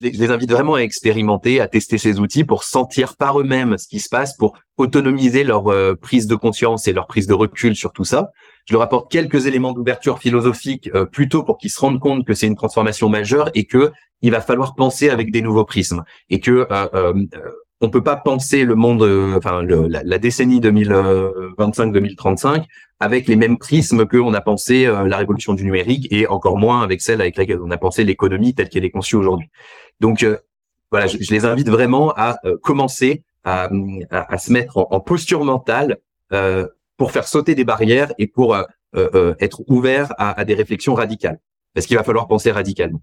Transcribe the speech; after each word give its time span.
je 0.00 0.08
les 0.08 0.30
invite 0.30 0.50
vraiment 0.50 0.74
à 0.74 0.80
expérimenter, 0.80 1.60
à 1.60 1.68
tester 1.68 1.98
ces 1.98 2.18
outils 2.20 2.44
pour 2.44 2.64
sentir 2.64 3.16
par 3.16 3.40
eux-mêmes 3.40 3.78
ce 3.78 3.88
qui 3.88 4.00
se 4.00 4.08
passe, 4.08 4.36
pour 4.36 4.58
autonomiser 4.76 5.44
leur 5.44 5.68
euh, 5.68 5.94
prise 5.94 6.26
de 6.26 6.34
conscience 6.34 6.86
et 6.86 6.92
leur 6.92 7.06
prise 7.06 7.26
de 7.26 7.34
recul 7.34 7.74
sur 7.74 7.92
tout 7.92 8.04
ça. 8.04 8.30
Je 8.66 8.74
leur 8.74 8.82
apporte 8.82 9.10
quelques 9.10 9.46
éléments 9.46 9.72
d'ouverture 9.72 10.18
philosophique 10.18 10.90
euh, 10.94 11.06
plutôt 11.06 11.42
pour 11.42 11.56
qu'ils 11.56 11.70
se 11.70 11.80
rendent 11.80 12.00
compte 12.00 12.26
que 12.26 12.34
c'est 12.34 12.46
une 12.46 12.56
transformation 12.56 13.08
majeure 13.08 13.50
et 13.54 13.64
que 13.64 13.92
il 14.22 14.30
va 14.30 14.40
falloir 14.40 14.74
penser 14.74 15.08
avec 15.08 15.30
des 15.30 15.42
nouveaux 15.42 15.64
prismes 15.64 16.04
et 16.30 16.40
que 16.40 16.66
euh, 16.70 16.88
euh 16.94 17.14
on 17.80 17.90
peut 17.90 18.02
pas 18.02 18.16
penser 18.16 18.64
le 18.64 18.74
monde, 18.74 19.02
enfin 19.36 19.62
la, 19.62 20.18
décennie 20.18 20.60
2025-2035 20.60 22.64
avec 23.00 23.28
les 23.28 23.36
mêmes 23.36 23.58
prismes 23.58 24.06
que 24.06 24.16
on 24.16 24.32
a 24.32 24.40
pensé 24.40 24.86
la 24.86 25.16
révolution 25.18 25.52
du 25.52 25.64
numérique 25.64 26.08
et 26.10 26.26
encore 26.26 26.56
moins 26.56 26.82
avec 26.82 27.02
celle 27.02 27.20
avec 27.20 27.36
laquelle 27.36 27.60
on 27.60 27.70
a 27.70 27.76
pensé 27.76 28.04
l'économie 28.04 28.54
telle 28.54 28.70
qu'elle 28.70 28.84
est 28.84 28.90
conçue 28.90 29.16
aujourd'hui. 29.16 29.50
Donc 30.00 30.22
euh, 30.22 30.38
voilà, 30.90 31.06
je, 31.06 31.18
les 31.18 31.44
invite 31.44 31.68
vraiment 31.68 32.12
à 32.16 32.38
euh, 32.44 32.56
commencer 32.62 33.22
à, 33.44 33.68
se 34.38 34.52
mettre 34.52 34.76
en, 34.76 34.98
posture 34.98 35.44
mentale 35.44 35.98
euh, 36.32 36.66
pour 36.96 37.12
faire 37.12 37.28
sauter 37.28 37.54
des 37.54 37.64
barrières 37.64 38.12
et 38.18 38.26
pour 38.26 38.56
être 38.96 39.62
ouvert 39.68 40.12
à 40.18 40.44
des 40.44 40.54
réflexions 40.54 40.94
radicales. 40.94 41.38
Parce 41.72 41.86
qu'il 41.86 41.96
va 41.96 42.02
falloir 42.02 42.26
penser 42.26 42.50
radicalement. 42.50 43.02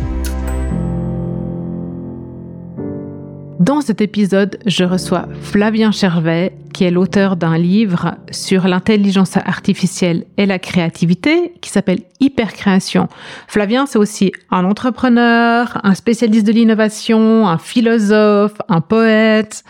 Dans 3.61 3.81
cet 3.81 4.01
épisode, 4.01 4.57
je 4.65 4.83
reçois 4.83 5.27
Flavien 5.43 5.91
Chervet, 5.91 6.57
qui 6.73 6.83
est 6.83 6.89
l'auteur 6.89 7.35
d'un 7.35 7.59
livre 7.59 8.15
sur 8.31 8.67
l'intelligence 8.67 9.37
artificielle 9.37 10.25
et 10.37 10.47
la 10.47 10.57
créativité 10.57 11.53
qui 11.61 11.69
s'appelle 11.69 11.99
Hypercréation. 12.19 13.07
Flavien, 13.47 13.85
c'est 13.85 13.99
aussi 13.99 14.31
un 14.49 14.65
entrepreneur, 14.65 15.79
un 15.83 15.93
spécialiste 15.93 16.47
de 16.47 16.53
l'innovation, 16.53 17.47
un 17.47 17.59
philosophe, 17.59 18.55
un 18.67 18.81
poète, 18.81 19.63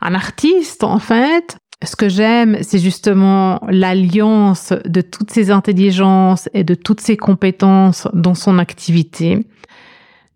un 0.00 0.14
artiste 0.14 0.82
en 0.82 0.98
fait. 0.98 1.56
Ce 1.84 1.94
que 1.94 2.08
j'aime, 2.08 2.58
c'est 2.62 2.80
justement 2.80 3.60
l'alliance 3.68 4.72
de 4.86 5.02
toutes 5.02 5.30
ces 5.30 5.52
intelligences 5.52 6.48
et 6.52 6.64
de 6.64 6.74
toutes 6.74 7.00
ces 7.00 7.16
compétences 7.16 8.08
dans 8.12 8.34
son 8.34 8.58
activité 8.58 9.46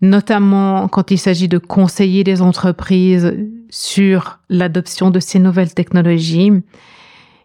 notamment 0.01 0.89
quand 0.89 1.11
il 1.11 1.19
s'agit 1.19 1.49
de 1.49 1.59
conseiller 1.59 2.25
les 2.25 2.43
entreprises 2.43 3.37
sur 3.69 4.39
l'adoption 4.49 5.11
de 5.11 5.21
ces 5.21 5.39
nouvelles 5.39 5.75
technologies. 5.75 6.53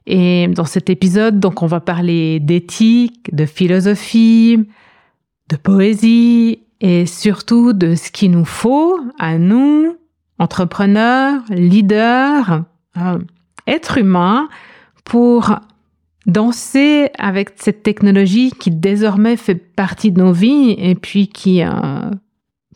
Et 0.07 0.47
dans 0.47 0.65
cet 0.65 0.89
épisode, 0.89 1.39
donc, 1.39 1.63
on 1.63 1.67
va 1.67 1.79
parler 1.79 2.39
d'éthique, 2.39 3.33
de 3.33 3.45
philosophie, 3.45 4.59
de 5.49 5.55
poésie 5.55 6.59
et 6.81 7.05
surtout 7.05 7.73
de 7.73 7.95
ce 7.95 8.11
qu'il 8.11 8.31
nous 8.31 8.45
faut 8.45 8.99
à 9.19 9.37
nous, 9.37 9.95
entrepreneurs, 10.37 11.41
leaders, 11.49 12.63
euh, 12.97 13.19
êtres 13.67 13.97
humains, 13.97 14.47
pour 15.03 15.55
danser 16.25 17.09
avec 17.17 17.51
cette 17.57 17.83
technologie 17.83 18.51
qui 18.51 18.71
désormais 18.71 19.37
fait 19.37 19.55
partie 19.55 20.11
de 20.11 20.21
nos 20.21 20.31
vies 20.31 20.75
et 20.77 20.95
puis 20.95 21.27
qui 21.27 21.63
euh, 21.63 21.69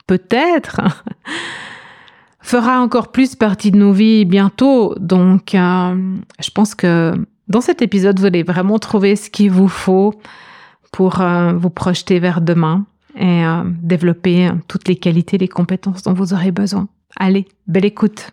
peut-être 0.10 0.82
fera 2.40 2.82
encore 2.82 3.12
plus 3.12 3.36
partie 3.36 3.70
de 3.70 3.78
nos 3.78 3.94
vies 3.94 4.26
bientôt. 4.26 4.96
Donc, 4.96 5.54
euh, 5.54 6.18
je 6.40 6.50
pense 6.50 6.74
que 6.74 7.14
dans 7.48 7.62
cet 7.62 7.84
épisode, 7.84 8.20
vous 8.20 8.26
allez 8.26 8.42
vraiment 8.42 8.80
trouver 8.80 9.16
ce 9.16 9.30
qu'il 9.30 9.52
vous 9.52 9.68
faut 9.68 10.16
pour 10.92 11.22
euh, 11.22 11.54
vous 11.54 11.70
projeter 11.70 12.18
vers 12.18 12.42
demain 12.42 12.88
et 13.16 13.46
euh, 13.46 13.62
développer 13.84 14.50
toutes 14.68 14.88
les 14.88 14.96
qualités, 14.96 15.38
les 15.38 15.48
compétences 15.48 16.02
dont 16.02 16.14
vous 16.14 16.34
aurez 16.34 16.52
besoin. 16.52 16.88
Allez, 17.16 17.46
belle 17.68 17.86
écoute. 17.86 18.32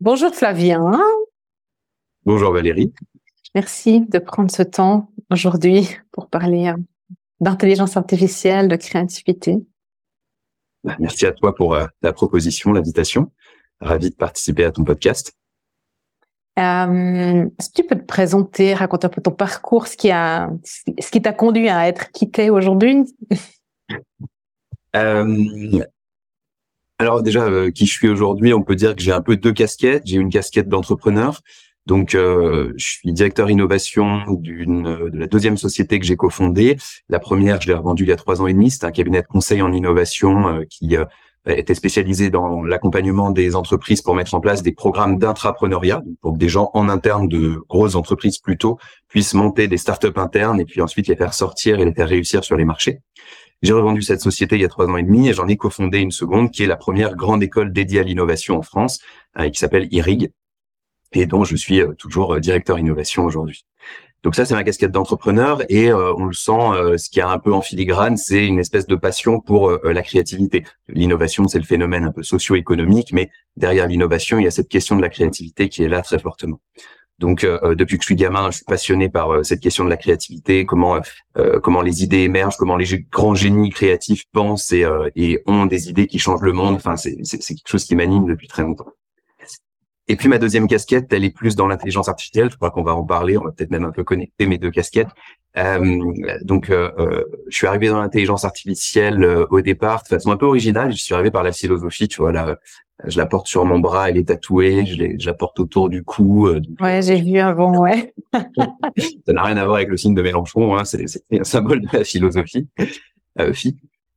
Bonjour 0.00 0.34
Flavien. 0.34 1.00
Bonjour 2.26 2.52
Valérie. 2.52 2.92
Merci 3.54 4.00
de 4.00 4.18
prendre 4.18 4.50
ce 4.50 4.64
temps 4.64 5.10
aujourd'hui 5.30 5.90
pour 6.10 6.28
parler 6.28 6.72
d'intelligence 7.40 7.96
artificielle, 7.96 8.66
de 8.66 8.74
créativité. 8.74 9.64
Bah, 10.84 10.96
merci 10.98 11.26
à 11.26 11.32
toi 11.32 11.54
pour 11.54 11.74
euh, 11.74 11.86
la 12.02 12.12
proposition, 12.12 12.72
l'invitation. 12.72 13.32
Ravi 13.80 14.10
de 14.10 14.14
participer 14.14 14.64
à 14.64 14.70
ton 14.70 14.84
podcast. 14.84 15.32
Euh, 16.58 17.46
Est-ce 17.58 17.68
que 17.70 17.82
tu 17.82 17.84
peux 17.84 17.96
te 17.96 18.04
présenter, 18.04 18.74
raconter 18.74 19.06
un 19.06 19.10
peu 19.10 19.20
ton 19.20 19.32
parcours, 19.32 19.88
ce 19.88 19.96
qui 19.96 20.10
a, 20.10 20.50
ce 20.64 21.10
qui 21.10 21.20
t'a 21.20 21.32
conduit 21.32 21.68
à 21.68 21.88
être 21.88 22.12
quitté 22.12 22.50
aujourd'hui 22.50 23.02
euh, 24.96 25.84
Alors 26.98 27.22
déjà, 27.22 27.42
euh, 27.44 27.70
qui 27.72 27.86
je 27.86 27.92
suis 27.92 28.08
aujourd'hui, 28.08 28.54
on 28.54 28.62
peut 28.62 28.76
dire 28.76 28.94
que 28.94 29.02
j'ai 29.02 29.10
un 29.10 29.22
peu 29.22 29.36
deux 29.36 29.52
casquettes. 29.52 30.06
J'ai 30.06 30.16
une 30.16 30.30
casquette 30.30 30.68
d'entrepreneur 30.68 31.40
donc, 31.86 32.14
euh, 32.14 32.72
je 32.76 32.86
suis 32.86 33.12
directeur 33.12 33.50
innovation 33.50 34.22
d'une 34.28 35.10
de 35.10 35.18
la 35.18 35.26
deuxième 35.26 35.58
société 35.58 35.98
que 35.98 36.06
j'ai 36.06 36.16
cofondée. 36.16 36.78
La 37.10 37.18
première, 37.18 37.60
je 37.60 37.68
l'ai 37.68 37.74
revendue 37.74 38.04
il 38.04 38.08
y 38.08 38.12
a 38.12 38.16
trois 38.16 38.40
ans 38.40 38.46
et 38.46 38.54
demi. 38.54 38.70
C'est 38.70 38.84
un 38.84 38.90
cabinet 38.90 39.20
de 39.20 39.26
conseil 39.26 39.60
en 39.60 39.70
innovation 39.70 40.48
euh, 40.48 40.64
qui 40.70 40.96
euh, 40.96 41.04
était 41.46 41.74
spécialisé 41.74 42.30
dans 42.30 42.62
l'accompagnement 42.62 43.30
des 43.30 43.54
entreprises 43.54 44.00
pour 44.00 44.14
mettre 44.14 44.34
en 44.34 44.40
place 44.40 44.62
des 44.62 44.72
programmes 44.72 45.18
d'intrapreneuriat, 45.18 46.02
pour 46.22 46.32
que 46.32 46.38
des 46.38 46.48
gens 46.48 46.70
en 46.72 46.88
interne 46.88 47.28
de 47.28 47.60
grosses 47.68 47.96
entreprises 47.96 48.38
plutôt 48.38 48.78
puissent 49.08 49.34
monter 49.34 49.68
des 49.68 49.76
startups 49.76 50.16
internes 50.16 50.60
et 50.60 50.64
puis 50.64 50.80
ensuite 50.80 51.06
les 51.06 51.16
faire 51.16 51.34
sortir 51.34 51.80
et 51.80 51.84
les 51.84 51.92
faire 51.92 52.08
réussir 52.08 52.44
sur 52.44 52.56
les 52.56 52.64
marchés. 52.64 53.00
J'ai 53.60 53.74
revendu 53.74 54.00
cette 54.00 54.22
société 54.22 54.56
il 54.56 54.62
y 54.62 54.64
a 54.64 54.68
trois 54.68 54.86
ans 54.86 54.96
et 54.96 55.02
demi 55.02 55.28
et 55.28 55.34
j'en 55.34 55.48
ai 55.48 55.58
cofondé 55.58 55.98
une 55.98 56.12
seconde 56.12 56.50
qui 56.50 56.62
est 56.62 56.66
la 56.66 56.76
première 56.76 57.14
grande 57.14 57.42
école 57.42 57.74
dédiée 57.74 58.00
à 58.00 58.02
l'innovation 58.02 58.56
en 58.56 58.62
France, 58.62 59.00
qui 59.52 59.58
s'appelle 59.58 59.88
IRIG, 59.90 60.30
et 61.14 61.26
dont 61.26 61.44
je 61.44 61.56
suis 61.56 61.80
euh, 61.80 61.92
toujours 61.94 62.34
euh, 62.34 62.40
directeur 62.40 62.78
innovation 62.78 63.24
aujourd'hui. 63.24 63.64
Donc 64.22 64.34
ça, 64.34 64.46
c'est 64.46 64.54
ma 64.54 64.64
casquette 64.64 64.90
d'entrepreneur 64.90 65.62
et 65.68 65.90
euh, 65.90 66.14
on 66.16 66.24
le 66.24 66.32
sent, 66.32 66.96
ce 66.96 67.10
qui 67.10 67.18
est 67.18 67.22
un 67.22 67.38
peu 67.38 67.52
en 67.52 67.60
filigrane, 67.60 68.16
c'est 68.16 68.46
une 68.46 68.58
espèce 68.58 68.86
de 68.86 68.96
passion 68.96 69.38
pour 69.38 69.70
la 69.70 70.02
créativité. 70.02 70.64
L'innovation, 70.88 71.46
c'est 71.46 71.58
le 71.58 71.64
phénomène 71.64 72.04
un 72.04 72.10
peu 72.10 72.22
socio-économique, 72.22 73.12
mais 73.12 73.28
derrière 73.58 73.86
l'innovation, 73.86 74.38
il 74.38 74.44
y 74.44 74.46
a 74.46 74.50
cette 74.50 74.70
question 74.70 74.96
de 74.96 75.02
la 75.02 75.10
créativité 75.10 75.68
qui 75.68 75.82
est 75.82 75.88
là 75.88 76.00
très 76.00 76.18
fortement. 76.18 76.58
Donc 77.18 77.44
depuis 77.44 77.98
que 77.98 78.02
je 78.02 78.06
suis 78.06 78.16
gamin, 78.16 78.50
je 78.50 78.56
suis 78.56 78.64
passionné 78.64 79.10
par 79.10 79.44
cette 79.44 79.60
question 79.60 79.84
de 79.84 79.90
la 79.90 79.98
créativité, 79.98 80.64
comment 80.64 81.00
comment 81.62 81.82
les 81.82 82.02
idées 82.02 82.20
émergent, 82.20 82.56
comment 82.56 82.78
les 82.78 82.86
grands 83.12 83.34
génies 83.34 83.68
créatifs 83.68 84.24
pensent 84.32 84.72
et, 84.72 84.86
et 85.16 85.42
ont 85.44 85.66
des 85.66 85.90
idées 85.90 86.06
qui 86.06 86.18
changent 86.18 86.40
le 86.40 86.54
monde. 86.54 86.76
Enfin, 86.76 86.96
c'est 86.96 87.14
quelque 87.14 87.68
chose 87.68 87.84
qui 87.84 87.94
m'anime 87.94 88.24
depuis 88.24 88.48
très 88.48 88.62
longtemps. 88.62 88.88
Et 90.06 90.16
puis 90.16 90.28
ma 90.28 90.38
deuxième 90.38 90.68
casquette, 90.68 91.12
elle 91.12 91.24
est 91.24 91.34
plus 91.34 91.56
dans 91.56 91.66
l'intelligence 91.66 92.08
artificielle. 92.08 92.50
Je 92.50 92.56
crois 92.56 92.70
qu'on 92.70 92.82
va 92.82 92.94
en 92.94 93.04
parler. 93.04 93.38
On 93.38 93.44
va 93.44 93.52
peut-être 93.52 93.70
même 93.70 93.84
un 93.84 93.90
peu 93.90 94.04
connecter 94.04 94.46
mes 94.46 94.58
deux 94.58 94.70
casquettes. 94.70 95.08
Euh, 95.56 96.12
donc, 96.42 96.68
euh, 96.68 96.90
euh, 96.98 97.24
je 97.48 97.56
suis 97.56 97.66
arrivé 97.66 97.88
dans 97.88 98.00
l'intelligence 98.00 98.44
artificielle 98.44 99.22
euh, 99.22 99.46
au 99.50 99.60
départ 99.60 100.02
de 100.02 100.08
façon 100.08 100.30
un 100.30 100.36
peu 100.36 100.46
originale. 100.46 100.92
Je 100.92 101.02
suis 101.02 101.14
arrivé 101.14 101.30
par 101.30 101.42
la 101.42 101.52
philosophie, 101.52 102.08
tu 102.08 102.20
vois, 102.20 102.32
la, 102.32 102.58
je 103.06 103.16
la 103.16 103.24
porte 103.24 103.46
sur 103.46 103.64
mon 103.64 103.78
bras, 103.78 104.10
elle 104.10 104.18
est 104.18 104.28
tatouée, 104.28 104.84
je, 104.84 105.26
la 105.26 105.34
porte 105.34 105.58
autour 105.60 105.88
du 105.88 106.02
cou. 106.02 106.50
ouais, 106.80 107.02
j'ai 107.02 107.22
vu 107.22 107.38
avant, 107.38 107.78
ouais. 107.78 108.12
ça 108.34 109.32
n'a 109.32 109.42
rien 109.42 109.56
à 109.56 109.64
voir 109.64 109.76
avec 109.76 109.88
le 109.88 109.96
signe 109.96 110.14
de 110.14 110.22
Mélenchon, 110.22 110.76
hein, 110.76 110.84
c'est 110.84 111.06
un 111.32 111.44
symbole 111.44 111.80
de 111.80 111.88
la 111.92 112.04
philosophie. 112.04 112.68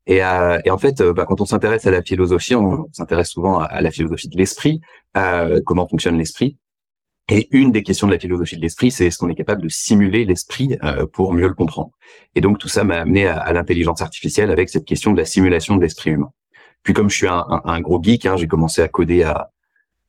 Euh, 0.10 0.14
et, 0.14 0.24
euh, 0.24 0.60
et, 0.66 0.72
en 0.72 0.78
fait, 0.78 1.02
bah, 1.02 1.26
quand 1.28 1.42
on 1.42 1.46
s'intéresse 1.46 1.86
à 1.86 1.92
la 1.92 2.02
philosophie, 2.02 2.56
on, 2.56 2.88
s'intéresse 2.92 3.30
souvent 3.30 3.60
à, 3.60 3.82
la 3.82 3.92
philosophie 3.92 4.30
de 4.30 4.38
l'esprit, 4.38 4.82
euh, 5.16 5.62
comment 5.66 5.88
fonctionne 5.88 6.18
l'esprit. 6.18 6.58
Et 7.30 7.50
une 7.52 7.72
des 7.74 7.84
questions 7.84 8.08
de 8.08 8.14
la 8.14 8.20
philosophie 8.20 8.56
de 8.56 8.62
l'esprit, 8.62 8.90
c'est 8.90 9.08
est-ce 9.08 9.18
qu'on 9.18 9.28
est 9.28 9.36
capable 9.36 9.62
de 9.62 9.68
simuler 9.68 10.24
l'esprit 10.24 10.78
euh, 10.84 11.06
pour 11.08 11.34
mieux 11.34 11.48
le 11.48 11.54
comprendre? 11.54 11.92
Et 12.36 12.42
donc 12.42 12.58
tout 12.58 12.70
ça 12.70 12.86
m'a 12.86 13.02
amené 13.02 13.28
à, 13.28 13.52
l'intelligence 13.52 14.02
artificielle 14.02 14.50
avec 14.50 14.70
cette 14.70 14.86
question 14.86 15.12
de 15.12 15.18
la 15.18 15.26
simulation 15.26 15.76
de 15.76 15.82
l'esprit 15.82 16.12
humain. 16.12 16.32
Puis 16.84 16.94
comme 16.94 17.10
je 17.10 17.18
suis 17.18 17.28
un, 17.28 17.82
gros 17.82 18.02
geek, 18.02 18.26
hein, 18.26 18.38
j'ai 18.38 18.48
commencé 18.48 18.82
à 18.82 18.88
coder 18.88 19.24
à, 19.24 19.52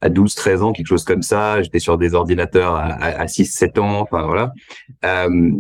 à 0.01 0.11
12, 0.11 0.33
13 0.33 0.63
ans, 0.63 0.73
quelque 0.73 0.87
chose 0.87 1.03
comme 1.03 1.23
ça. 1.23 1.61
J'étais 1.61 1.81
sur 1.81 1.99
des 1.99 2.15
ordinateurs 2.15 2.77
à, 2.77 2.87
à, 2.87 3.27
6, 3.27 3.47
7 3.47 3.79
ans. 3.79 4.01
Enfin 4.01 4.25
voilà. 4.25 4.53
Euh, 5.05 5.53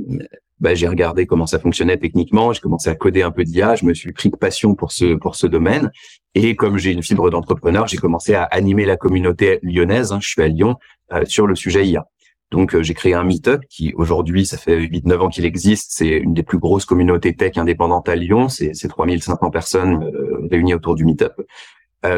bah, 0.60 0.74
j'ai 0.74 0.88
regardé 0.88 1.26
comment 1.26 1.46
ça 1.46 1.58
fonctionnait 1.58 1.96
techniquement, 1.96 2.52
j'ai 2.52 2.60
commencé 2.60 2.90
à 2.90 2.94
coder 2.94 3.22
un 3.22 3.30
peu 3.30 3.44
d'IA, 3.44 3.76
je 3.76 3.84
me 3.84 3.94
suis 3.94 4.12
pris 4.12 4.30
de 4.30 4.36
passion 4.36 4.74
pour 4.74 4.92
ce 4.92 5.14
pour 5.14 5.36
ce 5.36 5.46
domaine 5.46 5.90
et 6.34 6.56
comme 6.56 6.78
j'ai 6.78 6.92
une 6.92 7.02
fibre 7.02 7.30
d'entrepreneur, 7.30 7.86
j'ai 7.86 7.96
commencé 7.96 8.34
à 8.34 8.44
animer 8.44 8.84
la 8.84 8.96
communauté 8.96 9.58
lyonnaise, 9.62 10.12
hein, 10.12 10.18
je 10.20 10.28
suis 10.28 10.42
à 10.42 10.48
Lyon, 10.48 10.76
euh, 11.12 11.24
sur 11.26 11.46
le 11.46 11.54
sujet 11.54 11.86
IA. 11.86 12.06
Donc 12.50 12.74
euh, 12.74 12.82
j'ai 12.82 12.94
créé 12.94 13.14
un 13.14 13.24
meetup 13.24 13.60
qui 13.68 13.92
aujourd'hui 13.94 14.46
ça 14.46 14.56
fait 14.56 14.78
8 14.78 15.04
9 15.06 15.22
ans 15.22 15.28
qu'il 15.28 15.44
existe, 15.44 15.92
c'est 15.92 16.08
une 16.08 16.34
des 16.34 16.42
plus 16.42 16.58
grosses 16.58 16.84
communautés 16.84 17.34
tech 17.34 17.56
indépendantes 17.56 18.08
à 18.08 18.16
Lyon, 18.16 18.48
c'est 18.48 18.74
c'est 18.74 18.88
3500 18.88 19.50
personnes 19.50 20.04
euh, 20.04 20.48
réunies 20.50 20.74
autour 20.74 20.94
du 20.94 21.04
meetup. 21.04 21.32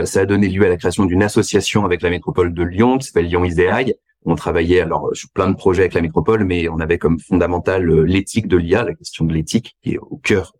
ça 0.05 0.21
a 0.21 0.27
donné 0.27 0.49
lieu 0.49 0.65
à 0.65 0.69
la 0.69 0.77
création 0.77 1.05
d'une 1.05 1.23
association 1.23 1.85
avec 1.85 2.03
la 2.03 2.11
métropole 2.11 2.53
de 2.53 2.63
Lyon 2.63 2.99
qui 2.99 3.07
s'appelle 3.07 3.27
Lyon 3.27 3.45
Iséaï 3.45 3.95
on 4.25 4.35
travaillait 4.35 4.81
alors 4.81 5.11
sur 5.15 5.31
plein 5.31 5.49
de 5.49 5.57
projets 5.57 5.83
avec 5.83 5.95
la 5.95 6.03
métropole, 6.03 6.45
mais 6.45 6.69
on 6.69 6.79
avait 6.79 6.99
comme 6.99 7.19
fondamental 7.19 7.89
euh, 7.89 8.03
l'éthique 8.03 8.49
de 8.49 8.57
l'IA, 8.57 8.85
la 8.85 8.95
question 8.95 9.25
de 9.25 9.33
l'éthique 9.33 9.77
qui 9.83 9.93
est 9.93 9.99
au 9.99 10.17
cœur 10.17 10.55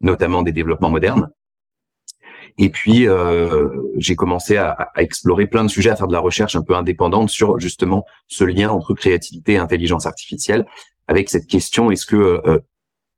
notamment 0.00 0.42
des 0.42 0.52
développements 0.52 0.90
modernes. 0.90 1.30
Et 2.58 2.68
puis 2.68 3.06
euh, 3.06 3.68
j'ai 3.96 4.16
commencé 4.16 4.56
à, 4.56 4.90
explorer 4.96 5.46
plein 5.46 5.64
de 5.64 5.70
sujets, 5.70 5.90
à 5.90 5.96
faire 5.96 6.08
de 6.08 6.12
la 6.12 6.20
recherche 6.20 6.56
un 6.56 6.62
peu 6.62 6.74
indépendante 6.74 7.30
sur 7.30 7.58
justement 7.58 8.04
ce 8.26 8.44
lien 8.44 8.70
entre 8.70 8.94
créativité 8.94 9.54
et 9.54 9.58
intelligence 9.58 10.06
artificielle, 10.06 10.66
avec 11.06 11.28
cette 11.28 11.46
question 11.46 11.90
est-ce 11.90 12.06
que 12.06 12.16
euh, 12.16 12.58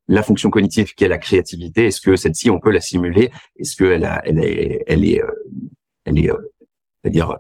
la 0.09 0.23
fonction 0.23 0.51
cognitive 0.51 0.95
qui 0.95 1.05
est 1.05 1.09
la 1.09 1.19
créativité, 1.19 1.87
est-ce 1.87 2.01
que 2.01 2.17
celle-ci 2.17 2.51
on 2.51 2.61
peut 2.61 2.71
la 2.71 2.81
simuler? 2.81 3.31
Est-ce 3.57 3.77
qu'elle 3.77 4.09
elle 4.25 4.39
elle 4.39 5.05
est, 5.05 5.23
elle 6.05 6.19
est, 6.19 6.31
c'est-à-dire 7.03 7.37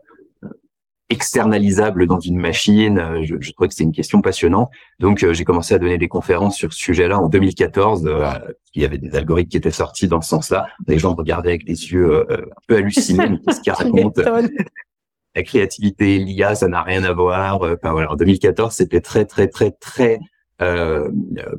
externalisable 1.12 2.06
dans 2.06 2.18
une 2.18 2.38
machine. 2.38 2.98
Euh, 2.98 3.22
je, 3.22 3.36
je 3.38 3.52
trouvais 3.52 3.68
que 3.68 3.74
c'est 3.74 3.84
une 3.84 3.92
question 3.92 4.22
passionnante. 4.22 4.70
Donc, 4.98 5.22
euh, 5.22 5.34
j'ai 5.34 5.44
commencé 5.44 5.74
à 5.74 5.78
donner 5.78 5.98
des 5.98 6.08
conférences 6.08 6.56
sur 6.56 6.72
ce 6.72 6.78
sujet-là 6.78 7.20
en 7.20 7.28
2014. 7.28 8.06
Euh, 8.06 8.26
il 8.74 8.82
y 8.82 8.84
avait 8.84 8.98
des 8.98 9.14
algorithmes 9.14 9.50
qui 9.50 9.58
étaient 9.58 9.70
sortis 9.70 10.08
dans 10.08 10.22
ce 10.22 10.30
sens-là. 10.30 10.66
Les 10.88 10.98
gens 10.98 11.14
regardaient 11.14 11.50
avec 11.50 11.66
des 11.66 11.92
yeux 11.92 12.26
un 12.30 12.38
peu 12.66 12.76
hallucinés. 12.76 13.38
Qu'est-ce 13.46 13.60
qu'ils 13.60 13.72
racontent 13.72 14.22
La 15.34 15.42
créativité, 15.42 16.18
l'IA, 16.18 16.54
ça 16.54 16.68
n'a 16.68 16.82
rien 16.82 17.04
à 17.04 17.12
voir. 17.12 17.62
Enfin 17.62 17.92
voilà, 17.92 18.10
en 18.12 18.16
2014, 18.16 18.74
c'était 18.74 19.00
très, 19.00 19.24
très, 19.24 19.48
très, 19.48 19.70
très 19.70 20.18
euh, 20.60 21.08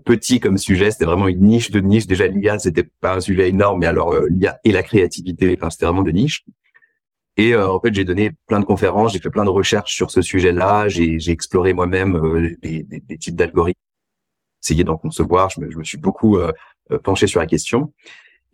petit 0.05 0.39
comme 0.39 0.57
sujet. 0.57 0.91
C'était 0.91 1.05
vraiment 1.05 1.27
une 1.27 1.41
niche 1.41 1.71
de 1.71 1.79
niche. 1.79 2.05
Déjà, 2.05 2.27
l'IA, 2.27 2.59
c'était 2.59 2.87
pas 3.01 3.15
un 3.15 3.19
sujet 3.19 3.49
énorme, 3.49 3.79
mais 3.79 3.87
alors 3.87 4.15
l'IA 4.29 4.59
et 4.63 4.71
la 4.71 4.83
créativité, 4.83 5.55
enfin, 5.57 5.71
c'était 5.71 5.85
vraiment 5.85 6.03
de 6.03 6.11
niche. 6.11 6.45
Et 7.37 7.53
euh, 7.53 7.67
en 7.69 7.79
fait, 7.79 7.93
j'ai 7.93 8.05
donné 8.05 8.31
plein 8.47 8.59
de 8.59 8.65
conférences, 8.65 9.13
j'ai 9.13 9.19
fait 9.19 9.29
plein 9.29 9.45
de 9.45 9.49
recherches 9.49 9.95
sur 9.95 10.11
ce 10.11 10.21
sujet-là, 10.21 10.87
j'ai, 10.87 11.17
exploré 11.31 11.73
moi-même 11.73 12.15
euh, 12.15 12.55
des, 12.61 12.85
types 13.19 13.35
d'algorithmes, 13.35 13.79
essayé 14.63 14.83
d'en 14.83 14.97
concevoir, 14.97 15.49
je 15.49 15.61
me, 15.61 15.71
je 15.71 15.77
me, 15.77 15.83
suis 15.83 15.97
beaucoup 15.97 16.37
euh, 16.37 16.51
penché 17.03 17.25
sur 17.27 17.39
la 17.39 17.47
question. 17.47 17.91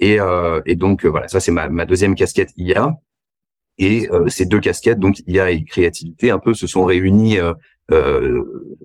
Et, 0.01 0.17
et 0.65 0.75
donc 0.77 1.03
voilà, 1.05 1.27
ça 1.27 1.41
c'est 1.41 1.51
ma, 1.51 1.67
ma, 1.67 1.85
deuxième 1.85 2.15
casquette 2.15 2.51
IA. 2.55 2.93
Et 3.79 4.07
ces 4.27 4.45
deux 4.45 4.61
casquettes, 4.61 4.99
donc 4.99 5.19
IA 5.27 5.51
et 5.51 5.65
créativité, 5.65 6.31
un 6.31 6.39
peu 6.39 6.53
se 6.53 6.67
sont 6.67 6.85
réunies 6.85 7.37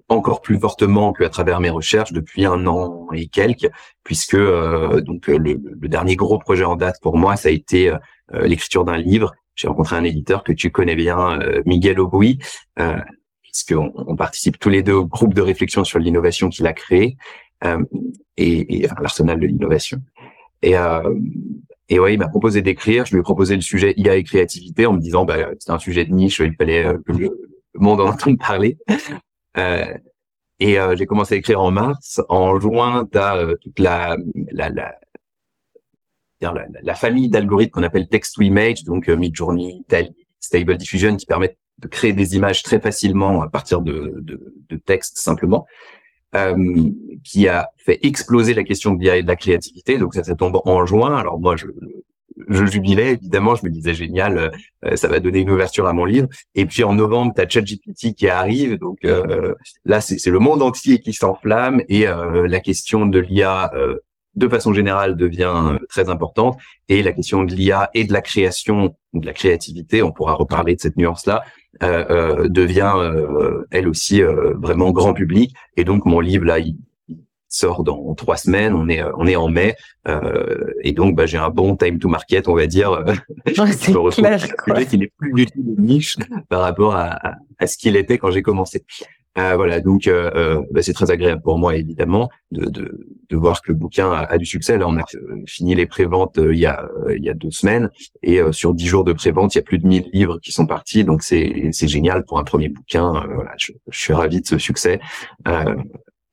encore 0.09 0.41
plus 0.41 0.59
fortement 0.59 1.13
qu'à 1.13 1.29
travers 1.29 1.61
mes 1.61 1.71
recherches 1.71 2.13
depuis 2.13 2.45
un 2.47 2.67
an 2.67 3.07
et 3.13 3.29
quelques, 3.29 3.71
puisque 4.03 4.37
donc 4.37 5.29
le, 5.29 5.39
le, 5.39 5.89
dernier 5.89 6.17
gros 6.17 6.41
projet 6.41 6.65
en 6.65 6.75
date 6.75 6.97
pour 7.01 7.17
moi, 7.17 7.37
ça 7.37 7.49
a 7.49 7.53
été 7.53 7.95
l'écriture 8.33 8.85
d'un 8.85 8.99
livre 8.99 9.33
j'ai 9.55 9.69
rencontré 9.69 9.97
un 9.97 10.05
éditeur 10.05 10.45
que 10.45 10.53
tu 10.53 10.71
connais 10.71 10.97
bien, 10.97 11.41
euh, 11.41 11.63
Miguel 11.67 12.01
Aubry, 12.01 12.39
euh, 12.79 12.99
puisqu'on 13.43 13.93
on 13.95 14.17
participe 14.17 14.59
tous 14.59 14.71
les 14.71 14.83
deux 14.83 14.95
au 14.95 15.07
groupe 15.07 15.35
de 15.35 15.43
réflexion 15.43 15.85
sur 15.85 15.99
l'innovation 15.99 16.49
qu'il 16.49 16.67
a 16.67 16.73
créé, 16.73 17.17
euh, 17.65 17.83
et, 18.37 18.81
et 18.81 18.87
enfin, 18.87 18.97
l'arsenal 19.01 19.41
de 19.41 19.47
l'innovation. 19.47 19.99
Et, 20.63 20.77
euh, 20.77 21.15
et 21.89 21.99
ouais, 21.99 22.15
il 22.15 22.19
m'a 22.19 22.29
proposé 22.29 22.63
d'écrire. 22.63 23.05
Je 23.05 23.13
lui 23.13 23.21
ai 23.21 23.23
proposé 23.23 23.55
le 23.55 23.61
sujet 23.61 23.95
IA 23.97 24.17
et 24.17 24.25
créativité 24.25 24.87
en 24.87 24.95
me 24.95 25.01
disant, 25.01 25.25
bah, 25.25 25.37
c'est 25.59 25.71
un 25.71 25.79
sujet 25.79 26.05
de 26.05 26.13
niche, 26.13 26.41
il 26.41 26.55
fallait 26.57 26.87
euh, 26.87 26.99
que 27.07 27.13
le 27.13 27.31
monde 27.75 28.01
en 28.01 28.09
entende 28.09 28.39
parler. 28.39 28.79
Euh, 29.57 29.85
et 30.61 30.79
euh, 30.79 30.97
j'ai 30.97 31.07
commencé 31.07 31.35
à 31.35 31.39
écrire 31.39 31.61
en 31.61 31.71
mars. 31.71 32.21
En 32.29 32.59
juin, 32.59 33.05
tu 33.05 33.19
toute 33.63 33.79
la, 33.79 34.17
la, 34.53 34.71
la, 34.71 34.95
la, 36.53 36.95
famille 36.95 37.29
d'algorithmes 37.29 37.71
qu'on 37.71 37.83
appelle 37.83 38.09
text-to-image, 38.09 38.85
donc 38.85 39.09
euh, 39.09 39.17
Midjourney, 39.17 39.85
Stable 40.41 40.77
Diffusion, 40.77 41.17
qui 41.17 41.27
permettent 41.27 41.59
de 41.79 41.89
créer 41.89 42.13
des 42.13 42.37
images 42.37 42.63
très 42.63 42.81
facilement 42.81 43.43
à 43.43 43.49
partir 43.49 43.81
de, 43.81 44.15
de, 44.21 44.55
de 44.69 44.77
texte 44.77 45.19
simplement, 45.19 45.67
euh, 46.35 46.91
qui 47.23 47.49
a 47.49 47.71
fait 47.79 47.99
exploser 48.03 48.55
la 48.55 48.65
question 48.65 48.95
de 48.95 49.01
l'IA 49.01 49.17
et 49.17 49.23
de 49.23 49.29
la 49.29 49.37
créativité. 49.37 49.99
Donc 49.99 50.15
ça, 50.15 50.25
ça 50.25 50.35
tombe 50.35 50.61
en 50.65 50.85
juin. 50.85 51.17
Alors 51.17 51.39
moi, 51.39 51.57
je, 51.57 51.67
jubilais 52.67 53.13
évidemment, 53.13 53.55
je 53.55 53.65
me 53.65 53.71
disais 53.71 53.95
génial, 53.95 54.51
euh, 54.85 54.97
ça 54.97 55.09
va 55.09 55.21
donner 55.21 55.41
une 55.41 55.51
ouverture 55.51 55.87
à 55.87 55.93
mon 55.93 56.05
livre. 56.05 56.29
Et 56.55 56.67
puis 56.67 56.85
en 56.85 56.95
novembre, 56.95 57.33
tu 57.35 57.41
as 57.41 57.49
ChatGPT 57.49 58.15
qui 58.15 58.29
arrive, 58.29 58.79
donc 58.79 58.99
là 59.85 60.01
c'est 60.01 60.27
le 60.27 60.39
monde 60.41 60.63
entier 60.63 60.99
qui 60.99 61.13
s'enflamme 61.13 61.83
et 61.89 62.05
la 62.05 62.61
question 62.61 63.07
de 63.07 63.21
l'IA 63.21 63.71
de 64.37 64.49
façon 64.49 64.73
générale 64.73 65.17
devient 65.17 65.53
euh, 65.55 65.79
très 65.89 66.09
importante 66.09 66.59
et 66.89 67.03
la 67.03 67.13
question 67.13 67.45
de 67.45 67.55
l'IA 67.55 67.91
et 67.95 68.05
de 68.05 68.13
la 68.13 68.21
création, 68.21 68.95
de 69.13 69.27
la 69.27 69.33
créativité, 69.33 70.03
on 70.03 70.13
pourra 70.13 70.35
reparler 70.35 70.75
de 70.75 70.81
cette 70.81 70.97
nuance-là, 70.97 71.45
euh, 71.83 72.05
euh, 72.11 72.49
devient 72.49 72.95
elle 73.71 73.89
aussi 73.89 74.23
vraiment 74.23 74.91
grand 74.91 75.15
public. 75.15 75.55
Et 75.77 75.85
donc 75.85 76.05
mon 76.05 76.21
livre 76.21 76.45
là, 76.45 76.59
il, 76.59 76.77
sort 77.49 77.85
dans 77.85 78.15
trois 78.17 78.37
semaines. 78.37 78.75
On 78.75 78.89
est 78.89 79.01
on 79.17 79.27
est 79.29 79.37
en 79.37 79.49
mai 79.49 79.77
et 80.83 80.91
donc 80.91 81.15
bah, 81.15 81.25
j'ai 81.25 81.39
un 81.39 81.51
bon 81.51 81.77
time 81.77 82.01
to 82.01 82.09
market, 82.09 82.49
on 82.49 82.57
va 82.57 82.67
dire. 82.67 83.05
c'est 83.47 83.93
clair. 84.11 84.89
Qui 84.89 84.99
n'est 84.99 85.13
plus 85.17 85.33
du 85.33 85.47
tout 85.47 85.63
de 85.63 85.81
niche 85.81 86.17
par 86.49 86.63
rapport 86.63 86.97
à, 86.97 87.37
à 87.59 87.67
ce 87.69 87.79
qu'il 87.79 87.95
était 87.95 88.19
quand 88.19 88.33
j'ai 88.33 88.43
commencé. 88.43 88.85
Euh, 89.37 89.57
voilà, 89.57 89.81
donc 89.81 90.07
euh, 90.07 90.31
euh, 90.37 90.63
bah, 90.71 90.81
c'est 90.83 90.93
très 90.93 91.11
agréable 91.11 91.43
pour 91.43 91.59
moi 91.59 91.75
évidemment 91.75 92.31
de, 92.53 92.67
de, 92.67 93.09
de 93.29 93.37
voir 93.37 93.63
que 93.63 93.73
le 93.73 93.79
bouquin 93.79 94.13
a, 94.13 94.39
du 94.39 94.47
succès. 94.47 94.79
Là, 94.79 94.87
on 94.87 94.97
a 94.97 95.05
fini 95.47 95.75
les 95.75 95.87
préventes 95.87 96.39
il 96.39 96.59
y 96.59 96.67
a 96.67 96.89
il 97.17 97.25
y 97.25 97.29
a 97.29 97.35
deux 97.35 97.51
semaines 97.51 97.91
et 98.23 98.41
sur 98.53 98.75
dix 98.75 98.87
jours 98.87 99.03
de 99.03 99.13
prévente, 99.13 99.55
il 99.55 99.59
y 99.59 99.61
a 99.61 99.65
plus 99.65 99.79
de 99.79 99.87
1000 99.87 100.11
livres 100.13 100.39
qui 100.39 100.53
sont 100.53 100.67
partis. 100.67 101.03
Donc 101.03 101.23
c'est 101.23 101.71
c'est 101.73 101.89
génial 101.89 102.25
pour 102.25 102.39
un 102.39 102.45
premier 102.45 102.69
bouquin. 102.69 103.25
voilà, 103.35 103.53
je, 103.59 103.73
je, 103.89 103.99
suis 103.99 104.13
ravi 104.13 104.41
de 104.41 104.47
ce 104.47 104.59
succès 104.59 105.01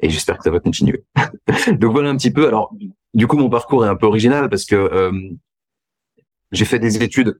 et 0.03 0.09
j'espère 0.09 0.37
que 0.37 0.43
ça 0.43 0.51
va 0.51 0.59
continuer. 0.59 1.03
donc 1.71 1.91
voilà 1.91 2.09
un 2.09 2.17
petit 2.17 2.31
peu. 2.31 2.47
Alors 2.47 2.71
du 3.15 3.25
coup, 3.25 3.37
mon 3.37 3.49
parcours 3.49 3.83
est 3.83 3.89
un 3.89 3.95
peu 3.95 4.05
original 4.05 4.47
parce 4.47 4.65
que 4.65 5.11
j'ai 6.51 6.65
fait 6.65 6.79
des 6.79 7.01
études 7.01 7.39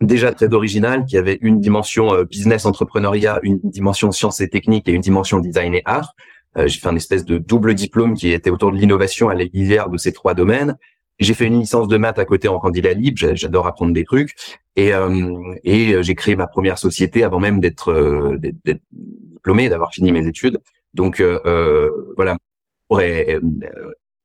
déjà 0.00 0.32
très 0.32 0.52
original, 0.52 1.04
qui 1.04 1.16
avait 1.16 1.38
une 1.40 1.60
dimension 1.60 2.12
euh, 2.12 2.24
business 2.24 2.66
entrepreneuriat, 2.66 3.40
une 3.42 3.60
dimension 3.62 4.12
sciences 4.12 4.40
et 4.40 4.48
techniques 4.48 4.88
et 4.88 4.92
une 4.92 5.00
dimension 5.00 5.38
design 5.38 5.74
et 5.74 5.82
art. 5.84 6.14
Euh, 6.56 6.66
j'ai 6.66 6.80
fait 6.80 6.88
un 6.88 6.96
espèce 6.96 7.24
de 7.24 7.38
double 7.38 7.74
diplôme 7.74 8.14
qui 8.14 8.32
était 8.32 8.50
autour 8.50 8.72
de 8.72 8.76
l'innovation 8.76 9.28
à 9.28 9.34
l'hiver 9.34 9.88
de 9.88 9.96
ces 9.96 10.12
trois 10.12 10.34
domaines. 10.34 10.76
J'ai 11.20 11.34
fait 11.34 11.46
une 11.46 11.60
licence 11.60 11.88
de 11.88 11.96
maths 11.96 12.18
à 12.18 12.24
côté 12.24 12.48
en 12.48 12.58
candidat 12.58 12.92
libre. 12.92 13.34
J'adore 13.34 13.66
apprendre 13.66 13.92
des 13.92 14.04
trucs. 14.04 14.34
Et, 14.76 14.92
euh, 14.92 15.54
et 15.62 16.02
j'ai 16.02 16.14
créé 16.16 16.34
ma 16.34 16.48
première 16.48 16.78
société 16.78 17.22
avant 17.22 17.38
même 17.38 17.60
d'être 17.60 18.36
diplômé, 18.90 19.68
d'avoir 19.68 19.92
fini 19.92 20.10
mes 20.10 20.26
études. 20.26 20.58
Donc 20.92 21.22
voilà 22.16 22.36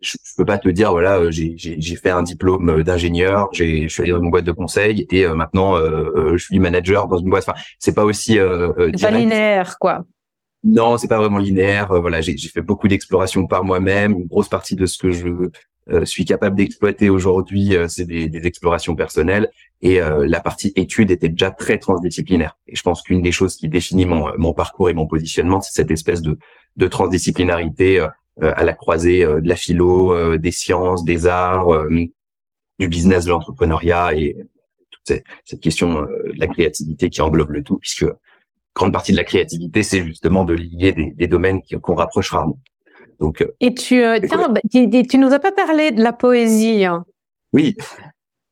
je, 0.02 0.18
je 0.24 0.34
peux 0.38 0.46
pas 0.46 0.58
te 0.58 0.70
dire 0.70 0.92
voilà 0.92 1.18
euh, 1.18 1.32
j'ai 1.32 1.96
fait 1.96 2.10
un 2.10 2.24
diplôme 2.24 2.70
euh, 2.70 2.84
d'ingénieur 2.84 3.50
j'ai 3.52 3.84
je 3.84 3.94
suis 3.94 4.04
allé 4.04 4.12
dans 4.12 4.22
une 4.22 4.32
boîte 4.32 4.46
de 4.46 4.52
conseil 4.52 5.06
et 5.12 5.26
euh, 5.26 5.36
maintenant 5.36 5.78
je 5.78 6.38
suis 6.38 6.60
manager 6.60 7.08
dans 7.08 7.18
une 7.18 7.30
boîte. 7.30 7.46
Enfin 7.48 7.60
c'est 7.80 7.94
pas 7.94 8.06
aussi 8.06 8.40
euh, 8.40 8.92
pas 9.00 9.12
linéaire 9.12 9.78
quoi. 9.80 10.06
Non 10.64 10.98
c'est 10.98 11.08
pas 11.08 11.18
vraiment 11.18 11.38
linéaire. 11.38 11.88
Voilà 12.02 12.22
j'ai 12.22 12.38
fait 12.38 12.62
beaucoup 12.62 12.88
d'exploration 12.88 13.48
par 13.48 13.64
moi-même. 13.64 14.14
Une 14.14 14.28
grosse 14.28 14.50
partie 14.50 14.76
de 14.76 14.86
ce 14.86 14.98
que 14.98 15.12
je 15.12 15.50
suis 16.06 16.26
capable 16.26 16.56
d'exploiter 16.56 17.10
aujourd'hui, 17.10 17.76
c'est 17.88 18.06
des, 18.06 18.30
des, 18.30 18.46
explorations 18.46 18.96
personnelles. 18.96 19.50
Et 19.82 20.00
la 20.00 20.40
partie 20.40 20.72
étude 20.76 21.10
était 21.12 21.30
déjà 21.30 21.50
très 21.52 21.78
transdisciplinaire. 21.78 22.58
Et 22.68 22.76
je 22.76 22.82
pense 22.84 23.02
qu'une 23.02 23.22
des 23.22 23.32
choses 23.32 23.56
qui 23.56 23.70
définit 23.70 24.06
mon, 24.06 24.32
mon 24.38 24.54
parcours 24.54 24.90
et 24.90 24.94
mon 24.94 25.08
positionnement, 25.08 25.62
c'est 25.62 25.74
cette 25.74 25.92
espèce 25.92 26.22
de, 26.22 26.38
de 26.76 26.88
transdisciplinarité 26.88 28.06
à 28.42 28.64
la 28.64 28.74
croisée 28.74 29.24
de 29.24 29.48
la 29.48 29.56
philo, 29.56 30.38
des 30.38 30.52
sciences, 30.52 31.04
des 31.04 31.28
arts, 31.28 31.86
du 32.80 32.88
business, 32.88 33.26
de 33.26 33.32
l'entrepreneuriat 33.32 34.16
et 34.16 34.36
toute 34.90 35.22
cette, 35.46 35.60
question 35.60 36.02
de 36.04 36.34
la 36.38 36.48
créativité 36.48 37.10
qui 37.10 37.22
englobe 37.22 37.52
le 37.52 37.64
tout, 37.64 37.78
puisque 37.78 38.06
grande 38.76 38.94
partie 38.94 39.12
de 39.12 39.18
la 39.18 39.24
créativité, 39.24 39.84
c'est 39.84 40.06
justement 40.06 40.46
de 40.46 40.54
lier 40.54 40.94
des, 40.94 41.12
des 41.12 41.28
domaines 41.28 41.62
qu'on 41.82 41.96
rapproche 41.96 42.32
rarement. 42.32 42.60
Donc, 43.20 43.42
euh, 43.42 43.54
et 43.60 43.74
tu, 43.74 44.02
euh, 44.02 44.20
tiens, 44.26 44.50
bah, 44.50 44.62
tu, 44.72 45.18
nous 45.18 45.34
as 45.34 45.40
pas 45.40 45.52
parlé 45.52 45.92
de 45.92 46.02
la 46.02 46.14
poésie. 46.14 46.86
Hein. 46.86 47.06
Oui, 47.52 47.76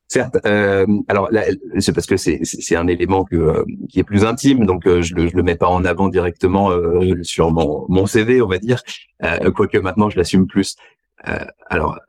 certes. 0.08 0.38
Euh, 0.46 0.86
alors, 1.08 1.30
c'est 1.80 1.94
parce 1.94 2.08
que 2.08 2.18
c'est 2.18 2.76
un 2.76 2.88
élément 2.88 3.24
que 3.24 3.36
euh, 3.36 3.64
qui 3.90 4.00
est 4.00 4.04
plus 4.04 4.26
intime, 4.26 4.66
donc 4.66 4.84
je 4.86 5.16
le 5.16 5.28
je 5.28 5.36
le 5.36 5.44
mets 5.44 5.56
pas 5.56 5.68
en 5.68 5.86
avant 5.86 6.08
directement 6.10 6.72
sur 7.22 7.52
mon 7.52 7.86
mon 7.90 8.06
CV, 8.06 8.42
on 8.42 8.48
va 8.48 8.58
dire. 8.58 8.82
quoique 9.56 9.78
maintenant, 9.78 10.10
je 10.10 10.18
l'assume 10.18 10.48
plus. 10.48 10.76
Euh, 11.28 11.46
alors, 11.70 12.00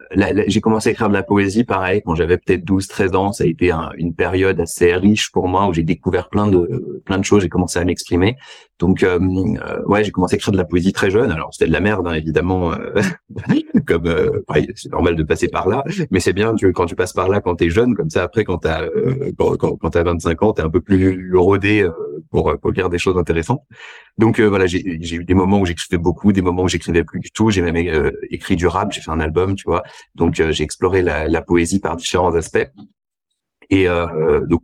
j'ai 0.46 0.60
commencé 0.60 0.90
à 0.90 0.92
écrire 0.92 1.08
de 1.08 1.14
la 1.14 1.22
poésie, 1.22 1.64
pareil, 1.64 2.02
quand 2.04 2.14
j'avais 2.14 2.36
peut-être 2.36 2.64
12-13 2.64 3.16
ans. 3.16 3.32
Ça 3.32 3.44
a 3.44 3.46
été 3.46 3.72
une 3.96 4.14
période 4.14 4.60
assez 4.60 4.94
riche 4.94 5.32
pour 5.32 5.48
moi 5.48 5.66
où 5.66 5.72
j'ai 5.72 5.82
découvert 5.82 6.28
plein 6.28 6.46
de 6.46 7.02
plein 7.06 7.18
de 7.18 7.24
choses. 7.24 7.42
J'ai 7.42 7.48
commencé 7.48 7.78
à 7.78 7.84
m'exprimer. 7.84 8.36
Donc, 8.78 9.02
euh, 9.02 9.18
euh, 9.20 9.82
ouais, 9.86 10.04
j'ai 10.04 10.12
commencé 10.12 10.34
à 10.34 10.36
écrire 10.36 10.52
de 10.52 10.56
la 10.56 10.64
poésie 10.64 10.92
très 10.92 11.10
jeune. 11.10 11.32
Alors, 11.32 11.52
c'était 11.52 11.66
de 11.66 11.72
la 11.72 11.80
merde, 11.80 12.06
hein, 12.06 12.14
évidemment, 12.14 12.72
euh, 12.72 13.02
comme 13.86 14.06
euh, 14.06 14.42
c'est 14.76 14.92
normal 14.92 15.16
de 15.16 15.22
passer 15.24 15.48
par 15.48 15.68
là. 15.68 15.82
Mais 16.12 16.20
c'est 16.20 16.32
bien 16.32 16.54
tu, 16.54 16.72
quand 16.72 16.86
tu 16.86 16.94
passes 16.94 17.12
par 17.12 17.28
là 17.28 17.40
quand 17.40 17.56
t'es 17.56 17.70
jeune, 17.70 17.94
comme 17.94 18.10
ça. 18.10 18.22
Après, 18.22 18.44
quand 18.44 18.58
t'as 18.58 18.86
quand, 19.36 19.56
quand, 19.56 19.76
quand 19.76 19.90
t'as 19.90 20.04
25 20.04 20.42
ans, 20.42 20.52
t'es 20.52 20.62
un 20.62 20.70
peu 20.70 20.80
plus 20.80 21.36
rodé 21.36 21.88
pour 22.30 22.56
pour 22.60 22.70
lire 22.70 22.88
des 22.88 22.98
choses 22.98 23.18
intéressantes. 23.18 23.62
Donc 24.16 24.40
voilà, 24.40 24.66
j'ai 24.66 24.80
eu 24.80 25.24
des 25.24 25.34
moments 25.34 25.60
où 25.60 25.66
j'écrivais 25.66 25.98
beaucoup, 25.98 26.32
des 26.32 26.42
moments 26.42 26.62
où 26.62 26.68
j'écrivais 26.68 27.04
plus 27.04 27.20
du 27.20 27.30
tout. 27.30 27.50
J'ai 27.50 27.62
même 27.62 27.76
écrit 28.30 28.56
du 28.56 28.66
rap, 28.66 28.92
j'ai 28.92 29.00
fait 29.00 29.10
un 29.10 29.20
album, 29.20 29.56
tu 29.56 29.64
vois. 29.66 29.82
Donc 30.14 30.34
j'ai 30.34 30.62
exploré 30.62 31.02
la, 31.02 31.26
la, 31.26 31.42
poésie 31.42 31.80
par 31.80 31.96
différents 31.96 32.34
aspects. 32.34 32.68
Et 33.70 33.86
donc 34.48 34.62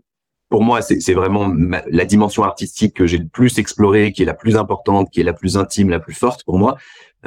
pour 0.49 0.63
moi, 0.63 0.83
c'est 0.83 1.15
vraiment 1.15 1.53
la 1.89 2.05
dimension 2.05 2.45
artistique 2.45 2.95
que 2.95 3.07
j'ai 3.07 3.19
le 3.19 3.27
plus 3.27 3.59
explorée, 3.59 4.13
qui 4.13 4.23
est 4.23 4.27
la 4.27 4.35
plus 4.35 4.57
importante, 4.57 5.11
qui 5.11 5.21
est 5.21 5.25
la 5.25 5.33
plus 5.33 5.57
intime, 5.57 5.91
la 5.91 6.01
plus 6.01 6.15
forte 6.15 6.45
pour 6.45 6.59
moi. 6.59 6.77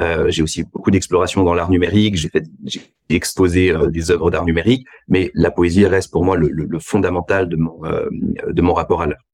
Euh, 0.00 0.30
j'ai 0.30 0.42
aussi 0.42 0.62
beaucoup 0.62 0.90
d'exploration 0.90 1.42
dans 1.42 1.54
l'art 1.54 1.70
numérique. 1.70 2.16
J'ai 2.16 2.80
exposé 3.08 3.70
euh, 3.70 3.88
des 3.88 4.10
œuvres 4.10 4.30
d'art 4.30 4.44
numérique, 4.44 4.86
mais 5.08 5.30
la 5.34 5.50
poésie 5.50 5.84
reste 5.86 6.12
pour 6.12 6.24
moi 6.24 6.36
le, 6.36 6.48
le, 6.48 6.64
le 6.64 6.78
fondamental 6.78 7.48
de 7.48 7.56
mon 7.56 7.84
euh, 7.84 8.08
de 8.46 8.62
mon 8.62 8.74
rapport 8.74 9.02
à 9.02 9.06
l'art. 9.06 9.24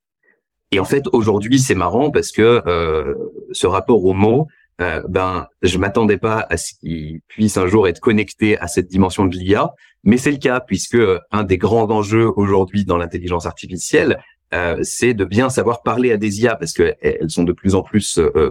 Et 0.75 0.81
en 0.81 0.85
fait, 0.85 1.05
aujourd'hui, 1.13 1.61
c'est 1.61 1.77
marrant 1.77 2.11
parce 2.11 2.33
que 2.33 2.63
euh, 2.67 3.15
ce 3.53 3.67
rapport 3.67 4.05
au 4.05 4.13
mot, 4.13 4.49
euh, 4.81 5.03
ben, 5.09 5.47
je 5.63 5.79
m'attendais 5.79 6.17
pas 6.17 6.45
à 6.51 6.57
ce 6.57 6.73
qu'il 6.75 7.21
puisse 7.29 7.57
un 7.57 7.69
jour 7.69 7.87
être 7.87 8.01
connecté 8.01 8.59
à 8.59 8.67
cette 8.67 8.89
dimension 8.89 9.27
de 9.27 9.37
l'IA, 9.37 9.73
mais 10.05 10.17
c'est 10.17 10.31
le 10.31 10.39
cas 10.39 10.61
puisque 10.61 10.95
euh, 10.95 11.19
un 11.33 11.45
des 11.45 11.59
grands 11.59 11.91
enjeux 11.91 12.31
aujourd'hui 12.37 12.85
dans 12.85 12.97
l'intelligence 12.97 13.47
artificielle, 13.47 14.19
euh, 14.53 14.79
c'est 14.83 15.15
de 15.15 15.25
bien 15.25 15.49
savoir 15.49 15.83
parler 15.83 16.13
à 16.13 16.17
des 16.17 16.43
IA 16.43 16.55
parce 16.55 16.73
qu'elles 16.73 17.29
sont 17.29 17.43
de 17.43 17.53
plus 17.53 17.75
en 17.75 17.83
plus 17.83 18.19
euh, 18.19 18.51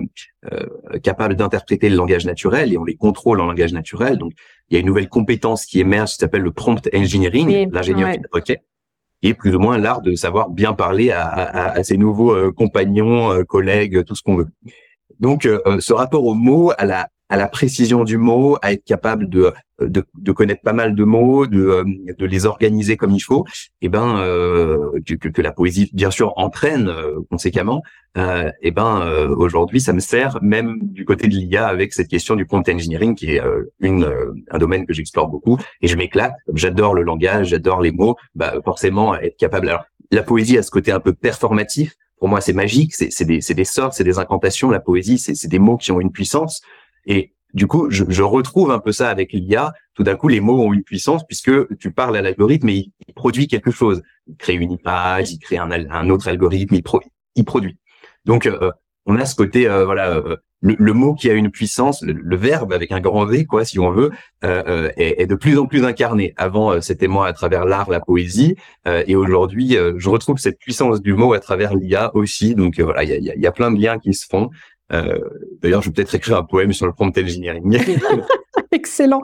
euh, 0.51 0.99
capables 1.01 1.35
d'interpréter 1.35 1.87
le 1.89 1.95
langage 1.95 2.25
naturel 2.25 2.73
et 2.73 2.77
on 2.77 2.83
les 2.83 2.95
contrôle 2.95 3.39
en 3.39 3.45
langage 3.45 3.73
naturel. 3.73 4.17
Donc, 4.17 4.33
il 4.69 4.73
y 4.73 4.77
a 4.77 4.79
une 4.81 4.87
nouvelle 4.87 5.07
compétence 5.07 5.65
qui 5.65 5.79
émerge 5.79 6.11
qui 6.11 6.17
s'appelle 6.17 6.41
le 6.41 6.51
prompt 6.51 6.89
engineering, 6.93 7.69
l'ingénieur 7.71 8.11
qui 8.11 8.19
requête 8.31 8.63
et 9.21 9.33
plus 9.33 9.55
ou 9.55 9.59
moins 9.59 9.77
l'art 9.77 10.01
de 10.01 10.15
savoir 10.15 10.49
bien 10.49 10.73
parler 10.73 11.11
à, 11.11 11.25
à, 11.25 11.77
à 11.77 11.83
ses 11.83 11.95
nouveaux 11.95 12.51
compagnons, 12.51 13.45
collègues, 13.45 14.03
tout 14.03 14.15
ce 14.15 14.21
qu'on 14.21 14.35
veut. 14.35 14.49
Donc, 15.19 15.45
euh, 15.45 15.61
euh, 15.65 15.79
ce 15.79 15.93
rapport 15.93 16.25
au 16.25 16.33
mot, 16.33 16.71
à 16.77 16.85
la, 16.85 17.07
à 17.29 17.37
la 17.37 17.47
précision 17.47 18.03
du 18.03 18.17
mot, 18.17 18.57
à 18.61 18.73
être 18.73 18.83
capable 18.83 19.29
de, 19.29 19.51
de, 19.81 20.03
de 20.13 20.31
connaître 20.31 20.61
pas 20.61 20.73
mal 20.73 20.93
de 20.93 21.03
mots, 21.03 21.47
de, 21.47 21.59
euh, 21.59 21.83
de 22.17 22.25
les 22.25 22.45
organiser 22.45 22.97
comme 22.97 23.11
il 23.11 23.21
faut, 23.21 23.45
et 23.81 23.87
eh 23.87 23.89
ben 23.89 24.19
que, 25.05 25.15
que, 25.15 25.41
la 25.41 25.51
poésie 25.51 25.89
bien 25.93 26.11
sûr 26.11 26.33
entraîne 26.37 26.91
conséquemment. 27.29 27.81
et 28.15 28.51
eh 28.61 28.71
ben 28.71 29.27
aujourd'hui, 29.37 29.81
ça 29.81 29.93
me 29.93 29.99
sert 29.99 30.39
même 30.41 30.77
du 30.81 31.05
côté 31.05 31.27
de 31.27 31.35
l'IA 31.35 31.67
avec 31.67 31.93
cette 31.93 32.07
question 32.07 32.35
du 32.35 32.45
prompt 32.45 32.67
engineering 32.69 33.15
qui 33.15 33.35
est 33.35 33.41
une 33.79 34.07
un 34.51 34.57
domaine 34.57 34.85
que 34.85 34.93
j'explore 34.93 35.27
beaucoup 35.27 35.57
et 35.81 35.87
je 35.87 35.95
m'éclate. 35.95 36.33
J'adore 36.53 36.93
le 36.93 37.03
langage, 37.03 37.47
j'adore 37.47 37.81
les 37.81 37.91
mots. 37.91 38.15
Bah 38.35 38.53
forcément 38.63 39.15
être 39.15 39.37
capable. 39.37 39.69
Alors 39.69 39.85
la 40.11 40.23
poésie 40.23 40.57
a 40.57 40.63
ce 40.63 40.71
côté 40.71 40.91
un 40.91 40.99
peu 40.99 41.13
performatif 41.13 41.95
pour 42.23 42.29
moi, 42.29 42.39
c'est 42.39 42.53
magique, 42.53 42.95
c'est 42.95 43.25
des, 43.25 43.39
des 43.39 43.65
sorts, 43.65 43.93
c'est 43.93 44.05
des 44.05 44.17
incantations. 44.17 44.69
La 44.71 44.79
poésie, 44.79 45.17
c'est 45.17 45.47
des 45.49 45.59
mots 45.59 45.75
qui 45.75 45.91
ont 45.91 45.99
une 45.99 46.09
puissance. 46.09 46.61
Et 47.05 47.33
du 47.53 47.67
coup, 47.67 47.89
je, 47.89 48.03
je 48.07 48.23
retrouve 48.23 48.71
un 48.71 48.79
peu 48.79 48.91
ça 48.91 49.09
avec 49.09 49.31
l'IA. 49.31 49.73
Tout 49.93 50.03
d'un 50.03 50.15
coup, 50.15 50.27
les 50.27 50.39
mots 50.39 50.61
ont 50.61 50.73
une 50.73 50.83
puissance 50.83 51.23
puisque 51.25 51.77
tu 51.77 51.91
parles 51.91 52.17
à 52.17 52.21
l'algorithme 52.21 52.69
et 52.69 52.91
il, 53.07 53.13
produit 53.13 53.47
quelque 53.47 53.71
chose. 53.71 54.01
Il 54.27 54.35
crée 54.37 54.55
une 54.55 54.71
image, 54.71 55.31
il 55.31 55.39
crée 55.39 55.57
un, 55.57 55.71
un 55.71 56.09
autre 56.09 56.27
algorithme, 56.27 56.75
il, 56.75 56.83
il 57.35 57.45
produit. 57.45 57.77
Donc, 58.25 58.45
euh, 58.47 58.71
on 59.05 59.17
a 59.17 59.25
ce 59.25 59.35
côté, 59.35 59.67
euh, 59.67 59.85
voilà, 59.85 60.15
euh, 60.15 60.37
le, 60.63 60.93
mot 60.93 61.13
qui 61.13 61.29
a 61.29 61.33
une 61.33 61.51
puissance, 61.51 62.01
le, 62.01 62.35
verbe 62.37 62.71
avec 62.71 62.91
un 62.91 63.01
grand 63.01 63.25
V, 63.25 63.45
quoi, 63.45 63.65
si 63.65 63.79
on 63.79 63.91
veut, 63.91 64.11
euh, 64.45 64.63
euh 64.67 64.91
est, 64.95 65.21
est, 65.21 65.27
de 65.27 65.35
plus 65.35 65.59
en 65.59 65.65
plus 65.65 65.83
incarné. 65.83 66.33
Avant, 66.37 66.71
euh, 66.71 66.81
c'était 66.81 67.07
moi 67.07 67.27
à 67.27 67.33
travers 67.33 67.65
l'art, 67.65 67.89
la 67.89 67.99
poésie, 67.99 68.55
euh, 68.87 69.03
et 69.05 69.15
aujourd'hui, 69.15 69.77
je 69.97 70.09
retrouve 70.09 70.37
cette 70.37 70.57
puissance 70.57 71.01
du 71.01 71.13
mot 71.13 71.33
à 71.33 71.39
travers 71.39 71.75
l'IA 71.75 72.15
aussi. 72.15 72.55
Donc 72.55 72.79
voilà, 72.79 73.03
il 73.03 73.09
y 73.09 73.29
a, 73.29 73.35
y 73.35 73.45
a, 73.45 73.51
plein 73.51 73.71
de 73.71 73.79
liens 73.79 73.99
qui 73.99 74.13
se 74.13 74.25
font. 74.25 74.49
D'ailleurs, 74.89 75.81
je 75.81 75.89
vais 75.89 75.93
peut-être 75.93 76.13
écrire 76.13 76.37
un 76.37 76.43
poème 76.43 76.73
sur 76.73 76.85
le 76.85 76.93
prompt 76.93 77.17
engineering. 77.17 77.79
Excellent. 78.73 79.21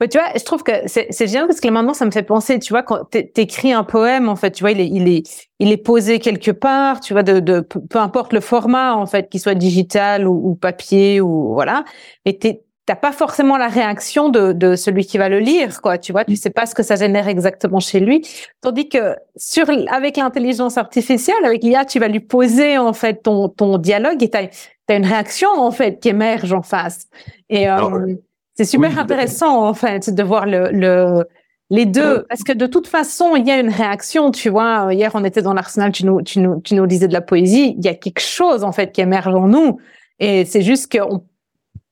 Mais 0.00 0.08
tu 0.08 0.18
vois, 0.18 0.28
je 0.36 0.44
trouve 0.44 0.62
que 0.62 0.72
c'est 0.86 1.26
génial 1.26 1.46
parce 1.46 1.60
que 1.60 1.68
maintenant, 1.68 1.94
ça 1.94 2.04
me 2.04 2.10
fait 2.10 2.22
penser, 2.22 2.58
tu 2.58 2.72
vois, 2.72 2.82
quand 2.82 3.04
t'écris 3.10 3.72
un 3.72 3.84
poème, 3.84 4.28
en 4.28 4.36
fait, 4.36 4.52
tu 4.52 4.62
vois, 4.62 4.70
il 4.70 4.80
est, 4.80 4.88
il 4.88 5.08
est, 5.08 5.48
il 5.58 5.72
est 5.72 5.76
posé 5.76 6.18
quelque 6.18 6.50
part, 6.52 7.00
tu 7.00 7.12
vois, 7.12 7.22
de, 7.22 7.40
de 7.40 7.60
peu 7.60 7.98
importe 7.98 8.32
le 8.32 8.40
format, 8.40 8.94
en 8.94 9.06
fait, 9.06 9.28
qu'il 9.28 9.40
soit 9.40 9.54
digital 9.54 10.26
ou, 10.26 10.54
papier 10.54 11.20
ou 11.20 11.52
voilà. 11.52 11.84
Mais 12.24 12.38
t'as 12.86 12.96
pas 12.96 13.12
forcément 13.12 13.56
la 13.56 13.68
réaction 13.68 14.28
de, 14.28 14.52
de 14.52 14.76
celui 14.76 15.04
qui 15.04 15.18
va 15.18 15.28
le 15.28 15.40
lire, 15.40 15.82
quoi. 15.82 15.98
Tu 15.98 16.12
vois, 16.12 16.24
tu 16.24 16.36
sais 16.36 16.50
pas 16.50 16.66
ce 16.66 16.74
que 16.74 16.82
ça 16.82 16.94
génère 16.94 17.26
exactement 17.26 17.80
chez 17.80 18.00
lui. 18.00 18.26
Tandis 18.60 18.88
que 18.88 19.16
sur, 19.36 19.66
avec 19.90 20.16
l'intelligence 20.16 20.78
artificielle, 20.78 21.44
avec 21.44 21.64
l'IA, 21.64 21.84
tu 21.84 21.98
vas 21.98 22.08
lui 22.08 22.20
poser, 22.20 22.78
en 22.78 22.92
fait, 22.92 23.22
ton, 23.22 23.48
ton 23.48 23.78
dialogue 23.78 24.22
et 24.22 24.30
t'as, 24.30 24.46
as 24.88 24.96
une 24.96 25.06
réaction, 25.06 25.48
en 25.56 25.70
fait, 25.70 26.00
qui 26.00 26.08
émerge 26.08 26.52
en 26.52 26.62
face. 26.62 27.06
Et, 27.48 27.68
euh, 27.68 28.14
c'est 28.54 28.64
super 28.64 28.98
intéressant, 28.98 29.66
en 29.66 29.74
fait, 29.74 30.10
de 30.10 30.22
voir 30.22 30.46
le, 30.46 30.70
le 30.72 31.24
les 31.72 31.86
deux, 31.86 32.18
euh, 32.18 32.22
parce 32.28 32.42
que 32.42 32.52
de 32.52 32.66
toute 32.66 32.86
façon, 32.86 33.34
il 33.34 33.46
y 33.46 33.50
a 33.50 33.58
une 33.58 33.70
réaction, 33.70 34.30
tu 34.30 34.50
vois. 34.50 34.92
Hier, 34.92 35.10
on 35.14 35.24
était 35.24 35.40
dans 35.40 35.54
l'arsenal, 35.54 35.90
tu 35.90 36.04
nous, 36.04 36.20
tu 36.20 36.38
nous, 36.38 36.60
tu 36.60 36.74
nous 36.74 36.86
disais 36.86 37.08
de 37.08 37.14
la 37.14 37.22
poésie. 37.22 37.74
Il 37.78 37.84
y 37.84 37.88
a 37.88 37.94
quelque 37.94 38.20
chose, 38.20 38.62
en 38.62 38.72
fait, 38.72 38.92
qui 38.92 39.00
émerge 39.00 39.34
en 39.34 39.48
nous. 39.48 39.78
Et 40.18 40.44
c'est 40.44 40.60
juste 40.60 40.92
que 40.92 40.98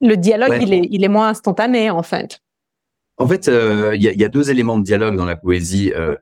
le 0.03 0.17
dialogue, 0.19 0.59
il 0.61 0.75
est, 0.75 0.87
il 0.91 1.03
est 1.03 1.09
moins 1.09 1.29
instantané, 1.29 1.89
en 1.89 2.03
fait. 2.03 2.41
En 3.17 3.27
fait, 3.27 3.49
euh, 3.49 3.97
il 3.97 4.03
y, 4.03 4.09
a, 4.09 4.13
y, 4.13 4.23
a, 4.23 4.29
deux 4.29 4.51
éléments 4.51 4.79
de 4.79 4.85
dialogue 4.85 5.17
dans 5.17 5.25
la 5.25 5.37
poésie. 5.37 5.93
Euh, 5.97 6.15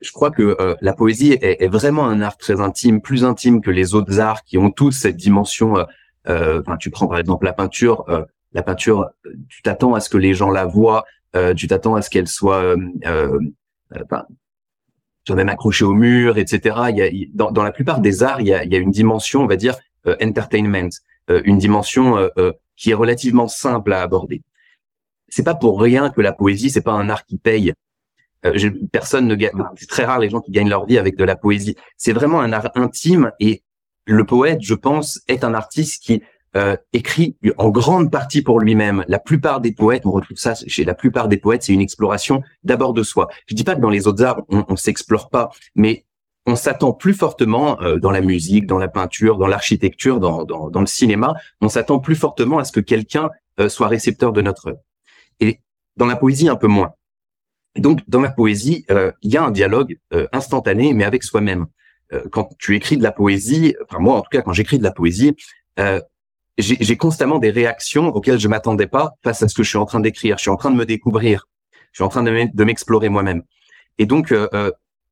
je 0.00 0.12
crois 0.12 0.30
que 0.30 0.56
la 0.80 0.92
poésie 0.94 1.32
est, 1.32 1.62
est, 1.62 1.68
vraiment 1.68 2.06
un 2.06 2.20
art 2.22 2.36
très 2.36 2.60
intime, 2.60 3.02
plus 3.02 3.24
intime 3.24 3.60
que 3.60 3.70
les 3.70 3.94
autres 3.94 4.18
arts 4.18 4.44
qui 4.44 4.56
ont 4.58 4.70
tous 4.70 4.92
cette 4.92 5.16
dimension. 5.16 5.74
Enfin, 6.26 6.76
tu 6.78 6.90
prends 6.90 7.06
par 7.06 7.18
exemple 7.18 7.44
la 7.44 7.52
peinture 7.52 8.04
la 8.52 8.62
peinture, 8.62 9.10
tu 9.48 9.62
t'attends 9.62 9.94
à 9.94 10.00
ce 10.00 10.08
que 10.08 10.18
les 10.18 10.34
gens 10.34 10.50
la 10.50 10.66
voient, 10.66 11.04
euh, 11.36 11.54
tu 11.54 11.68
t'attends 11.68 11.94
à 11.94 12.02
ce 12.02 12.10
qu'elle 12.10 12.28
soit, 12.28 12.62
euh, 12.62 12.76
euh, 13.06 13.38
tu 15.24 15.34
même 15.34 15.48
accrochée 15.48 15.84
au 15.84 15.92
mur, 15.92 16.38
etc. 16.38 16.76
Il 16.90 16.96
y 16.96 17.02
a, 17.02 17.26
dans, 17.34 17.52
dans, 17.52 17.62
la 17.62 17.72
plupart 17.72 18.00
des 18.00 18.22
arts, 18.22 18.40
il 18.40 18.48
y 18.48 18.54
a, 18.54 18.64
il 18.64 18.72
y 18.72 18.76
a 18.76 18.78
une 18.78 18.90
dimension, 18.90 19.42
on 19.42 19.46
va 19.46 19.56
dire, 19.56 19.76
euh, 20.06 20.16
entertainment, 20.22 20.88
euh, 21.30 21.42
une 21.44 21.58
dimension 21.58 22.16
euh, 22.16 22.52
qui 22.76 22.90
est 22.90 22.94
relativement 22.94 23.46
simple 23.46 23.92
à 23.92 24.02
aborder. 24.02 24.42
C'est 25.28 25.44
pas 25.44 25.54
pour 25.54 25.80
rien 25.80 26.10
que 26.10 26.20
la 26.20 26.32
poésie, 26.32 26.70
c'est 26.70 26.80
pas 26.80 26.92
un 26.92 27.08
art 27.08 27.24
qui 27.24 27.38
paye. 27.38 27.72
Personne 28.92 29.26
ne 29.26 29.34
gagne. 29.34 29.52
C'est 29.76 29.88
très 29.88 30.04
rare 30.04 30.18
les 30.18 30.30
gens 30.30 30.40
qui 30.40 30.50
gagnent 30.50 30.68
leur 30.68 30.86
vie 30.86 30.98
avec 30.98 31.16
de 31.16 31.24
la 31.24 31.36
poésie. 31.36 31.76
C'est 31.96 32.12
vraiment 32.12 32.40
un 32.40 32.52
art 32.52 32.70
intime 32.74 33.32
et 33.40 33.62
le 34.06 34.24
poète, 34.24 34.60
je 34.62 34.74
pense, 34.74 35.20
est 35.28 35.44
un 35.44 35.54
artiste 35.54 36.02
qui 36.02 36.22
euh, 36.56 36.76
écrit 36.92 37.36
en 37.58 37.68
grande 37.68 38.10
partie 38.10 38.42
pour 38.42 38.58
lui-même. 38.58 39.04
La 39.06 39.20
plupart 39.20 39.60
des 39.60 39.72
poètes, 39.72 40.04
on 40.04 40.10
retrouve 40.10 40.36
ça 40.36 40.54
chez 40.54 40.84
la 40.84 40.94
plupart 40.94 41.28
des 41.28 41.36
poètes, 41.36 41.62
c'est 41.62 41.72
une 41.72 41.80
exploration 41.80 42.42
d'abord 42.64 42.92
de 42.92 43.04
soi. 43.04 43.28
Je 43.46 43.54
dis 43.54 43.62
pas 43.62 43.76
que 43.76 43.80
dans 43.80 43.90
les 43.90 44.08
autres 44.08 44.24
arts, 44.24 44.42
on, 44.48 44.64
on 44.68 44.76
s'explore 44.76 45.30
pas, 45.30 45.50
mais 45.76 46.06
on 46.46 46.56
s'attend 46.56 46.92
plus 46.92 47.14
fortement 47.14 47.80
euh, 47.82 47.98
dans 47.98 48.10
la 48.10 48.20
musique, 48.20 48.66
dans 48.66 48.78
la 48.78 48.88
peinture, 48.88 49.38
dans 49.38 49.46
l'architecture, 49.46 50.18
dans, 50.18 50.44
dans, 50.44 50.70
dans, 50.70 50.80
le 50.80 50.86
cinéma, 50.86 51.34
on 51.60 51.68
s'attend 51.68 52.00
plus 52.00 52.16
fortement 52.16 52.58
à 52.58 52.64
ce 52.64 52.72
que 52.72 52.80
quelqu'un 52.80 53.30
euh, 53.60 53.68
soit 53.68 53.88
récepteur 53.88 54.32
de 54.32 54.42
notre 54.42 54.68
œuvre. 54.68 54.80
Et 55.38 55.60
Dans 55.96 56.06
la 56.06 56.16
poésie, 56.16 56.48
un 56.48 56.56
peu 56.56 56.66
moins. 56.66 56.94
Donc, 57.76 58.00
dans 58.08 58.20
la 58.20 58.30
poésie, 58.30 58.84
il 59.22 59.30
y 59.30 59.36
a 59.36 59.44
un 59.44 59.50
dialogue 59.50 59.98
instantané, 60.32 60.92
mais 60.92 61.04
avec 61.04 61.22
soi-même. 61.22 61.66
quand 62.32 62.50
tu 62.58 62.74
écris 62.74 62.96
de 62.96 63.02
la 63.02 63.12
poésie, 63.12 63.76
enfin 63.84 64.00
moi 64.00 64.16
en 64.16 64.22
tout 64.22 64.30
cas, 64.30 64.42
quand 64.42 64.52
j'écris 64.52 64.78
de 64.78 64.82
la 64.82 64.90
poésie, 64.90 65.36
j'ai 66.58 66.96
constamment 66.96 67.38
des 67.38 67.50
réactions 67.50 68.08
auxquelles 68.08 68.40
je 68.40 68.48
m'attendais 68.48 68.86
pas 68.86 69.14
face 69.22 69.42
à 69.42 69.48
ce 69.48 69.54
que 69.54 69.62
je 69.62 69.68
suis 69.68 69.78
en 69.78 69.86
train 69.86 70.00
d'écrire. 70.00 70.36
Je 70.38 70.42
suis 70.42 70.50
en 70.50 70.56
train 70.56 70.70
de 70.70 70.76
me 70.76 70.84
découvrir. 70.84 71.46
Je 71.92 71.98
suis 71.98 72.04
en 72.04 72.08
train 72.08 72.22
de 72.22 72.64
m'explorer 72.64 73.08
moi-même. 73.08 73.42
Et 73.98 74.06
donc, 74.06 74.32
euh, 74.32 74.48
euh, 74.54 74.70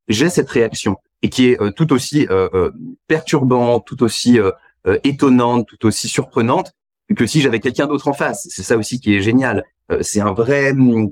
j'ai 0.09 0.31
cette 0.31 0.49
réaction 0.49 0.97
et 1.23 1.29
qui 1.29 1.51
est 1.51 1.61
euh, 1.61 1.71
tout 1.71 1.93
aussi 1.93 2.27
perturbante, 3.07 3.87
tout 3.87 4.03
aussi 4.03 4.39
étonnante, 5.05 5.67
tout 5.69 5.87
aussi 5.87 6.09
surprenante 6.09 6.73
que 7.15 7.27
si 7.27 7.41
j'avais 7.41 7.61
quelqu'un 7.61 7.87
d'autre 7.87 8.09
en 8.09 8.15
face. 8.15 8.47
C'est 8.51 8.63
ça 8.63 8.79
aussi 8.79 9.01
qui 9.01 9.15
est 9.15 9.21
génial. 9.21 9.65
c'est 10.01 10.21
un 10.21 10.33
vrai, 10.33 10.73
enfin, 10.73 11.11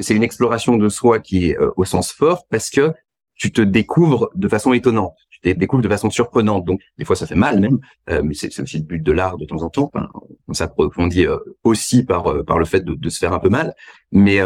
c'est 0.00 0.14
une 0.14 0.22
exploration 0.22 0.76
de 0.76 0.88
soi 0.88 1.18
qui 1.18 1.50
est 1.50 1.56
au 1.76 1.84
sens 1.84 2.12
fort 2.12 2.46
parce 2.48 2.70
que 2.70 2.92
tu 3.34 3.50
te 3.52 3.60
découvres 3.60 4.30
de 4.34 4.48
façon 4.48 4.72
étonnante 4.72 5.16
découvre 5.50 5.82
de 5.82 5.88
façon 5.88 6.10
surprenante. 6.10 6.64
Donc, 6.64 6.80
des 6.98 7.04
fois, 7.04 7.16
ça 7.16 7.26
fait 7.26 7.34
mal 7.34 7.60
même, 7.60 7.78
euh, 8.10 8.22
mais 8.24 8.34
c'est 8.34 8.58
aussi 8.60 8.78
le 8.78 8.84
but 8.84 9.02
de 9.02 9.12
l'art 9.12 9.36
de 9.36 9.44
temps 9.44 9.62
en 9.62 9.70
temps. 9.70 9.90
On 10.48 10.54
s'approfondit 10.54 11.26
euh, 11.26 11.38
aussi 11.64 12.04
par 12.04 12.26
euh, 12.28 12.42
par 12.42 12.58
le 12.58 12.64
fait 12.64 12.84
de, 12.84 13.08
se 13.08 13.18
faire 13.18 13.32
un 13.32 13.38
peu 13.38 13.48
mal. 13.48 13.74
Mais 14.12 14.40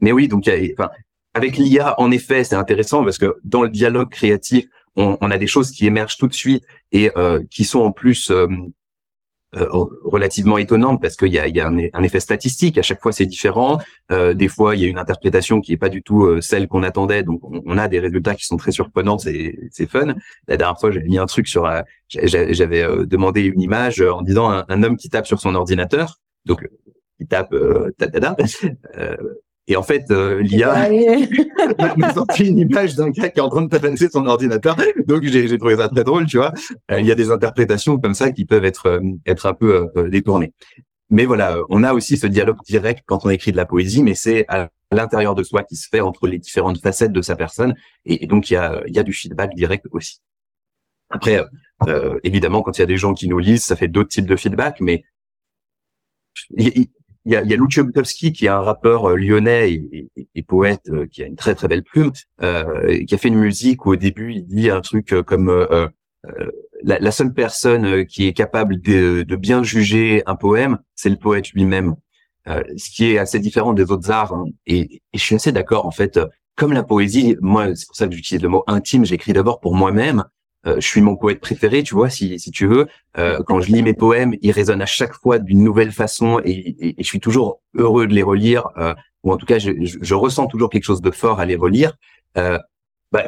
mais 0.00 0.12
oui, 0.12 0.28
donc 0.28 0.48
enfin, 0.48 0.90
avec 1.34 1.56
l'IA, 1.56 1.94
en 2.00 2.10
effet, 2.10 2.44
c'est 2.44 2.56
intéressant 2.56 3.04
parce 3.04 3.18
que 3.18 3.36
dans 3.44 3.62
le 3.62 3.68
dialogue 3.68 4.10
créatif, 4.10 4.66
on, 4.96 5.18
on, 5.20 5.30
a 5.30 5.36
des 5.36 5.46
choses 5.46 5.70
qui 5.70 5.86
émergent 5.86 6.16
tout 6.16 6.28
de 6.28 6.34
suite 6.34 6.64
et 6.92 7.10
qui 7.50 7.64
sont 7.64 7.80
en 7.80 7.92
plus 7.92 8.30
euh, 8.30 8.46
relativement 9.52 10.58
étonnante 10.58 11.00
parce 11.00 11.16
qu'il 11.16 11.32
y 11.32 11.38
a, 11.38 11.48
y 11.48 11.60
a 11.60 11.68
un, 11.68 12.02
effet 12.02 12.20
statistique. 12.20 12.78
À 12.78 12.82
chaque 12.82 13.00
fois, 13.00 13.12
c'est 13.12 13.26
différent. 13.26 13.78
Euh, 14.12 14.34
des 14.34 14.48
fois, 14.48 14.76
il 14.76 14.82
y 14.82 14.84
a 14.84 14.88
une 14.88 14.98
interprétation 14.98 15.60
qui 15.60 15.72
est 15.72 15.76
pas 15.76 15.88
du 15.88 16.02
tout 16.02 16.24
euh, 16.24 16.40
celle 16.40 16.68
qu'on 16.68 16.82
attendait. 16.82 17.22
Donc, 17.22 17.40
on, 17.42 17.78
a 17.78 17.88
des 17.88 17.98
résultats 18.00 18.34
qui 18.34 18.46
sont 18.46 18.56
très 18.56 18.72
surprenants. 18.72 19.18
C'est, 19.18 19.56
c'est 19.70 19.88
fun. 19.88 20.14
La 20.48 20.56
dernière 20.56 20.78
fois, 20.78 20.90
j'avais 20.90 21.06
mis 21.06 21.18
un 21.18 21.26
truc 21.26 21.48
sur, 21.48 21.70
j'avais 22.08 22.86
demandé 23.06 23.42
une 23.42 23.60
image 23.60 24.00
en 24.00 24.22
disant 24.22 24.50
un, 24.50 24.64
un, 24.68 24.82
homme 24.82 24.96
qui 24.96 25.08
tape 25.08 25.26
sur 25.26 25.40
son 25.40 25.54
ordinateur. 25.54 26.20
Donc, 26.44 26.66
il 27.18 27.26
tape, 27.26 27.52
euh, 27.52 27.90
et 29.68 29.76
en 29.76 29.82
fait, 29.82 30.10
euh, 30.10 30.40
l'IA 30.42 30.88
m'a 31.96 32.14
sorti 32.14 32.48
une 32.48 32.58
image 32.58 32.94
d'un 32.94 33.10
gars 33.10 33.28
qui 33.30 33.40
est 33.40 33.42
en 33.42 33.48
train 33.48 33.62
de 33.62 33.68
taper 33.68 33.96
son 33.96 34.26
ordinateur. 34.26 34.76
Donc 35.06 35.24
j'ai 35.24 35.58
trouvé 35.58 35.76
ça 35.76 35.88
très 35.88 36.04
drôle, 36.04 36.26
tu 36.26 36.36
vois. 36.36 36.52
Euh, 36.90 37.00
il 37.00 37.06
y 37.06 37.10
a 37.10 37.16
des 37.16 37.30
interprétations 37.30 37.98
comme 37.98 38.14
ça 38.14 38.30
qui 38.30 38.44
peuvent 38.44 38.64
être 38.64 38.86
euh, 38.86 39.00
être 39.26 39.46
un 39.46 39.54
peu 39.54 39.90
détournées. 40.08 40.52
Mais 41.10 41.24
voilà, 41.24 41.58
on 41.68 41.82
a 41.82 41.94
aussi 41.94 42.16
ce 42.16 42.26
dialogue 42.26 42.58
direct 42.66 43.02
quand 43.06 43.24
on 43.26 43.30
écrit 43.30 43.52
de 43.52 43.56
la 43.56 43.66
poésie, 43.66 44.02
mais 44.02 44.14
c'est 44.14 44.44
à 44.48 44.68
l'intérieur 44.92 45.34
de 45.34 45.42
soi 45.42 45.62
qui 45.62 45.76
se 45.76 45.88
fait 45.88 46.00
entre 46.00 46.26
les 46.26 46.38
différentes 46.38 46.80
facettes 46.80 47.12
de 47.12 47.22
sa 47.22 47.36
personne. 47.36 47.74
Et, 48.04 48.26
donc 48.26 48.50
il 48.50 48.54
y 48.54 48.56
a 48.56 48.82
il 48.86 48.94
y 48.94 48.98
a 48.98 49.02
du 49.02 49.12
feedback 49.12 49.54
direct 49.54 49.86
aussi. 49.90 50.20
Après, 51.10 51.44
évidemment, 52.24 52.62
quand 52.62 52.78
il 52.78 52.80
y 52.80 52.84
a 52.84 52.86
des 52.86 52.96
gens 52.96 53.14
qui 53.14 53.28
nous 53.28 53.38
lisent, 53.38 53.64
ça 53.64 53.76
fait 53.76 53.88
d'autres 53.88 54.08
types 54.08 54.26
de 54.26 54.36
feedback, 54.36 54.80
mais 54.80 55.04
il 56.56 56.88
y 57.32 57.36
a, 57.36 57.42
il 57.42 57.50
y 57.50 57.54
a 57.54 58.02
qui 58.32 58.44
est 58.44 58.48
un 58.48 58.60
rappeur 58.60 59.10
euh, 59.10 59.16
lyonnais 59.16 59.72
et, 59.72 60.42
poète 60.42 60.88
euh, 60.88 61.06
qui 61.06 61.22
a 61.22 61.26
une 61.26 61.36
très 61.36 61.54
très 61.54 61.68
belle 61.68 61.82
plume, 61.82 62.12
euh, 62.42 63.04
qui 63.04 63.14
a 63.14 63.18
fait 63.18 63.28
une 63.28 63.38
musique 63.38 63.84
où 63.86 63.92
au 63.92 63.96
début 63.96 64.32
il 64.32 64.46
dit 64.46 64.70
un 64.70 64.80
truc 64.80 65.12
euh, 65.12 65.22
comme 65.22 65.66
la, 66.82 66.98
la, 66.98 67.10
seule 67.10 67.32
personne 67.32 68.04
qui 68.06 68.26
est 68.26 68.32
capable 68.32 68.80
de, 68.80 69.24
bien 69.36 69.62
juger 69.62 70.22
un 70.26 70.36
poème, 70.36 70.78
c'est 70.94 71.08
le 71.08 71.16
poète 71.16 71.50
lui-même, 71.50 71.94
ce 72.46 72.90
qui 72.90 73.12
est 73.12 73.18
assez 73.18 73.38
différent 73.38 73.72
des 73.72 73.90
autres 73.90 74.10
arts. 74.10 74.34
Hein. 74.34 74.46
Et, 74.66 74.96
et, 74.96 75.18
je 75.18 75.20
suis 75.20 75.36
assez 75.36 75.52
d'accord 75.52 75.86
en 75.86 75.90
fait. 75.90 76.18
Comme 76.56 76.72
la 76.72 76.82
poésie, 76.82 77.36
moi 77.40 77.74
c'est 77.74 77.86
pour 77.86 77.96
ça 77.96 78.08
que 78.08 78.14
j'utilise 78.14 78.42
le 78.42 78.48
mot 78.48 78.64
intime. 78.66 79.04
J'écris 79.04 79.32
d'abord 79.32 79.60
pour 79.60 79.74
moi-même 79.74 80.20
euh, 80.20 80.35
je 80.66 80.86
suis 80.86 81.00
mon 81.00 81.16
poète 81.16 81.40
préféré, 81.40 81.82
tu 81.82 81.94
vois, 81.94 82.10
si, 82.10 82.38
si 82.38 82.50
tu 82.50 82.66
veux. 82.66 82.86
Euh, 83.18 83.40
quand 83.46 83.60
je 83.60 83.70
lis 83.70 83.82
mes 83.82 83.94
poèmes, 83.94 84.34
ils 84.42 84.50
résonnent 84.50 84.82
à 84.82 84.86
chaque 84.86 85.14
fois 85.14 85.38
d'une 85.38 85.62
nouvelle 85.62 85.92
façon 85.92 86.40
et, 86.44 86.88
et, 86.88 86.94
je 86.98 87.04
suis 87.06 87.20
toujours 87.20 87.60
heureux 87.74 88.06
de 88.06 88.14
les 88.14 88.22
relire, 88.22 88.68
euh, 88.76 88.94
ou 89.22 89.32
en 89.32 89.36
tout 89.36 89.46
cas, 89.46 89.58
je, 89.58 89.70
je, 89.80 90.14
ressens 90.14 90.46
toujours 90.46 90.70
quelque 90.70 90.84
chose 90.84 91.00
de 91.00 91.10
fort 91.10 91.40
à 91.40 91.46
les 91.46 91.56
relire. 91.56 91.94
Euh, 92.36 92.58
bah, 93.12 93.26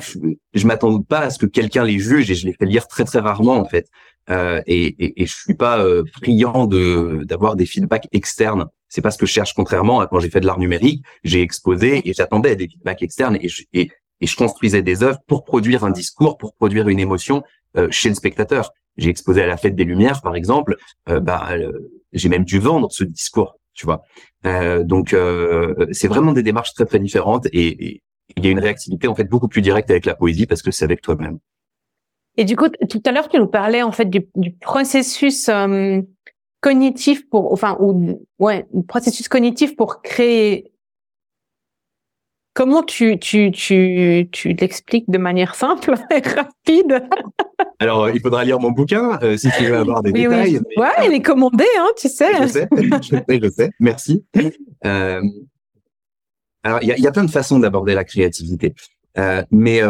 je, 0.55 0.67
m'attends 0.67 1.01
pas 1.01 1.21
à 1.21 1.31
ce 1.31 1.39
que 1.39 1.47
quelqu'un 1.47 1.85
les 1.85 1.99
juge 1.99 2.31
et 2.31 2.35
je 2.35 2.47
les 2.47 2.53
fais 2.53 2.67
lire 2.67 2.89
très 2.89 3.05
très 3.05 3.21
rarement 3.21 3.57
en 3.57 3.65
fait. 3.65 3.89
Euh, 4.31 4.61
et, 4.67 4.87
et, 4.87 5.23
et, 5.23 5.27
je 5.27 5.35
suis 5.35 5.55
pas 5.55 5.83
friand 6.21 6.67
de 6.67 7.23
d'avoir 7.25 7.57
des 7.57 7.65
feedbacks 7.65 8.09
externes. 8.13 8.67
C'est 8.89 9.01
pas 9.01 9.11
ce 9.11 9.19
que 9.19 9.27
je 9.27 9.33
cherche. 9.33 9.55
Contrairement 9.55 10.01
à 10.01 10.07
quand 10.07 10.19
j'ai 10.19 10.31
fait 10.31 10.41
de 10.41 10.47
l'art 10.47 10.59
numérique, 10.59 11.05
j'ai 11.25 11.41
exposé 11.41 12.09
et 12.09 12.13
j'attendais 12.13 12.57
des 12.57 12.69
feedbacks 12.69 13.03
externes 13.03 13.39
et, 13.41 13.49
et, 13.73 13.91
et 14.21 14.27
je 14.27 14.37
construisais 14.37 14.83
des 14.83 15.03
œuvres 15.03 15.19
pour 15.27 15.45
produire 15.45 15.85
un 15.85 15.91
discours, 15.91 16.39
pour 16.39 16.55
produire 16.55 16.89
une 16.89 16.99
émotion 16.99 17.43
euh, 17.77 17.89
chez 17.91 18.09
le 18.09 18.15
spectateur. 18.15 18.73
J'ai 18.97 19.11
exposé 19.11 19.43
à 19.43 19.47
la 19.47 19.57
Fête 19.57 19.77
des 19.77 19.85
Lumières, 19.85 20.23
par 20.23 20.35
exemple. 20.35 20.77
Euh, 21.09 21.21
bah, 21.21 21.49
euh, 21.53 21.73
j'ai 22.13 22.29
même 22.29 22.45
dû 22.45 22.59
vendre 22.59 22.91
ce 22.91 23.05
discours, 23.05 23.59
tu 23.75 23.87
vois. 23.87 24.03
donc, 24.83 25.15
c'est 25.93 26.09
vraiment 26.09 26.33
des 26.33 26.43
démarches 26.43 26.73
très 26.73 26.87
très 26.87 26.99
différentes 26.99 27.47
et 27.53 28.03
il 28.37 28.45
y 28.45 28.49
a 28.49 28.51
une 28.51 28.59
réactivité 28.59 29.09
en 29.09 29.15
fait 29.15 29.25
beaucoup 29.25 29.49
plus 29.49 29.63
directe 29.63 29.91
avec 29.91 30.07
la 30.07 30.15
poésie 30.15 30.47
parce 30.47 30.63
que 30.63 30.71
c'est 30.71 30.85
avec 30.85 31.03
toi-même. 31.03 31.39
Et 32.37 32.45
du 32.45 32.57
coup, 32.57 32.69
tout 32.89 33.03
à 33.05 33.13
l'heure, 33.13 33.29
tu 33.29 33.39
nous 33.39 33.47
parlais 33.47 33.83
en 33.83 33.93
fait 33.93 34.07
du, 34.07 34.27
du 34.37 34.53
processus 34.53 35.51
cognitif 36.61 37.29
pour, 37.29 37.53
enfin, 37.53 37.77
ou 37.81 38.27
ouais, 38.39 38.67
processus 38.89 39.29
cognitif 39.29 39.77
pour 39.77 40.03
créer 40.03 40.73
Comment 42.59 42.83
tu, 42.83 43.21
tu, 43.21 43.53
tu, 43.53 44.29
tu 44.33 44.49
l'expliques 44.49 45.09
de 45.09 45.17
manière 45.17 45.55
simple 45.55 45.95
et 46.11 46.29
rapide? 46.29 47.09
Alors, 47.79 48.03
euh, 48.03 48.13
il 48.13 48.21
faudra 48.21 48.45
lire 48.45 48.59
mon 48.59 48.73
bouquin 48.73 49.17
euh, 49.23 49.37
si 49.37 49.49
tu 49.57 49.67
veux 49.67 49.77
avoir 49.77 50.03
des 50.03 50.11
détails. 50.11 50.59
Oui. 50.59 50.83
Ouais, 50.83 51.07
il 51.07 51.15
est 51.15 51.23
commandé, 51.23 51.65
hein, 51.79 51.87
tu 51.97 52.09
sais. 52.09 52.33
Je 52.43 52.49
sais, 52.49 52.69
je 53.41 53.49
sais, 53.49 53.71
merci. 53.79 54.25
Euh, 54.85 55.23
alors, 56.65 56.81
il 56.83 56.89
y 56.89 56.93
a, 56.93 56.99
y 56.99 57.07
a, 57.07 57.13
plein 57.13 57.23
de 57.23 57.31
façons 57.31 57.61
d'aborder 57.61 57.95
la 57.95 58.03
créativité. 58.03 58.75
Euh, 59.19 59.45
mais 59.53 59.81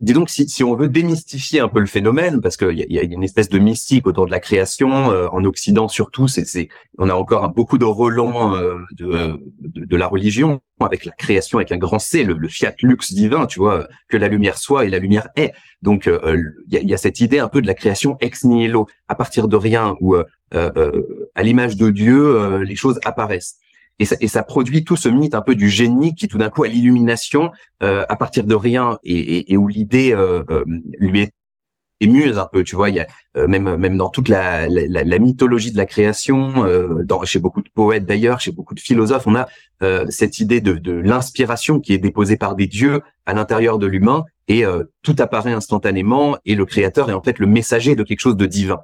dis 0.00 0.12
donc, 0.12 0.28
si, 0.28 0.48
si, 0.48 0.64
on 0.64 0.74
veut 0.74 0.88
démystifier 0.88 1.60
un 1.60 1.68
peu 1.68 1.80
le 1.80 1.86
phénomène, 1.86 2.40
parce 2.40 2.56
qu'il 2.56 2.78
y, 2.78 2.94
y 2.94 2.98
a, 2.98 3.02
une 3.02 3.22
espèce 3.22 3.48
de 3.48 3.58
mystique 3.58 4.06
autour 4.06 4.26
de 4.26 4.30
la 4.30 4.40
création, 4.40 5.10
euh, 5.10 5.28
en 5.32 5.44
Occident 5.44 5.88
surtout, 5.88 6.28
c'est, 6.28 6.68
on 6.98 7.08
a 7.08 7.14
encore 7.14 7.50
beaucoup 7.50 7.78
de 7.78 7.84
relents 7.84 8.56
euh, 8.56 8.76
de, 8.96 9.40
de, 9.60 9.84
de, 9.84 9.96
la 9.96 10.06
religion, 10.06 10.60
avec 10.80 11.04
la 11.04 11.12
création 11.12 11.58
avec 11.58 11.72
un 11.72 11.78
grand 11.78 11.98
C, 11.98 12.24
le, 12.24 12.48
fiat 12.48 12.74
lux 12.82 13.12
divin, 13.12 13.46
tu 13.46 13.60
vois, 13.60 13.86
que 14.08 14.16
la 14.16 14.28
lumière 14.28 14.58
soit 14.58 14.84
et 14.84 14.90
la 14.90 14.98
lumière 14.98 15.28
est. 15.36 15.52
Donc, 15.82 16.06
euh, 16.06 16.42
il 16.68 16.74
y, 16.74 16.76
a, 16.76 16.80
y, 16.82 16.94
a, 16.94 16.98
cette 16.98 17.20
idée 17.20 17.38
un 17.38 17.48
peu 17.48 17.62
de 17.62 17.66
la 17.66 17.74
création 17.74 18.16
ex 18.20 18.44
nihilo, 18.44 18.86
à 19.08 19.14
partir 19.14 19.48
de 19.48 19.56
rien, 19.56 19.96
où 20.00 20.16
à 20.52 21.42
l'image 21.42 21.76
de 21.76 21.90
Dieu, 21.90 22.62
les 22.62 22.76
choses 22.76 23.00
apparaissent. 23.04 23.56
Et 24.00 24.04
ça, 24.04 24.16
et 24.20 24.28
ça, 24.28 24.42
produit 24.42 24.84
tout 24.84 24.96
ce 24.96 25.08
mythe 25.08 25.34
un 25.34 25.40
peu 25.40 25.54
du 25.54 25.68
génie 25.68 26.14
qui 26.14 26.26
tout 26.26 26.38
d'un 26.38 26.50
coup 26.50 26.64
a 26.64 26.68
l'illumination 26.68 27.52
euh, 27.82 28.04
à 28.08 28.16
partir 28.16 28.44
de 28.44 28.54
rien 28.54 28.98
et, 29.04 29.14
et, 29.14 29.52
et 29.52 29.56
où 29.56 29.68
l'idée 29.68 30.12
euh, 30.12 30.42
euh, 30.50 30.64
lui 30.98 31.20
est 31.20 31.32
émuse 32.00 32.38
un 32.38 32.48
peu, 32.52 32.64
tu 32.64 32.76
vois, 32.76 32.90
il 32.90 32.96
y 32.96 33.00
a 33.00 33.06
euh, 33.36 33.46
même 33.46 33.76
même 33.76 33.96
dans 33.96 34.08
toute 34.08 34.28
la, 34.28 34.68
la, 34.68 35.04
la, 35.04 35.18
mythologie 35.18 35.72
de 35.72 35.76
la 35.76 35.86
création, 35.86 36.66
euh, 36.66 37.02
dans, 37.04 37.24
chez 37.24 37.38
beaucoup 37.38 37.62
de 37.62 37.68
poètes 37.72 38.04
d'ailleurs, 38.04 38.40
chez 38.40 38.52
beaucoup 38.52 38.74
de 38.74 38.80
philosophes, 38.80 39.26
on 39.26 39.34
a 39.34 39.46
cette 40.08 40.38
idée 40.38 40.62
de, 40.62 40.72
de 40.74 40.92
l'inspiration 40.92 41.78
qui 41.78 41.92
est 41.92 41.98
déposée 41.98 42.38
par 42.38 42.54
des 42.54 42.66
dieux 42.66 43.02
à 43.26 43.34
l'intérieur 43.34 43.78
de 43.78 43.86
l'humain 43.86 44.24
et 44.48 44.64
tout 45.02 45.16
apparaît 45.18 45.52
instantanément 45.52 46.38
et 46.46 46.54
le 46.54 46.64
créateur 46.64 47.10
est 47.10 47.12
en 47.12 47.22
fait 47.22 47.38
le 47.38 47.46
messager 47.46 47.94
de 47.94 48.02
quelque 48.02 48.20
chose 48.20 48.36
de 48.38 48.46
divin. 48.46 48.80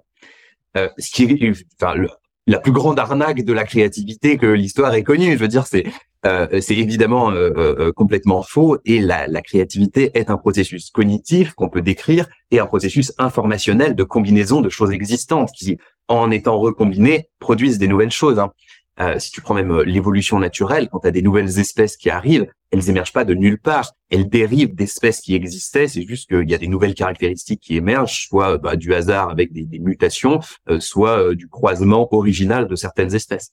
ce 0.74 1.10
qui 1.10 1.54
enfin, 1.80 1.94
le, 1.94 2.10
la 2.46 2.58
plus 2.58 2.72
grande 2.72 2.98
arnaque 2.98 3.44
de 3.44 3.52
la 3.52 3.64
créativité 3.64 4.36
que 4.36 4.46
l'histoire 4.46 4.94
ait 4.94 5.02
connue. 5.02 5.32
Je 5.32 5.38
veux 5.38 5.48
dire, 5.48 5.66
c'est 5.66 5.84
euh, 6.26 6.60
c'est 6.60 6.76
évidemment 6.76 7.30
euh, 7.30 7.50
euh, 7.56 7.92
complètement 7.92 8.42
faux 8.42 8.76
et 8.84 9.00
la, 9.00 9.26
la, 9.26 9.40
créativité 9.40 10.10
est 10.12 10.28
un 10.28 10.36
processus 10.36 10.90
cognitif 10.90 11.54
qu'on 11.54 11.70
peut 11.70 11.80
décrire 11.80 12.26
et 12.50 12.58
un 12.58 12.66
processus 12.66 13.14
informationnel 13.16 13.94
de 13.94 14.04
combinaison 14.04 14.60
de 14.60 14.68
choses 14.68 14.90
existantes 14.90 15.48
qui, 15.56 15.78
en 16.08 16.30
étant 16.30 16.58
recombinées, 16.58 17.30
produisent 17.38 17.78
des 17.78 17.88
nouvelles 17.88 18.10
choses. 18.10 18.38
Hein. 18.38 18.52
Euh, 19.00 19.18
si 19.18 19.30
tu 19.30 19.40
prends 19.40 19.54
même 19.54 19.70
euh, 19.70 19.82
l'évolution 19.84 20.38
naturelle, 20.38 20.88
quand 20.90 21.00
tu 21.00 21.10
des 21.10 21.22
nouvelles 21.22 21.58
espèces 21.58 21.96
qui 21.96 22.10
arrivent, 22.10 22.46
elles 22.70 22.90
émergent 22.90 23.14
pas 23.14 23.24
de 23.24 23.32
nulle 23.32 23.58
part. 23.58 23.92
Elles 24.10 24.28
dérivent 24.28 24.74
d'espèces 24.74 25.20
qui 25.20 25.34
existaient. 25.34 25.88
C'est 25.88 26.02
juste 26.02 26.28
qu'il 26.28 26.48
y 26.50 26.54
a 26.54 26.58
des 26.58 26.68
nouvelles 26.68 26.94
caractéristiques 26.94 27.60
qui 27.60 27.76
émergent, 27.76 28.26
soit 28.28 28.58
bah, 28.58 28.76
du 28.76 28.92
hasard 28.92 29.30
avec 29.30 29.52
des, 29.52 29.78
mutations, 29.78 30.40
euh, 30.68 30.80
soit 30.80 31.34
du 31.34 31.48
croisement 31.48 32.12
original 32.14 32.68
de 32.68 32.76
certaines 32.76 33.14
espèces. 33.14 33.52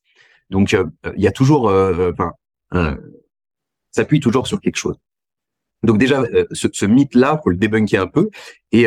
Donc 0.50 0.74
il 0.74 1.22
y 1.22 1.28
a 1.28 1.32
toujours, 1.32 1.66
enfin, 1.66 2.98
s'appuie 3.92 4.22
toujours 4.22 4.48
sur 4.48 4.62
quelque 4.62 4.78
chose. 4.78 4.96
Donc 5.84 5.98
déjà, 5.98 6.24
ce, 6.52 6.68
ce 6.72 6.86
mythe-là, 6.86 7.42
faut 7.44 7.50
le 7.50 7.58
débunker 7.58 8.02
un 8.02 8.08
peu. 8.08 8.30
Et, 8.72 8.86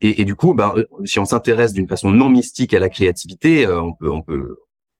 et, 0.00 0.20
et, 0.20 0.24
du 0.24 0.34
coup, 0.34 0.54
bah, 0.54 0.74
si 1.04 1.20
on 1.20 1.24
s'intéresse 1.24 1.72
d'une 1.72 1.86
façon 1.86 2.10
non 2.10 2.28
mystique 2.28 2.74
à 2.74 2.80
la 2.80 2.88
créativité, 2.88 3.68
on 3.68 3.92
peut, 3.92 4.10
on 4.10 4.22
peut 4.22 4.56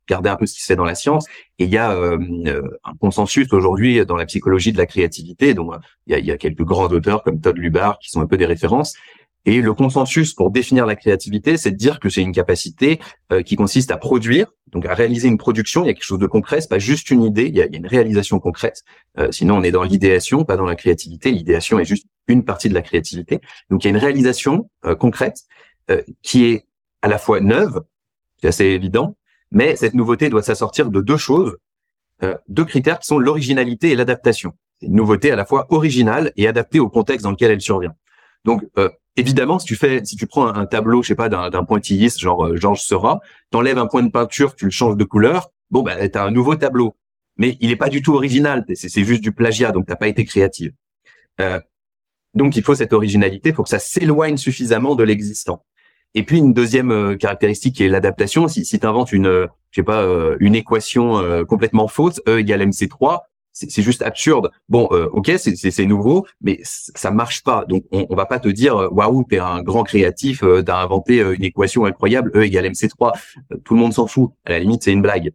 regarder 0.08 0.30
un 0.30 0.36
peu 0.36 0.46
ce 0.46 0.54
qui 0.54 0.60
se 0.60 0.66
fait 0.66 0.76
dans 0.76 0.84
la 0.84 0.94
science. 0.94 1.26
Et 1.58 1.64
il 1.64 1.70
y 1.70 1.78
a 1.78 1.90
un 1.92 2.94
consensus 3.00 3.52
aujourd'hui 3.52 4.04
dans 4.06 4.16
la 4.16 4.26
psychologie 4.26 4.72
de 4.72 4.78
la 4.78 4.86
créativité. 4.86 5.54
Donc, 5.54 5.72
il 6.06 6.12
y 6.12 6.14
a, 6.14 6.18
il 6.18 6.26
y 6.26 6.30
a 6.30 6.36
quelques 6.36 6.62
grands 6.62 6.88
auteurs 6.88 7.22
comme 7.22 7.40
Todd 7.40 7.56
Lubar 7.56 7.98
qui 7.98 8.10
sont 8.10 8.20
un 8.20 8.26
peu 8.26 8.36
des 8.36 8.46
références. 8.46 8.94
Et 9.46 9.62
le 9.62 9.72
consensus 9.74 10.34
pour 10.34 10.50
définir 10.50 10.86
la 10.86 10.96
créativité, 10.96 11.56
c'est 11.56 11.70
de 11.70 11.76
dire 11.76 12.00
que 12.00 12.08
c'est 12.08 12.20
une 12.20 12.32
capacité 12.32 12.98
euh, 13.32 13.42
qui 13.42 13.54
consiste 13.54 13.92
à 13.92 13.96
produire, 13.96 14.48
donc 14.72 14.84
à 14.86 14.92
réaliser 14.92 15.28
une 15.28 15.38
production. 15.38 15.84
Il 15.84 15.86
y 15.86 15.90
a 15.90 15.94
quelque 15.94 16.02
chose 16.02 16.18
de 16.18 16.26
concret, 16.26 16.60
c'est 16.60 16.68
pas 16.68 16.80
juste 16.80 17.12
une 17.12 17.22
idée, 17.22 17.46
il 17.46 17.54
y 17.54 17.62
a, 17.62 17.66
une 17.72 17.86
réalisation 17.86 18.40
concrète. 18.40 18.82
Euh, 19.18 19.30
sinon, 19.30 19.56
on 19.56 19.62
est 19.62 19.70
dans 19.70 19.84
l'idéation, 19.84 20.44
pas 20.44 20.56
dans 20.56 20.66
la 20.66 20.74
créativité. 20.74 21.30
L'idéation 21.30 21.78
est 21.78 21.84
juste 21.84 22.08
une 22.26 22.44
partie 22.44 22.68
de 22.68 22.74
la 22.74 22.82
créativité. 22.82 23.38
Donc, 23.70 23.84
il 23.84 23.86
y 23.86 23.88
a 23.88 23.90
une 23.90 24.02
réalisation 24.02 24.68
euh, 24.84 24.94
concrète 24.96 25.42
qui 26.20 26.46
est 26.46 26.66
à 27.00 27.06
la 27.06 27.16
fois 27.16 27.38
neuve, 27.38 27.80
c'est 28.40 28.48
assez 28.48 28.64
évident, 28.64 29.16
mais 29.50 29.76
cette 29.76 29.94
nouveauté 29.94 30.28
doit 30.28 30.42
s'assortir 30.42 30.90
de 30.90 31.00
deux 31.00 31.16
choses, 31.16 31.56
deux 32.48 32.64
critères 32.64 32.98
qui 32.98 33.06
sont 33.06 33.18
l'originalité 33.18 33.90
et 33.90 33.96
l'adaptation. 33.96 34.52
C'est 34.80 34.86
une 34.86 34.94
nouveauté 34.94 35.30
à 35.30 35.36
la 35.36 35.44
fois 35.44 35.66
originale 35.70 36.32
et 36.36 36.48
adaptée 36.48 36.80
au 36.80 36.88
contexte 36.88 37.24
dans 37.24 37.30
lequel 37.30 37.50
elle 37.50 37.60
survient. 37.60 37.94
Donc, 38.44 38.62
évidemment, 39.16 39.58
si 39.58 39.66
tu 39.66 39.76
fais, 39.76 40.04
si 40.04 40.16
tu 40.16 40.26
prends 40.26 40.46
un, 40.46 40.66
tableau, 40.66 41.02
je 41.02 41.08
sais 41.08 41.14
pas, 41.14 41.28
d'un 41.28 41.64
pointilliste 41.64 42.20
genre 42.20 42.46
euh, 42.46 42.56
Georges 42.56 42.82
Seurat, 42.82 43.20
t'enlèves 43.50 43.78
un 43.78 43.86
point 43.86 44.02
de 44.02 44.10
peinture, 44.10 44.54
tu 44.54 44.66
le 44.66 44.70
changes 44.70 44.96
de 44.96 45.04
couleur, 45.04 45.50
bon 45.70 45.82
bah 45.82 46.08
t'as 46.08 46.24
un 46.24 46.30
nouveau 46.30 46.54
tableau. 46.56 46.96
Mais 47.36 47.56
il 47.60 47.70
est 47.70 47.76
pas 47.76 47.88
du 47.88 48.00
tout 48.02 48.14
original, 48.14 48.64
c'est 48.74 49.04
juste 49.04 49.22
du 49.22 49.32
plagiat, 49.32 49.72
donc 49.72 49.86
t'as 49.86 49.96
pas 49.96 50.08
été 50.08 50.24
créative. 50.24 50.72
Euh, 51.40 51.60
donc 52.34 52.56
il 52.56 52.62
faut 52.62 52.74
cette 52.74 52.92
originalité, 52.92 53.52
faut 53.52 53.62
que 53.62 53.68
ça 53.68 53.78
s'éloigne 53.78 54.36
suffisamment 54.36 54.94
de 54.94 55.04
l'existant. 55.04 55.64
Et 56.16 56.24
puis 56.24 56.38
une 56.38 56.52
deuxième 56.52 56.90
euh, 56.90 57.14
caractéristique 57.14 57.76
qui 57.76 57.84
est 57.84 57.88
l'adaptation. 57.88 58.48
Si, 58.48 58.64
si 58.64 58.80
tu 58.80 58.86
inventes 58.86 59.12
une, 59.12 59.26
euh, 59.26 59.46
je 59.70 59.80
sais 59.80 59.84
pas, 59.84 60.02
euh, 60.02 60.36
une 60.40 60.56
équation 60.56 61.22
complètement 61.46 61.86
fausse, 61.86 62.20
E 62.26 62.40
égale 62.40 62.62
MC3, 62.62 63.20
c'est 63.56 63.82
juste 63.82 64.02
absurde. 64.02 64.50
Bon, 64.68 64.88
euh, 64.92 65.08
ok, 65.12 65.32
c'est 65.38 65.86
nouveau, 65.86 66.26
mais 66.42 66.60
ça 66.62 67.10
marche 67.10 67.42
pas. 67.42 67.64
Donc, 67.66 67.84
on, 67.90 68.06
on 68.10 68.14
va 68.14 68.26
pas 68.26 68.38
te 68.38 68.48
dire, 68.48 68.76
euh, 68.76 68.88
waouh, 68.90 69.24
t'es 69.24 69.38
un 69.38 69.62
grand 69.62 69.82
créatif, 69.82 70.42
euh, 70.42 70.62
t'as 70.62 70.82
inventé 70.82 71.20
euh, 71.20 71.34
une 71.34 71.44
équation 71.44 71.86
incroyable, 71.86 72.30
E 72.34 72.44
égale 72.44 72.66
MC3. 72.66 73.12
Tout 73.64 73.74
le 73.74 73.80
monde 73.80 73.94
s'en 73.94 74.06
fout. 74.06 74.30
À 74.44 74.50
la 74.50 74.58
limite, 74.58 74.82
c'est 74.82 74.92
une 74.92 75.00
blague. 75.00 75.32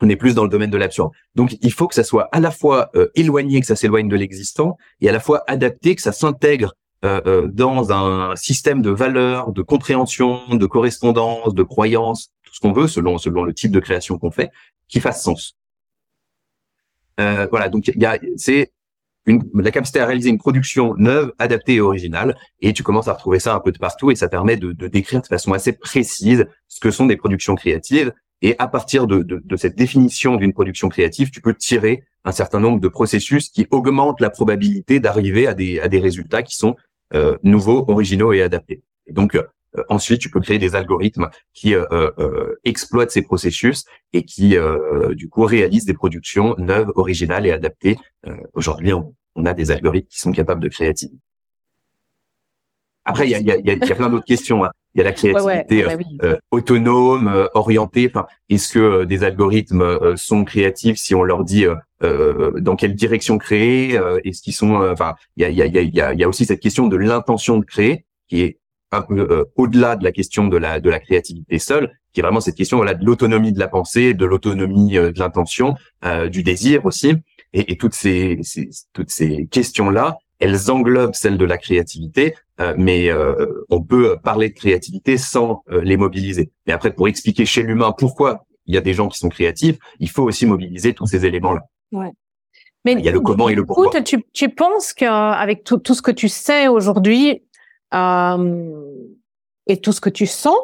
On 0.00 0.08
est 0.08 0.16
plus 0.16 0.34
dans 0.34 0.44
le 0.44 0.48
domaine 0.48 0.70
de 0.70 0.78
l'absurde. 0.78 1.10
Donc, 1.34 1.56
il 1.60 1.72
faut 1.72 1.88
que 1.88 1.94
ça 1.94 2.04
soit 2.04 2.28
à 2.32 2.40
la 2.40 2.50
fois 2.50 2.90
éloigné, 3.14 3.60
que 3.60 3.66
ça 3.66 3.76
s'éloigne 3.76 4.08
de 4.08 4.16
l'existant, 4.16 4.76
et 5.00 5.08
à 5.08 5.12
la 5.12 5.20
fois 5.20 5.44
adapté, 5.46 5.94
que 5.94 6.02
ça 6.02 6.10
s'intègre 6.10 6.74
dans 7.02 7.92
un 7.92 8.36
système 8.36 8.80
de 8.80 8.90
valeurs, 8.90 9.52
de 9.52 9.62
compréhension, 9.62 10.40
de 10.50 10.66
correspondance, 10.66 11.52
de 11.54 11.62
croyances, 11.62 12.30
tout 12.44 12.54
ce 12.54 12.60
qu'on 12.60 12.72
veut, 12.72 12.86
selon 12.86 13.18
selon 13.18 13.42
le 13.42 13.52
type 13.52 13.72
de 13.72 13.80
création 13.80 14.18
qu'on 14.18 14.30
fait, 14.30 14.50
qui 14.86 15.00
fasse 15.00 15.22
sens. 15.22 15.56
Euh, 17.20 17.46
voilà, 17.50 17.68
donc 17.68 17.88
il 17.88 18.00
y 18.00 18.06
a, 18.06 18.18
c'est 18.36 18.72
une, 19.26 19.42
la 19.54 19.70
capacité 19.70 20.00
à 20.00 20.06
réaliser 20.06 20.30
une 20.30 20.38
production 20.38 20.94
neuve, 20.96 21.32
adaptée 21.38 21.74
et 21.74 21.80
originale, 21.80 22.36
et 22.60 22.72
tu 22.72 22.82
commences 22.82 23.08
à 23.08 23.12
retrouver 23.12 23.38
ça 23.38 23.54
un 23.54 23.60
peu 23.60 23.72
de 23.72 23.78
partout, 23.78 24.10
et 24.10 24.14
ça 24.14 24.28
permet 24.28 24.56
de, 24.56 24.72
de 24.72 24.88
décrire 24.88 25.22
de 25.22 25.26
façon 25.26 25.52
assez 25.52 25.72
précise 25.72 26.46
ce 26.68 26.80
que 26.80 26.90
sont 26.90 27.06
des 27.06 27.16
productions 27.16 27.54
créatives. 27.54 28.12
Et 28.44 28.56
à 28.58 28.66
partir 28.66 29.06
de, 29.06 29.22
de, 29.22 29.40
de 29.44 29.56
cette 29.56 29.76
définition 29.76 30.36
d'une 30.36 30.52
production 30.52 30.88
créative, 30.88 31.30
tu 31.30 31.40
peux 31.40 31.54
tirer 31.54 32.04
un 32.24 32.32
certain 32.32 32.58
nombre 32.60 32.80
de 32.80 32.88
processus 32.88 33.50
qui 33.50 33.66
augmentent 33.70 34.20
la 34.20 34.30
probabilité 34.30 34.98
d'arriver 34.98 35.46
à 35.46 35.54
des, 35.54 35.78
à 35.78 35.88
des 35.88 36.00
résultats 36.00 36.42
qui 36.42 36.56
sont 36.56 36.76
euh, 37.14 37.36
nouveaux, 37.42 37.84
originaux 37.88 38.32
et 38.32 38.42
adaptés. 38.42 38.82
Et 39.06 39.12
donc, 39.12 39.34
euh, 39.34 39.42
euh, 39.76 39.82
ensuite, 39.88 40.20
tu 40.20 40.30
peux 40.30 40.40
créer 40.40 40.58
des 40.58 40.74
algorithmes 40.74 41.28
qui 41.54 41.74
euh, 41.74 41.84
euh, 41.90 42.60
exploitent 42.64 43.10
ces 43.10 43.22
processus 43.22 43.84
et 44.12 44.24
qui, 44.24 44.56
du 45.12 45.28
coup, 45.28 45.44
réalisent 45.44 45.86
des 45.86 45.94
productions 45.94 46.54
neuves, 46.58 46.92
originales 46.96 47.46
et 47.46 47.52
adaptées. 47.52 47.96
Aujourd'hui, 48.54 48.92
on, 48.92 49.46
a 49.46 49.54
des 49.54 49.70
algorithmes 49.70 50.08
qui 50.08 50.18
sont 50.18 50.32
capables 50.32 50.60
de 50.60 50.68
créativité. 50.68 51.18
Après, 53.04 53.26
il 53.26 53.30
y 53.30 53.34
a, 53.34 53.40
y, 53.40 53.50
a, 53.50 53.56
y 53.56 53.70
a, 53.70 53.94
plein 53.96 54.10
d'autres 54.10 54.26
questions. 54.26 54.64
Hein. 54.64 54.70
Il 54.94 54.98
y 54.98 55.00
a 55.00 55.04
la 55.04 55.12
créativité 55.12 55.84
bah 56.20 56.38
autonome, 56.50 57.48
orientée. 57.54 58.08
Enfin, 58.12 58.26
est-ce 58.48 58.72
que 58.74 59.04
des 59.04 59.24
algorithmes 59.24 60.16
sont 60.16 60.44
créatifs 60.44 60.98
si 60.98 61.14
on 61.14 61.24
leur 61.24 61.44
dit 61.44 61.64
dans 62.02 62.76
quelle 62.76 62.94
direction 62.94 63.38
créer 63.38 63.98
Est-ce 64.24 64.42
qu'ils 64.42 64.54
sont 64.54 64.74
Enfin, 64.74 65.14
il 65.36 65.42
y 65.42 65.46
a, 65.46 65.50
y, 65.50 65.62
a, 65.62 65.82
y, 65.82 66.00
a, 66.00 66.14
y 66.14 66.24
a 66.24 66.28
aussi 66.28 66.44
cette 66.44 66.60
question 66.60 66.88
de 66.88 66.96
l'intention 66.96 67.58
de 67.58 67.64
créer 67.64 68.04
qui 68.28 68.42
est 68.42 68.58
un 68.92 69.02
peu 69.02 69.20
euh, 69.20 69.44
au-delà 69.56 69.96
de 69.96 70.04
la 70.04 70.12
question 70.12 70.46
de 70.46 70.56
la 70.56 70.80
de 70.80 70.90
la 70.90 71.00
créativité 71.00 71.58
seule, 71.58 71.90
qui 72.12 72.20
est 72.20 72.22
vraiment 72.22 72.40
cette 72.40 72.54
question 72.54 72.76
voilà 72.76 72.94
de 72.94 73.04
l'autonomie 73.04 73.52
de 73.52 73.58
la 73.58 73.68
pensée, 73.68 74.14
de 74.14 74.24
l'autonomie 74.24 74.96
euh, 74.96 75.12
de 75.12 75.18
l'intention, 75.18 75.74
euh, 76.04 76.28
du 76.28 76.42
désir 76.42 76.84
aussi, 76.86 77.14
et, 77.52 77.72
et 77.72 77.76
toutes 77.76 77.94
ces, 77.94 78.40
toutes 78.92 79.10
ces 79.10 79.46
questions 79.50 79.90
là, 79.90 80.18
elles 80.38 80.70
englobent 80.70 81.14
celles 81.14 81.38
de 81.38 81.44
la 81.44 81.56
créativité, 81.56 82.34
mais 82.76 83.10
on 83.70 83.82
peut 83.82 84.16
parler 84.22 84.48
de 84.48 84.54
créativité 84.54 85.16
sans 85.16 85.62
les 85.68 85.96
mobiliser. 85.96 86.50
Mais 86.66 86.72
après, 86.72 86.92
pour 86.92 87.06
expliquer 87.06 87.44
chez 87.44 87.62
l'humain 87.62 87.92
pourquoi 87.96 88.44
il 88.66 88.74
y 88.74 88.78
a 88.78 88.80
des 88.80 88.92
gens 88.92 89.08
qui 89.08 89.18
sont 89.18 89.28
créatifs, 89.28 89.78
il 90.00 90.10
faut 90.10 90.24
aussi 90.24 90.46
mobiliser 90.46 90.94
tous 90.94 91.06
ces 91.06 91.26
éléments 91.26 91.52
là. 91.52 91.62
Ouais. 91.92 92.10
Mais 92.84 92.92
il 92.94 93.00
y 93.00 93.08
a 93.08 93.12
le 93.12 93.20
comment 93.20 93.48
et 93.48 93.54
le 93.54 93.64
pourquoi. 93.64 94.02
Tu, 94.02 94.24
tu 94.32 94.48
penses 94.48 94.92
qu'avec 94.92 95.62
tout, 95.62 95.78
tout 95.78 95.94
ce 95.94 96.02
que 96.02 96.10
tu 96.10 96.28
sais 96.28 96.66
aujourd'hui, 96.66 97.42
euh, 97.94 98.70
et 99.66 99.76
tout 99.80 99.92
ce 99.92 100.00
que 100.00 100.10
tu 100.10 100.26
sens. 100.26 100.58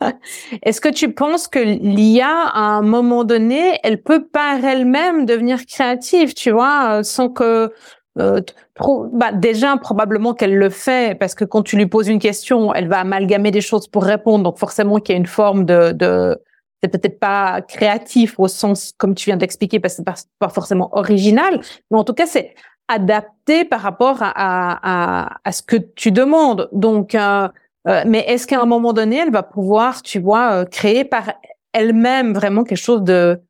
Est-ce 0.62 0.80
que 0.80 0.88
tu 0.88 1.12
penses 1.12 1.46
que 1.46 1.60
l'IA, 1.60 2.28
à 2.28 2.60
un 2.60 2.82
moment 2.82 3.22
donné, 3.22 3.78
elle 3.84 4.02
peut 4.02 4.26
par 4.26 4.64
elle-même 4.64 5.26
devenir 5.26 5.64
créative, 5.64 6.34
tu 6.34 6.50
vois, 6.50 6.98
euh, 6.98 7.02
sans 7.04 7.28
que 7.28 7.72
euh, 8.18 8.40
trop, 8.74 9.06
bah 9.12 9.32
déjà 9.32 9.76
probablement 9.78 10.34
qu'elle 10.34 10.56
le 10.56 10.68
fait 10.68 11.18
parce 11.18 11.34
que 11.34 11.46
quand 11.46 11.62
tu 11.62 11.76
lui 11.76 11.86
poses 11.86 12.08
une 12.08 12.18
question, 12.18 12.74
elle 12.74 12.88
va 12.88 12.98
amalgamer 12.98 13.50
des 13.52 13.62
choses 13.62 13.86
pour 13.86 14.04
répondre, 14.04 14.44
donc 14.44 14.58
forcément 14.58 14.98
qu'il 14.98 15.14
y 15.14 15.16
a 15.16 15.18
une 15.18 15.26
forme 15.26 15.64
de, 15.64 15.92
de 15.92 16.36
c'est 16.82 16.90
peut-être 16.90 17.20
pas 17.20 17.62
créatif 17.62 18.38
au 18.38 18.48
sens 18.48 18.92
comme 18.98 19.14
tu 19.14 19.26
viens 19.26 19.36
d'expliquer 19.36 19.78
parce 19.78 19.94
que 19.96 20.02
c'est 20.14 20.28
pas, 20.38 20.48
forcément 20.48 20.90
original, 20.96 21.60
mais 21.90 21.98
en 21.98 22.04
tout 22.04 22.14
cas 22.14 22.26
c'est 22.26 22.54
adapté 22.88 23.64
par 23.64 23.80
rapport 23.80 24.18
à, 24.20 24.32
à, 24.34 25.38
à, 25.44 25.52
ce 25.52 25.62
que 25.62 25.76
tu 25.76 26.10
demandes. 26.10 26.68
Donc, 26.72 27.14
euh, 27.14 27.48
euh, 27.88 28.02
mais 28.06 28.20
est-ce 28.28 28.46
qu'à 28.46 28.60
un 28.60 28.66
moment 28.66 28.92
donné, 28.92 29.16
elle 29.16 29.30
va 29.30 29.42
pouvoir, 29.42 30.02
tu 30.02 30.18
vois, 30.18 30.52
euh, 30.52 30.64
créer 30.64 31.04
par 31.04 31.32
elle-même 31.72 32.34
vraiment 32.34 32.64
quelque 32.64 32.78
chose 32.78 33.02
de 33.02 33.40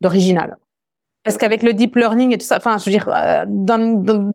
d'original? 0.00 0.56
Parce 1.22 1.36
qu'avec 1.36 1.62
le 1.62 1.74
deep 1.74 1.96
learning 1.96 2.34
et 2.34 2.38
tout 2.38 2.46
ça, 2.46 2.56
enfin, 2.56 2.78
je 2.78 2.86
veux 2.86 2.90
dire, 2.90 3.06
dans, 3.46 4.32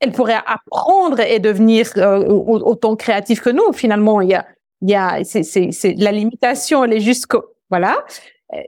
elle 0.00 0.12
pourrait 0.12 0.40
apprendre 0.46 1.20
et 1.20 1.38
devenir 1.38 1.90
autant 1.96 2.96
créative 2.96 3.40
que 3.40 3.50
nous. 3.50 3.72
Finalement, 3.72 4.20
il 4.20 4.30
y 4.30 4.34
a, 4.34 4.44
il 4.84 4.90
y 4.90 4.94
a, 4.94 5.24
c'est, 5.24 5.42
c'est, 5.42 5.70
c'est 5.72 5.94
la 5.94 6.12
limitation, 6.12 6.84
elle 6.84 6.92
est 6.92 7.00
jusqu'au, 7.00 7.44
voilà. 7.70 8.04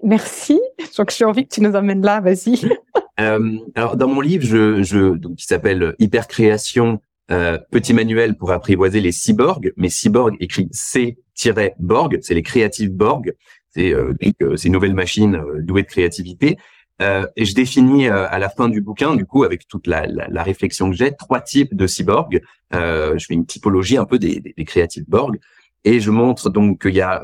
Merci. 0.02 0.60
Je 0.80 0.90
crois 0.90 1.04
que 1.04 1.12
j'ai 1.12 1.24
envie 1.24 1.46
que 1.46 1.54
tu 1.54 1.60
nous 1.60 1.76
amènes 1.76 2.02
là. 2.02 2.20
Vas-y. 2.20 2.60
Euh, 3.18 3.56
alors 3.74 3.96
dans 3.96 4.08
mon 4.08 4.20
livre, 4.20 4.44
je, 4.44 4.82
je 4.82 5.14
donc 5.14 5.36
qui 5.36 5.46
s'appelle 5.46 5.94
Hypercréation, 5.98 7.00
euh, 7.30 7.58
petit 7.70 7.94
manuel 7.94 8.36
pour 8.36 8.52
apprivoiser 8.52 9.00
les 9.00 9.10
cyborgs, 9.10 9.72
mais 9.78 9.88
cyborg 9.88 10.36
écrit 10.38 10.68
C-borg, 10.70 12.18
c'est 12.20 12.34
les 12.34 12.42
créatives 12.42 12.92
Borg, 12.92 13.32
c'est 13.70 13.92
euh, 13.92 14.12
euh 14.42 14.56
ces 14.56 14.68
nouvelles 14.68 14.94
machines 14.94 15.36
euh, 15.36 15.62
douées 15.62 15.82
de 15.82 15.88
créativité. 15.88 16.56
Euh, 17.02 17.26
et 17.36 17.44
je 17.44 17.54
définis 17.54 18.08
à 18.08 18.38
la 18.38 18.48
fin 18.48 18.68
du 18.68 18.80
bouquin, 18.80 19.14
du 19.16 19.26
coup, 19.26 19.44
avec 19.44 19.66
toute 19.68 19.86
la, 19.86 20.06
la, 20.06 20.28
la 20.28 20.42
réflexion 20.42 20.90
que 20.90 20.96
j'ai, 20.96 21.12
trois 21.12 21.40
types 21.40 21.74
de 21.74 21.86
cyborgs. 21.86 22.40
je 22.72 23.24
fais 23.26 23.34
une 23.34 23.44
typologie 23.44 23.96
un 23.98 24.06
peu 24.06 24.18
des, 24.18 24.40
des, 24.40 24.54
des 24.56 24.64
créatives 24.64 25.04
Borg, 25.08 25.38
et 25.86 26.00
je 26.00 26.10
montre 26.10 26.50
donc 26.50 26.82
qu'il 26.82 26.94
y 26.94 27.00
a 27.00 27.22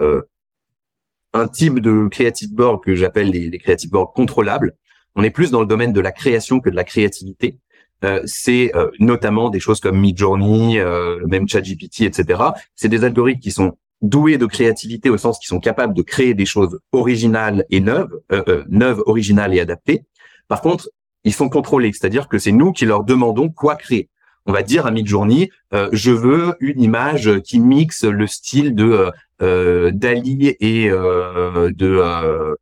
un 1.34 1.48
type 1.48 1.80
de 1.80 2.08
creative 2.08 2.54
Borg 2.54 2.82
que 2.84 2.94
j'appelle 2.94 3.30
les, 3.30 3.58
creative 3.58 3.90
Borg 3.90 4.14
contrôlables, 4.14 4.74
on 5.14 5.22
est 5.22 5.30
plus 5.30 5.50
dans 5.50 5.60
le 5.60 5.66
domaine 5.66 5.92
de 5.92 6.00
la 6.00 6.12
création 6.12 6.60
que 6.60 6.70
de 6.70 6.76
la 6.76 6.84
créativité. 6.84 7.58
Euh, 8.04 8.20
c'est 8.24 8.74
euh, 8.74 8.90
notamment 8.98 9.48
des 9.48 9.60
choses 9.60 9.78
comme 9.78 9.98
Midjourney, 10.00 10.80
euh, 10.80 11.24
même 11.26 11.48
ChatGPT, 11.48 12.02
etc. 12.02 12.42
C'est 12.74 12.88
des 12.88 13.04
algorithmes 13.04 13.40
qui 13.40 13.52
sont 13.52 13.76
doués 14.00 14.38
de 14.38 14.46
créativité 14.46 15.08
au 15.08 15.16
sens 15.16 15.38
qu'ils 15.38 15.48
sont 15.48 15.60
capables 15.60 15.94
de 15.94 16.02
créer 16.02 16.34
des 16.34 16.46
choses 16.46 16.80
originales 16.90 17.64
et 17.70 17.80
neuves, 17.80 18.10
euh, 18.32 18.64
neuves, 18.68 19.02
originales 19.06 19.54
et 19.54 19.60
adaptées. 19.60 20.04
Par 20.48 20.60
contre, 20.60 20.90
ils 21.22 21.32
sont 21.32 21.48
contrôlés, 21.48 21.92
c'est-à-dire 21.92 22.26
que 22.26 22.38
c'est 22.38 22.50
nous 22.50 22.72
qui 22.72 22.84
leur 22.84 23.04
demandons 23.04 23.48
quoi 23.48 23.76
créer. 23.76 24.08
On 24.46 24.52
va 24.52 24.62
dire 24.62 24.86
à 24.86 24.90
Midjourney, 24.90 25.50
je 25.92 26.10
veux 26.10 26.56
une 26.60 26.80
image 26.80 27.40
qui 27.42 27.60
mixe 27.60 28.04
le 28.04 28.26
style 28.26 28.74
de 28.74 29.10
Dali 29.38 30.56
et 30.58 30.88
de 30.88 32.56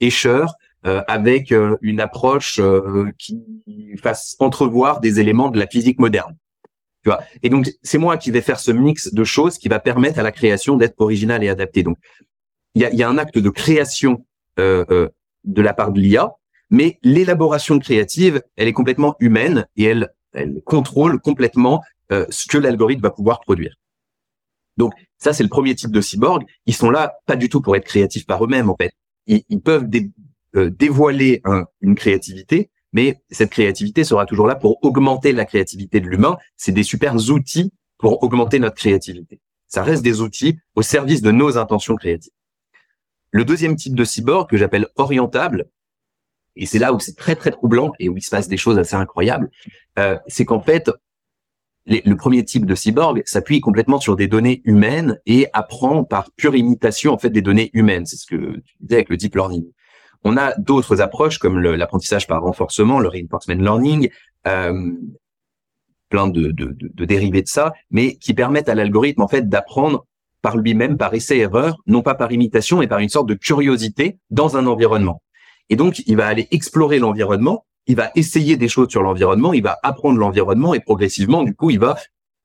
Escher 0.00 0.46
euh, 0.86 1.02
avec 1.08 1.50
euh, 1.50 1.76
une 1.82 1.98
approche 1.98 2.60
euh, 2.60 3.10
qui 3.18 3.42
fasse 4.00 4.36
entrevoir 4.38 5.00
des 5.00 5.18
éléments 5.18 5.50
de 5.50 5.58
la 5.58 5.66
physique 5.66 5.98
moderne. 5.98 6.36
Tu 7.02 7.10
vois 7.10 7.20
et 7.42 7.48
donc 7.48 7.68
c'est 7.82 7.98
moi 7.98 8.16
qui 8.16 8.30
vais 8.30 8.40
faire 8.40 8.60
ce 8.60 8.70
mix 8.70 9.12
de 9.12 9.24
choses 9.24 9.58
qui 9.58 9.68
va 9.68 9.80
permettre 9.80 10.20
à 10.20 10.22
la 10.22 10.30
création 10.30 10.76
d'être 10.76 10.94
originale 10.98 11.42
et 11.42 11.48
adaptée. 11.48 11.82
Donc 11.82 11.98
il 12.76 12.82
y 12.82 12.84
a, 12.84 12.94
y 12.94 13.02
a, 13.02 13.08
un 13.08 13.18
acte 13.18 13.38
de 13.38 13.50
création 13.50 14.24
euh, 14.60 14.84
euh, 14.92 15.08
de 15.42 15.62
la 15.62 15.74
part 15.74 15.90
de 15.90 16.00
l'IA, 16.00 16.30
mais 16.70 17.00
l'élaboration 17.02 17.80
créative, 17.80 18.40
elle 18.56 18.68
est 18.68 18.72
complètement 18.72 19.16
humaine 19.18 19.66
et 19.76 19.82
elle, 19.82 20.10
elle 20.38 20.60
contrôle 20.64 21.20
complètement 21.20 21.82
euh, 22.12 22.26
ce 22.30 22.46
que 22.48 22.58
l'algorithme 22.58 23.02
va 23.02 23.10
pouvoir 23.10 23.40
produire. 23.40 23.74
Donc 24.76 24.92
ça, 25.18 25.32
c'est 25.32 25.42
le 25.42 25.48
premier 25.48 25.74
type 25.74 25.90
de 25.90 26.00
cyborg. 26.00 26.44
Ils 26.66 26.74
sont 26.74 26.90
là 26.90 27.14
pas 27.26 27.36
du 27.36 27.48
tout 27.48 27.60
pour 27.60 27.76
être 27.76 27.84
créatifs 27.84 28.26
par 28.26 28.44
eux-mêmes, 28.44 28.70
en 28.70 28.76
fait. 28.76 28.92
Ils, 29.26 29.60
peuvent 29.60 29.88
euh, 30.56 30.70
dévoiler 30.70 31.42
une 31.82 31.94
créativité, 31.94 32.70
mais 32.92 33.20
cette 33.30 33.50
créativité 33.50 34.04
sera 34.04 34.24
toujours 34.24 34.46
là 34.46 34.54
pour 34.54 34.82
augmenter 34.82 35.32
la 35.32 35.44
créativité 35.44 36.00
de 36.00 36.06
l'humain. 36.06 36.38
C'est 36.56 36.72
des 36.72 36.82
super 36.82 37.14
outils 37.14 37.72
pour 37.98 38.22
augmenter 38.22 38.58
notre 38.58 38.76
créativité. 38.76 39.40
Ça 39.66 39.82
reste 39.82 40.02
des 40.02 40.22
outils 40.22 40.58
au 40.74 40.82
service 40.82 41.20
de 41.20 41.30
nos 41.30 41.58
intentions 41.58 41.96
créatives. 41.96 42.32
Le 43.30 43.44
deuxième 43.44 43.76
type 43.76 43.94
de 43.94 44.04
cyborg 44.04 44.48
que 44.48 44.56
j'appelle 44.56 44.88
orientable, 44.96 45.68
et 46.58 46.66
c'est 46.66 46.78
là 46.78 46.92
où 46.92 47.00
c'est 47.00 47.16
très 47.16 47.36
très 47.36 47.50
troublant 47.50 47.92
et 47.98 48.08
où 48.08 48.16
il 48.16 48.22
se 48.22 48.30
passe 48.30 48.48
des 48.48 48.56
choses 48.56 48.78
assez 48.78 48.96
incroyables, 48.96 49.48
euh, 49.98 50.18
c'est 50.26 50.44
qu'en 50.44 50.60
fait, 50.60 50.90
le 51.86 52.14
premier 52.16 52.44
type 52.44 52.66
de 52.66 52.74
cyborg 52.74 53.22
s'appuie 53.24 53.60
complètement 53.60 53.98
sur 53.98 54.16
des 54.16 54.28
données 54.28 54.60
humaines 54.64 55.18
et 55.24 55.46
apprend 55.54 56.04
par 56.04 56.30
pure 56.32 56.54
imitation 56.54 57.14
en 57.14 57.18
fait 57.18 57.30
des 57.30 57.40
données 57.40 57.70
humaines. 57.72 58.04
C'est 58.04 58.16
ce 58.16 58.26
que 58.26 58.56
tu 58.58 58.74
disais 58.80 58.96
avec 58.96 59.08
le 59.08 59.16
deep 59.16 59.36
learning. 59.36 59.64
On 60.24 60.36
a 60.36 60.54
d'autres 60.58 61.00
approches 61.00 61.38
comme 61.38 61.60
l'apprentissage 61.60 62.26
par 62.26 62.42
renforcement, 62.42 62.98
le 62.98 63.08
reinforcement 63.08 63.62
learning, 63.62 64.10
euh, 64.46 64.92
plein 66.10 66.26
de, 66.26 66.50
de, 66.50 66.76
de, 66.78 67.04
dérivés 67.04 67.42
de 67.42 67.48
ça, 67.48 67.72
mais 67.90 68.16
qui 68.16 68.34
permettent 68.34 68.68
à 68.68 68.74
l'algorithme 68.74 69.22
en 69.22 69.28
fait 69.28 69.48
d'apprendre 69.48 70.06
par 70.42 70.56
lui-même, 70.56 70.96
par 70.96 71.14
essai-erreur, 71.14 71.76
non 71.86 72.02
pas 72.02 72.14
par 72.14 72.32
imitation, 72.32 72.78
mais 72.78 72.86
par 72.86 72.98
une 72.98 73.08
sorte 73.08 73.28
de 73.28 73.34
curiosité 73.34 74.18
dans 74.30 74.56
un 74.56 74.66
environnement. 74.66 75.22
Et 75.70 75.76
donc, 75.76 76.02
il 76.06 76.16
va 76.16 76.26
aller 76.26 76.48
explorer 76.50 76.98
l'environnement, 76.98 77.66
il 77.86 77.96
va 77.96 78.10
essayer 78.14 78.56
des 78.56 78.68
choses 78.68 78.90
sur 78.90 79.02
l'environnement, 79.02 79.52
il 79.52 79.62
va 79.62 79.78
apprendre 79.82 80.18
l'environnement 80.18 80.74
et 80.74 80.80
progressivement, 80.80 81.42
du 81.42 81.54
coup, 81.54 81.70
il 81.70 81.78
va 81.78 81.96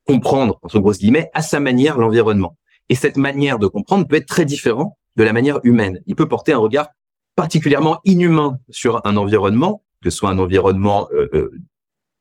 comprendre, 0.05 0.59
entre 0.61 0.79
grosses 0.79 0.99
guillemets, 0.99 1.29
à 1.33 1.41
sa 1.41 1.59
manière 1.59 1.97
l'environnement. 1.97 2.57
Et 2.89 2.95
cette 2.95 3.17
manière 3.17 3.59
de 3.59 3.67
comprendre 3.67 4.07
peut 4.07 4.17
être 4.17 4.27
très 4.27 4.45
différente 4.45 4.93
de 5.15 5.23
la 5.23 5.33
manière 5.33 5.59
humaine. 5.63 6.01
Il 6.05 6.15
peut 6.15 6.27
porter 6.27 6.53
un 6.53 6.57
regard 6.57 6.89
particulièrement 7.35 7.99
inhumain 8.03 8.59
sur 8.69 9.05
un 9.05 9.17
environnement, 9.17 9.83
que 10.01 10.09
ce 10.09 10.17
soit 10.17 10.29
un 10.29 10.39
environnement 10.39 11.07
euh, 11.13 11.29
euh, 11.33 11.51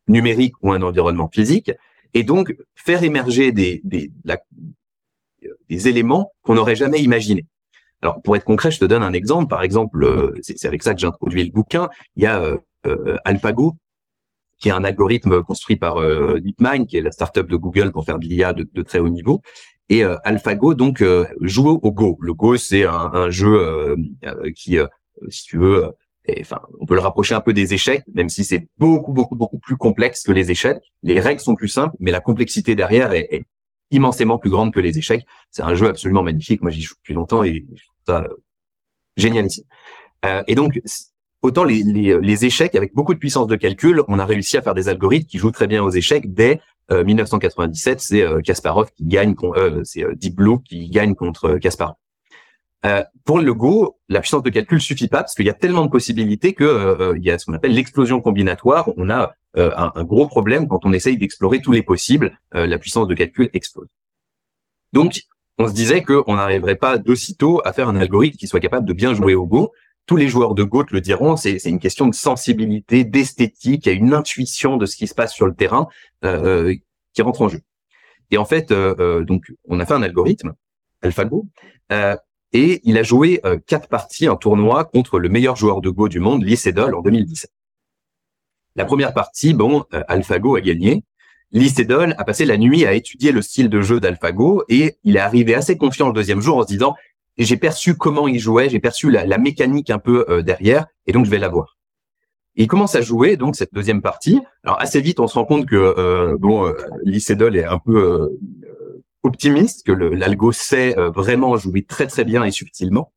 numérique 0.08 0.54
ou 0.62 0.72
un 0.72 0.82
environnement 0.82 1.28
physique, 1.32 1.72
et 2.14 2.22
donc 2.24 2.56
faire 2.74 3.02
émerger 3.02 3.52
des, 3.52 3.80
des, 3.84 4.10
des 5.68 5.88
éléments 5.88 6.32
qu'on 6.42 6.54
n'aurait 6.54 6.76
jamais 6.76 7.00
imaginés. 7.00 7.46
Alors, 8.02 8.20
pour 8.20 8.36
être 8.36 8.44
concret, 8.44 8.70
je 8.72 8.80
te 8.80 8.84
donne 8.84 9.02
un 9.04 9.12
exemple. 9.12 9.48
Par 9.48 9.62
exemple, 9.62 10.04
euh, 10.04 10.34
c'est 10.42 10.66
avec 10.66 10.82
ça 10.82 10.92
que 10.92 11.00
j'ai 11.00 11.06
introduit 11.06 11.44
le 11.44 11.52
bouquin. 11.52 11.88
Il 12.16 12.24
y 12.24 12.26
a 12.26 12.42
euh, 12.42 12.58
euh, 12.86 13.16
AlphaGo, 13.24 13.76
qui 14.58 14.68
est 14.68 14.72
un 14.72 14.84
algorithme 14.84 15.42
construit 15.42 15.76
par 15.76 15.96
DeepMind, 15.96 16.86
qui 16.86 16.96
est 16.96 17.00
la 17.00 17.10
startup 17.10 17.48
de 17.48 17.56
Google 17.56 17.90
pour 17.90 18.04
faire 18.04 18.18
de 18.18 18.26
l'IA 18.26 18.52
de, 18.52 18.68
de, 18.72 18.82
très 18.82 19.00
haut 19.00 19.08
niveau. 19.08 19.40
Et 19.88 20.04
AlphaGo, 20.04 20.74
donc, 20.74 21.04
joue 21.40 21.68
au 21.68 21.92
Go. 21.92 22.16
Le 22.20 22.32
Go, 22.32 22.56
c'est 22.56 22.84
un, 22.84 23.10
un, 23.12 23.30
jeu 23.30 23.96
qui, 24.54 24.78
si 25.30 25.42
tu 25.42 25.58
veux, 25.58 25.90
enfin, 26.40 26.60
on 26.80 26.86
peut 26.86 26.94
le 26.94 27.00
rapprocher 27.00 27.34
un 27.34 27.40
peu 27.40 27.52
des 27.52 27.74
échecs, 27.74 28.04
même 28.14 28.28
si 28.28 28.44
c'est 28.44 28.68
beaucoup, 28.78 29.12
beaucoup, 29.12 29.34
beaucoup 29.34 29.58
plus 29.58 29.76
complexe 29.76 30.22
que 30.22 30.30
les 30.30 30.52
échecs. 30.52 30.80
Les 31.02 31.18
règles 31.18 31.40
sont 31.40 31.56
plus 31.56 31.68
simples, 31.68 31.96
mais 31.98 32.12
la 32.12 32.20
complexité 32.20 32.76
derrière 32.76 33.12
est, 33.12 33.26
est 33.32 33.44
immensément 33.90 34.38
plus 34.38 34.50
grande 34.50 34.72
que 34.72 34.80
les 34.80 34.96
échecs. 34.96 35.24
C'est 35.50 35.62
un 35.62 35.74
jeu 35.74 35.88
absolument 35.88 36.22
magnifique. 36.22 36.62
Moi, 36.62 36.70
j'y 36.70 36.82
joue 36.82 36.94
depuis 36.94 37.14
longtemps 37.14 37.42
et 37.42 37.66
euh, 38.08 38.28
génial 39.16 39.46
ici. 39.46 39.66
Euh, 40.24 40.42
et 40.46 40.54
donc, 40.54 40.80
autant 41.42 41.64
les, 41.64 41.82
les, 41.82 42.18
les, 42.20 42.44
échecs, 42.44 42.74
avec 42.74 42.94
beaucoup 42.94 43.14
de 43.14 43.18
puissance 43.18 43.46
de 43.46 43.56
calcul, 43.56 44.02
on 44.08 44.18
a 44.18 44.24
réussi 44.24 44.56
à 44.56 44.62
faire 44.62 44.74
des 44.74 44.88
algorithmes 44.88 45.26
qui 45.26 45.38
jouent 45.38 45.50
très 45.50 45.66
bien 45.66 45.82
aux 45.82 45.90
échecs 45.90 46.32
dès 46.32 46.60
1997. 46.90 47.96
Euh, 47.96 48.00
c'est 48.00 48.42
Kasparov 48.42 48.90
qui 48.92 49.04
gagne, 49.04 49.34
c'est 49.84 50.04
Deep 50.16 50.36
Blue 50.36 50.62
qui 50.64 50.88
gagne 50.90 51.14
contre 51.14 51.58
Kasparov. 51.58 51.94
Euh, 52.84 53.04
pour 53.24 53.38
le 53.38 53.54
Go, 53.54 53.98
la 54.08 54.20
puissance 54.20 54.42
de 54.42 54.50
calcul 54.50 54.80
suffit 54.80 55.06
pas 55.06 55.18
parce 55.18 55.34
qu'il 55.34 55.46
y 55.46 55.50
a 55.50 55.54
tellement 55.54 55.84
de 55.84 55.90
possibilités 55.90 56.52
que 56.52 56.64
euh, 56.64 57.14
il 57.16 57.24
y 57.24 57.30
a 57.30 57.38
ce 57.38 57.46
qu'on 57.46 57.54
appelle 57.54 57.74
l'explosion 57.74 58.20
combinatoire. 58.20 58.90
On 58.96 59.08
a 59.08 59.34
euh, 59.56 59.70
un, 59.76 59.92
un, 59.94 60.04
gros 60.04 60.26
problème 60.26 60.66
quand 60.66 60.84
on 60.84 60.92
essaye 60.92 61.16
d'explorer 61.16 61.60
tous 61.60 61.72
les 61.72 61.82
possibles. 61.82 62.36
la 62.52 62.78
puissance 62.78 63.06
de 63.06 63.14
calcul 63.14 63.50
explose. 63.52 63.88
Donc, 64.92 65.22
on 65.58 65.68
se 65.68 65.72
disait 65.72 66.02
qu'on 66.02 66.34
n'arriverait 66.34 66.76
pas 66.76 66.98
d'aussitôt 66.98 67.60
à 67.64 67.72
faire 67.72 67.88
un 67.88 67.96
algorithme 67.96 68.36
qui 68.36 68.46
soit 68.46 68.60
capable 68.60 68.86
de 68.86 68.92
bien 68.92 69.14
jouer 69.14 69.34
au 69.34 69.46
Go. 69.46 69.72
Tous 70.06 70.16
les 70.16 70.28
joueurs 70.28 70.54
de 70.54 70.62
Go 70.64 70.82
te 70.84 70.94
le 70.94 71.00
diront, 71.00 71.36
c'est 71.36 71.58
une 71.64 71.78
question 71.78 72.08
de 72.08 72.14
sensibilité, 72.14 73.04
d'esthétique, 73.04 73.86
il 73.86 73.88
y 73.88 73.92
a 73.92 73.94
une 73.96 74.14
intuition 74.14 74.76
de 74.76 74.86
ce 74.86 74.96
qui 74.96 75.06
se 75.06 75.14
passe 75.14 75.32
sur 75.32 75.46
le 75.46 75.54
terrain 75.54 75.86
qui 76.22 77.22
rentre 77.22 77.42
en 77.42 77.48
jeu. 77.48 77.60
Et 78.30 78.38
en 78.38 78.44
fait, 78.44 78.72
donc, 78.72 79.52
on 79.68 79.78
a 79.78 79.86
fait 79.86 79.94
un 79.94 80.02
algorithme, 80.02 80.54
AlphaGo, 81.02 81.46
et 82.52 82.80
il 82.84 82.98
a 82.98 83.02
joué 83.02 83.40
euh, 83.44 83.58
quatre 83.66 83.88
parties 83.88 84.28
en 84.28 84.36
tournoi 84.36 84.84
contre 84.84 85.18
le 85.18 85.28
meilleur 85.28 85.56
joueur 85.56 85.80
de 85.80 85.88
Go 85.90 86.08
du 86.08 86.20
monde, 86.20 86.44
Lee 86.44 86.56
Sedol, 86.56 86.94
en 86.94 87.00
2017. 87.00 87.50
La 88.76 88.84
première 88.84 89.14
partie, 89.14 89.54
bon, 89.54 89.84
euh, 89.94 90.02
AlphaGo 90.08 90.56
a 90.56 90.60
gagné. 90.60 91.02
Lee 91.52 91.72
a 92.16 92.24
passé 92.24 92.44
la 92.44 92.56
nuit 92.56 92.86
à 92.86 92.94
étudier 92.94 93.30
le 93.32 93.42
style 93.42 93.68
de 93.68 93.82
jeu 93.82 94.00
d'AlphaGo 94.00 94.64
et 94.68 94.96
il 95.04 95.16
est 95.16 95.20
arrivé 95.20 95.54
assez 95.54 95.76
confiant 95.76 96.06
le 96.08 96.14
deuxième 96.14 96.40
jour 96.40 96.56
en 96.56 96.62
se 96.62 96.68
disant 96.68 96.94
j'ai 97.38 97.56
perçu 97.56 97.94
comment 97.96 98.28
il 98.28 98.38
jouait, 98.38 98.68
j'ai 98.68 98.80
perçu 98.80 99.10
la, 99.10 99.38
mécanique 99.38 99.90
un 99.90 99.98
peu 99.98 100.24
euh, 100.28 100.42
derrière 100.42 100.86
et 101.06 101.12
donc 101.12 101.26
je 101.26 101.30
vais 101.30 101.38
l'avoir. 101.38 101.76
Il 102.54 102.66
commence 102.66 102.94
à 102.94 103.00
jouer 103.00 103.36
donc 103.36 103.56
cette 103.56 103.72
deuxième 103.72 104.02
partie. 104.02 104.40
Alors 104.64 104.80
assez 104.80 105.00
vite, 105.00 105.20
on 105.20 105.26
se 105.26 105.34
rend 105.34 105.44
compte 105.46 105.66
que 105.66 106.36
bon, 106.38 106.70
Lee 107.02 107.20
Sedol 107.20 107.56
est 107.56 107.64
un 107.64 107.78
peu 107.78 108.28
optimiste, 109.22 109.86
que 109.86 109.92
l'algo 109.92 110.52
sait 110.52 110.98
euh, 110.98 111.10
vraiment 111.10 111.56
jouer 111.56 111.84
très 111.84 112.06
très 112.06 112.24
bien 112.24 112.44
et 112.44 112.50
subtilement. 112.50 113.12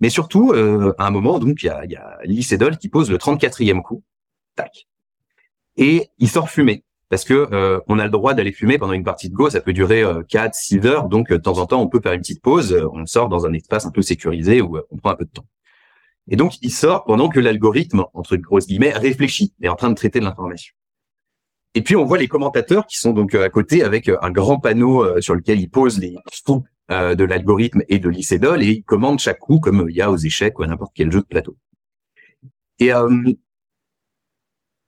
Mais 0.00 0.10
surtout, 0.10 0.52
euh, 0.52 0.92
à 0.98 1.06
un 1.06 1.10
moment, 1.10 1.38
donc, 1.38 1.62
il 1.62 1.66
y 1.66 1.68
a, 1.70 1.84
y 1.86 1.96
a 1.96 2.76
qui 2.76 2.88
pose 2.88 3.10
le 3.10 3.16
34e 3.16 3.82
coup. 3.82 4.02
Tac. 4.54 4.86
Et 5.76 6.08
il 6.18 6.28
sort 6.28 6.50
fumer. 6.50 6.84
Parce 7.08 7.24
que 7.24 7.48
euh, 7.52 7.80
on 7.86 7.98
a 7.98 8.04
le 8.04 8.10
droit 8.10 8.34
d'aller 8.34 8.52
fumer 8.52 8.78
pendant 8.78 8.92
une 8.92 9.04
partie 9.04 9.28
de 9.28 9.34
Go, 9.34 9.48
ça 9.48 9.60
peut 9.60 9.72
durer 9.72 10.02
euh, 10.02 10.22
4, 10.28 10.54
6 10.54 10.86
heures, 10.86 11.08
donc 11.08 11.30
de 11.30 11.36
temps 11.36 11.58
en 11.58 11.66
temps 11.66 11.80
on 11.80 11.88
peut 11.88 12.00
faire 12.00 12.12
une 12.12 12.20
petite 12.20 12.42
pause, 12.42 12.76
on 12.92 13.06
sort 13.06 13.28
dans 13.28 13.46
un 13.46 13.52
espace 13.52 13.86
un 13.86 13.92
peu 13.92 14.02
sécurisé 14.02 14.60
où 14.60 14.78
on 14.90 14.96
prend 14.96 15.10
un 15.10 15.16
peu 15.16 15.24
de 15.24 15.30
temps. 15.30 15.46
Et 16.28 16.36
donc 16.36 16.54
il 16.62 16.70
sort 16.70 17.04
pendant 17.04 17.28
que 17.28 17.38
l'algorithme, 17.38 18.04
entre 18.12 18.36
grosses 18.36 18.66
guillemets, 18.66 18.90
réfléchit, 18.90 19.54
est 19.62 19.68
en 19.68 19.76
train 19.76 19.90
de 19.90 19.94
traiter 19.94 20.18
de 20.18 20.24
l'information. 20.24 20.74
Et 21.74 21.82
puis 21.82 21.94
on 21.94 22.04
voit 22.04 22.18
les 22.18 22.26
commentateurs 22.26 22.86
qui 22.86 22.98
sont 22.98 23.12
donc 23.12 23.34
euh, 23.34 23.44
à 23.44 23.50
côté 23.50 23.82
avec 23.82 24.08
euh, 24.08 24.16
un 24.22 24.30
grand 24.30 24.58
panneau 24.58 25.04
euh, 25.04 25.20
sur 25.20 25.34
lequel 25.34 25.60
ils 25.60 25.68
posent 25.68 25.98
les 25.98 26.16
coups 26.44 26.66
de 26.88 27.24
l'algorithme 27.24 27.82
et 27.88 27.98
de 27.98 28.08
l'ICEDOL 28.08 28.62
et 28.62 28.68
ils 28.68 28.84
commandent 28.84 29.18
chaque 29.18 29.40
coup 29.40 29.58
comme 29.58 29.86
il 29.88 29.96
y 29.96 30.00
a 30.00 30.08
aux 30.08 30.16
échecs 30.16 30.56
ou 30.60 30.62
à 30.62 30.68
n'importe 30.68 30.92
quel 30.94 31.10
jeu 31.10 31.20
de 31.20 31.26
plateau. 31.26 31.56
Et 32.78 32.92
euh, 32.92 33.32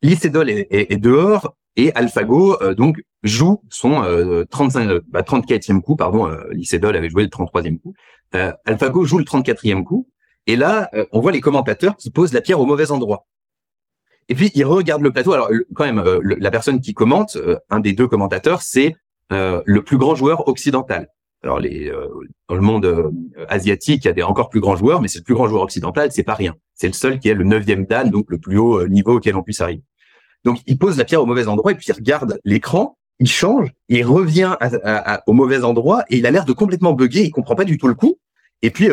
l'ICEDOL 0.03 0.49
est, 0.49 0.97
dehors 0.97 1.57
et 1.79 1.95
AlphaGo 1.95 2.75
donc 2.75 3.01
joue 3.23 3.63
son 3.71 4.03
35, 4.51 5.01
bah, 5.09 5.23
34e 5.23 5.81
coup, 5.81 5.97
pardon, 5.97 6.31
l'ICEDOL 6.51 6.95
avait 6.95 7.09
joué 7.09 7.23
le 7.23 7.31
33e 7.31 7.79
coup. 7.79 7.95
AlphaGo 8.33 9.05
joue 9.05 9.19
le 9.19 9.25
34e 9.25 9.85
coup 9.85 10.09
et 10.47 10.57
là 10.57 10.91
on 11.13 11.21
voit 11.21 11.33
les 11.33 11.41
commentateurs 11.41 11.97
qui 11.97 12.11
posent 12.11 12.35
la 12.35 12.43
pierre 12.43 12.61
au 12.61 12.67
mauvais 12.67 12.91
endroit. 12.91 13.27
Et 14.29 14.35
puis 14.35 14.51
il 14.55 14.65
regarde 14.65 15.03
le 15.03 15.11
plateau. 15.11 15.33
Alors 15.33 15.51
quand 15.75 15.85
même, 15.85 15.99
euh, 15.99 16.21
la 16.23 16.51
personne 16.51 16.81
qui 16.81 16.95
commente, 16.95 17.37
euh, 17.37 17.57
un 17.71 17.81
des 17.81 17.93
deux 17.93 18.07
commentateurs, 18.07 18.63
c'est 18.63 18.95
euh, 19.33 19.63
le 19.65 19.83
plus 19.83 19.99
grand 19.99 20.15
joueur 20.15 20.49
occidental. 20.49 21.09
Alors 21.43 21.61
dans 21.61 22.55
le 22.57 22.61
monde 22.61 23.13
asiatique, 23.49 24.05
il 24.05 24.09
y 24.09 24.11
a 24.11 24.13
des 24.13 24.25
encore 24.25 24.49
plus 24.49 24.61
grands 24.61 24.75
joueurs, 24.75 25.01
mais 25.01 25.07
c'est 25.07 25.21
le 25.21 25.25
plus 25.25 25.35
grand 25.35 25.47
joueur 25.47 25.63
occidental, 25.63 26.11
c'est 26.11 26.25
pas 26.25 26.35
rien. 26.35 26.57
C'est 26.75 26.89
le 26.89 26.95
seul 26.95 27.21
qui 27.21 27.29
est 27.29 27.35
le 27.35 27.45
neuvième 27.45 27.85
dan, 27.87 28.11
donc 28.11 28.27
le 28.29 28.39
plus 28.39 28.59
haut 28.59 28.89
niveau 28.89 29.19
auquel 29.19 29.37
on 29.37 29.45
puisse 29.45 29.61
arriver. 29.61 29.85
Donc 30.45 30.61
il 30.67 30.79
pose 30.79 30.97
la 30.97 31.05
pierre 31.05 31.23
au 31.23 31.27
mauvais 31.27 31.47
endroit 31.47 31.73
et 31.73 31.75
puis 31.75 31.87
il 31.89 31.93
regarde 31.93 32.39
l'écran, 32.45 32.97
il 33.19 33.29
change, 33.29 33.71
il 33.89 34.05
revient 34.05 34.57
au 35.27 35.33
mauvais 35.33 35.65
endroit 35.65 36.05
et 36.09 36.19
il 36.19 36.27
a 36.27 36.31
l'air 36.31 36.45
de 36.45 36.53
complètement 36.53 36.93
bugger, 36.93 37.25
il 37.25 37.31
comprend 37.31 37.55
pas 37.55 37.65
du 37.65 37.79
tout 37.79 37.89
le 37.89 37.95
coup. 37.95 38.19
Et 38.63 38.71
puis 38.71 38.89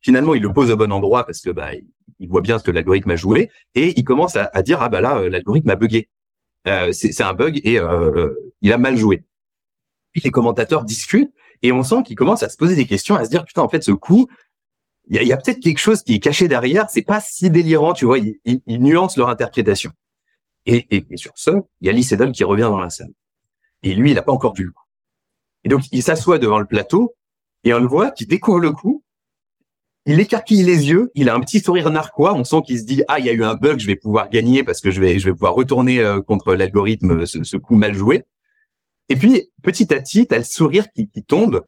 finalement 0.00 0.34
il 0.34 0.42
le 0.42 0.52
pose 0.52 0.70
au 0.70 0.76
bon 0.76 0.92
endroit 0.92 1.24
parce 1.24 1.40
que 1.40 1.50
bah 1.50 1.70
il 2.18 2.28
voit 2.28 2.42
bien 2.42 2.58
ce 2.58 2.64
que 2.64 2.70
l'algorithme 2.70 3.10
a 3.10 3.16
joué 3.16 3.50
et 3.74 3.98
il 3.98 4.04
commence 4.04 4.36
à, 4.36 4.62
dire 4.62 4.82
ah 4.82 4.88
bah 4.88 5.00
là 5.00 5.18
euh, 5.18 5.28
l'algorithme 5.28 5.70
a 5.70 5.76
bugué. 5.76 6.08
Euh, 6.68 6.92
c'est 6.92 7.22
un 7.22 7.32
bug 7.32 7.60
et 7.64 7.78
euh, 7.78 8.34
il 8.60 8.72
a 8.72 8.78
mal 8.78 8.96
joué. 8.96 9.24
Puis 10.12 10.20
les 10.22 10.30
commentateurs 10.30 10.84
discutent 10.84 11.32
et 11.62 11.72
on 11.72 11.82
sent 11.82 12.02
qu'ils 12.04 12.16
commencent 12.16 12.42
à 12.42 12.48
se 12.50 12.56
poser 12.56 12.76
des 12.76 12.86
questions, 12.86 13.14
à 13.14 13.24
se 13.24 13.30
dire 13.30 13.44
putain 13.44 13.62
en 13.62 13.68
fait 13.68 13.82
ce 13.82 13.92
coup 13.92 14.28
il 15.10 15.26
y 15.26 15.32
a, 15.32 15.36
peut-être 15.36 15.60
quelque 15.60 15.78
chose 15.78 16.02
qui 16.02 16.14
est 16.14 16.18
caché 16.20 16.46
derrière, 16.46 16.88
c'est 16.88 17.02
pas 17.02 17.20
si 17.20 17.50
délirant, 17.50 17.94
tu 17.94 18.04
vois, 18.04 18.18
ils, 18.18 18.60
nuancent 18.68 19.16
leur 19.16 19.28
interprétation. 19.28 19.90
Et, 20.66 20.86
et, 20.90 21.16
sur 21.16 21.32
ce, 21.36 21.50
il 21.80 21.86
y 21.86 21.90
a 21.90 21.92
Lee 21.92 22.32
qui 22.32 22.44
revient 22.44 22.62
dans 22.62 22.80
la 22.80 22.90
salle. 22.90 23.12
Et 23.82 23.94
lui, 23.94 24.10
il 24.10 24.14
n'a 24.14 24.22
pas 24.22 24.32
encore 24.32 24.54
vu 24.54 24.70
coup. 24.70 24.84
Et 25.64 25.68
donc, 25.68 25.84
il 25.90 26.02
s'assoit 26.02 26.38
devant 26.38 26.58
le 26.58 26.66
plateau 26.66 27.14
et 27.64 27.72
on 27.74 27.78
le 27.78 27.86
voit 27.86 28.10
qui 28.10 28.26
découvre 28.26 28.60
le 28.60 28.72
coup 28.72 29.02
il 30.06 30.18
écarquille 30.18 30.62
les 30.62 30.88
yeux, 30.88 31.10
il 31.14 31.28
a 31.28 31.34
un 31.34 31.40
petit 31.40 31.60
sourire 31.60 31.90
narquois, 31.90 32.34
on 32.34 32.44
sent 32.44 32.62
qu'il 32.66 32.78
se 32.78 32.84
dit 32.84 33.02
ah 33.08 33.18
il 33.18 33.26
y 33.26 33.28
a 33.28 33.32
eu 33.32 33.44
un 33.44 33.54
bug, 33.54 33.78
je 33.78 33.86
vais 33.86 33.96
pouvoir 33.96 34.30
gagner 34.30 34.64
parce 34.64 34.80
que 34.80 34.90
je 34.90 35.00
vais 35.00 35.18
je 35.18 35.26
vais 35.26 35.32
pouvoir 35.32 35.54
retourner 35.54 36.00
euh, 36.00 36.22
contre 36.22 36.54
l'algorithme 36.54 37.26
ce, 37.26 37.44
ce, 37.44 37.56
coup 37.56 37.76
mal 37.76 37.94
joué. 37.94 38.24
Et 39.08 39.16
puis 39.16 39.50
petit 39.62 39.92
à 39.92 40.00
petit, 40.00 40.26
t'as 40.26 40.38
le 40.38 40.44
sourire 40.44 40.90
qui, 40.92 41.08
qui 41.08 41.22
tombe 41.22 41.64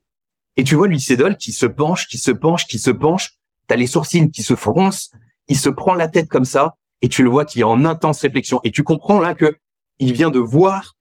et 0.56 0.64
tu 0.64 0.74
vois 0.74 0.88
Lucédol 0.88 1.36
qui 1.36 1.52
se 1.52 1.66
penche, 1.66 2.08
qui 2.08 2.18
se 2.18 2.30
penche, 2.30 2.66
qui 2.66 2.78
se 2.78 2.90
penche, 2.90 3.38
t'as 3.66 3.76
les 3.76 3.86
sourcils 3.86 4.30
qui 4.30 4.42
se 4.42 4.56
froncent, 4.56 5.10
il 5.48 5.58
se 5.58 5.68
prend 5.68 5.94
la 5.94 6.08
tête 6.08 6.28
comme 6.28 6.44
ça 6.44 6.76
et 7.02 7.08
tu 7.08 7.22
le 7.22 7.28
vois 7.28 7.44
qui 7.44 7.60
est 7.60 7.64
en 7.64 7.84
intense 7.84 8.20
réflexion 8.20 8.60
et 8.64 8.70
tu 8.70 8.82
comprends 8.84 9.20
là 9.20 9.34
que 9.34 9.56
il 9.98 10.12
vient 10.12 10.30
de 10.30 10.38
voir 10.38 10.96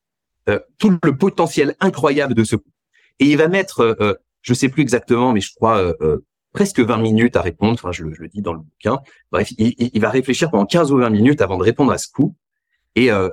euh, 0.50 0.60
tout 0.78 0.98
le 1.04 1.18
potentiel 1.18 1.76
incroyable 1.80 2.34
de 2.34 2.44
ce 2.44 2.56
coup. 2.56 2.72
Et 3.20 3.26
il 3.26 3.38
va 3.38 3.48
mettre, 3.48 3.82
euh, 3.82 3.96
euh 4.02 4.16
je 4.42 4.56
sais 4.56 4.70
plus 4.70 4.82
exactement, 4.82 5.34
mais 5.34 5.40
je 5.40 5.54
crois 5.54 5.78
euh, 5.78 6.26
presque 6.52 6.80
20 6.80 6.98
minutes 6.98 7.36
à 7.36 7.42
répondre. 7.42 7.74
Enfin, 7.74 7.92
je, 7.92 8.12
je, 8.12 8.22
le 8.24 8.28
dis 8.28 8.42
dans 8.42 8.54
le 8.54 8.60
bouquin. 8.60 9.00
Bref, 9.32 9.52
il, 9.60 9.76
il, 9.78 10.02
va 10.02 10.10
réfléchir 10.10 10.50
pendant 10.50 10.66
15 10.66 10.92
ou 10.92 10.98
20 10.98 11.12
minutes 11.12 11.42
avant 11.42 11.58
de 11.60 11.64
répondre 11.64 11.92
à 11.92 12.00
ce 12.00 12.08
coup. 12.10 12.36
Et 12.96 13.12
euh, 13.12 13.30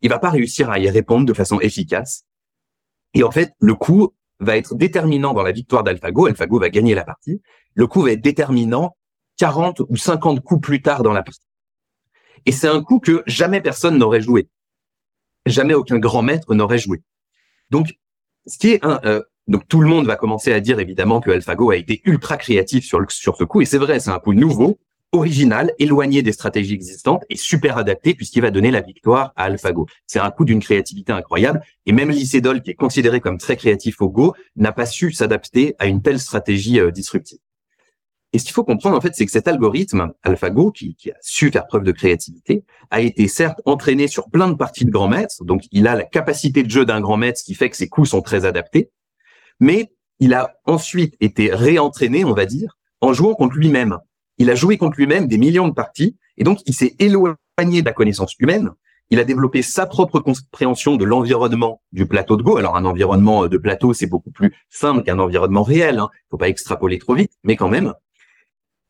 il 0.00 0.08
va 0.08 0.18
pas 0.18 0.30
réussir 0.30 0.70
à 0.70 0.78
y 0.78 0.88
répondre 0.88 1.26
de 1.26 1.34
façon 1.34 1.60
efficace. 1.60 2.24
Et 3.12 3.22
en 3.22 3.30
fait, 3.30 3.52
le 3.60 3.74
coup 3.74 4.14
va 4.38 4.56
être 4.56 4.74
déterminant 4.74 5.34
dans 5.34 5.42
la 5.42 5.52
victoire 5.52 5.84
d'AlphaGo. 5.84 6.26
AlphaGo 6.26 6.58
va 6.58 6.70
gagner 6.70 6.94
la 6.94 7.04
partie. 7.04 7.42
Le 7.74 7.86
coup 7.86 8.02
va 8.02 8.12
être 8.12 8.22
déterminant 8.22 8.96
40 9.40 9.80
ou 9.88 9.96
50 9.96 10.40
coups 10.40 10.60
plus 10.60 10.82
tard 10.82 11.02
dans 11.02 11.14
la 11.14 11.22
partie. 11.22 11.40
Et 12.44 12.52
c'est 12.52 12.68
un 12.68 12.82
coup 12.82 13.00
que 13.00 13.22
jamais 13.26 13.62
personne 13.62 13.96
n'aurait 13.96 14.20
joué. 14.20 14.48
Jamais 15.46 15.72
aucun 15.72 15.98
grand 15.98 16.20
maître 16.20 16.54
n'aurait 16.54 16.78
joué. 16.78 17.02
Donc, 17.70 17.98
ce 18.46 18.58
qui 18.58 18.72
est 18.72 18.84
un, 18.84 19.00
euh, 19.06 19.22
donc 19.48 19.66
tout 19.66 19.80
le 19.80 19.88
monde 19.88 20.06
va 20.06 20.16
commencer 20.16 20.52
à 20.52 20.60
dire 20.60 20.78
évidemment 20.78 21.20
que 21.20 21.30
AlphaGo 21.30 21.70
a 21.70 21.76
été 21.76 22.02
ultra 22.04 22.36
créatif 22.36 22.84
sur, 22.84 23.00
sur 23.10 23.36
ce 23.36 23.44
coup, 23.44 23.62
et 23.62 23.64
c'est 23.64 23.78
vrai, 23.78 23.98
c'est 23.98 24.10
un 24.10 24.18
coup 24.18 24.34
nouveau, 24.34 24.78
original, 25.12 25.72
éloigné 25.78 26.20
des 26.22 26.32
stratégies 26.32 26.74
existantes 26.74 27.24
et 27.30 27.36
super 27.36 27.78
adapté 27.78 28.14
puisqu'il 28.14 28.42
va 28.42 28.50
donner 28.50 28.70
la 28.70 28.82
victoire 28.82 29.32
à 29.36 29.44
AlphaGo. 29.44 29.86
C'est 30.06 30.20
un 30.20 30.30
coup 30.30 30.44
d'une 30.44 30.60
créativité 30.60 31.12
incroyable, 31.12 31.62
et 31.86 31.92
même 31.92 32.10
Lycédol, 32.10 32.60
qui 32.60 32.72
est 32.72 32.74
considéré 32.74 33.20
comme 33.20 33.38
très 33.38 33.56
créatif 33.56 34.02
au 34.02 34.10
Go, 34.10 34.34
n'a 34.56 34.72
pas 34.72 34.84
su 34.84 35.12
s'adapter 35.12 35.76
à 35.78 35.86
une 35.86 36.02
telle 36.02 36.20
stratégie 36.20 36.78
euh, 36.78 36.90
disruptive. 36.90 37.38
Et 38.32 38.38
ce 38.38 38.44
qu'il 38.44 38.52
faut 38.52 38.64
comprendre, 38.64 38.96
en 38.96 39.00
fait, 39.00 39.14
c'est 39.14 39.26
que 39.26 39.32
cet 39.32 39.48
algorithme 39.48 40.12
AlphaGo, 40.22 40.70
qui, 40.70 40.94
qui, 40.94 41.10
a 41.10 41.16
su 41.20 41.50
faire 41.50 41.66
preuve 41.66 41.82
de 41.82 41.90
créativité, 41.90 42.64
a 42.90 43.00
été 43.00 43.26
certes 43.26 43.60
entraîné 43.64 44.06
sur 44.06 44.30
plein 44.30 44.48
de 44.48 44.54
parties 44.54 44.84
de 44.84 44.90
grands 44.90 45.08
maîtres, 45.08 45.44
donc 45.44 45.64
il 45.72 45.88
a 45.88 45.96
la 45.96 46.04
capacité 46.04 46.62
de 46.62 46.70
jeu 46.70 46.84
d'un 46.84 47.00
grand 47.00 47.16
maître, 47.16 47.40
ce 47.40 47.44
qui 47.44 47.54
fait 47.54 47.70
que 47.70 47.76
ses 47.76 47.88
coups 47.88 48.10
sont 48.10 48.22
très 48.22 48.44
adaptés, 48.44 48.90
mais 49.58 49.92
il 50.20 50.34
a 50.34 50.54
ensuite 50.64 51.16
été 51.20 51.52
réentraîné, 51.52 52.24
on 52.24 52.34
va 52.34 52.46
dire, 52.46 52.78
en 53.00 53.12
jouant 53.12 53.34
contre 53.34 53.56
lui-même. 53.56 53.98
Il 54.38 54.50
a 54.50 54.54
joué 54.54 54.78
contre 54.78 54.96
lui-même 54.96 55.26
des 55.26 55.38
millions 55.38 55.68
de 55.68 55.74
parties, 55.74 56.16
et 56.36 56.44
donc 56.44 56.60
il 56.66 56.74
s'est 56.74 56.94
éloigné 56.98 57.36
de 57.58 57.84
la 57.84 57.92
connaissance 57.92 58.34
humaine. 58.38 58.70
Il 59.12 59.18
a 59.18 59.24
développé 59.24 59.60
sa 59.62 59.86
propre 59.86 60.20
compréhension 60.20 60.96
de 60.96 61.04
l'environnement 61.04 61.82
du 61.90 62.06
plateau 62.06 62.36
de 62.36 62.44
Go. 62.44 62.58
Alors 62.58 62.76
un 62.76 62.84
environnement 62.84 63.48
de 63.48 63.58
plateau, 63.58 63.92
c'est 63.92 64.06
beaucoup 64.06 64.30
plus 64.30 64.54
simple 64.68 65.02
qu'un 65.02 65.18
environnement 65.18 65.64
réel. 65.64 65.98
Hein. 65.98 66.10
Faut 66.30 66.36
pas 66.36 66.48
extrapoler 66.48 66.98
trop 66.98 67.14
vite, 67.14 67.32
mais 67.42 67.56
quand 67.56 67.68
même. 67.68 67.92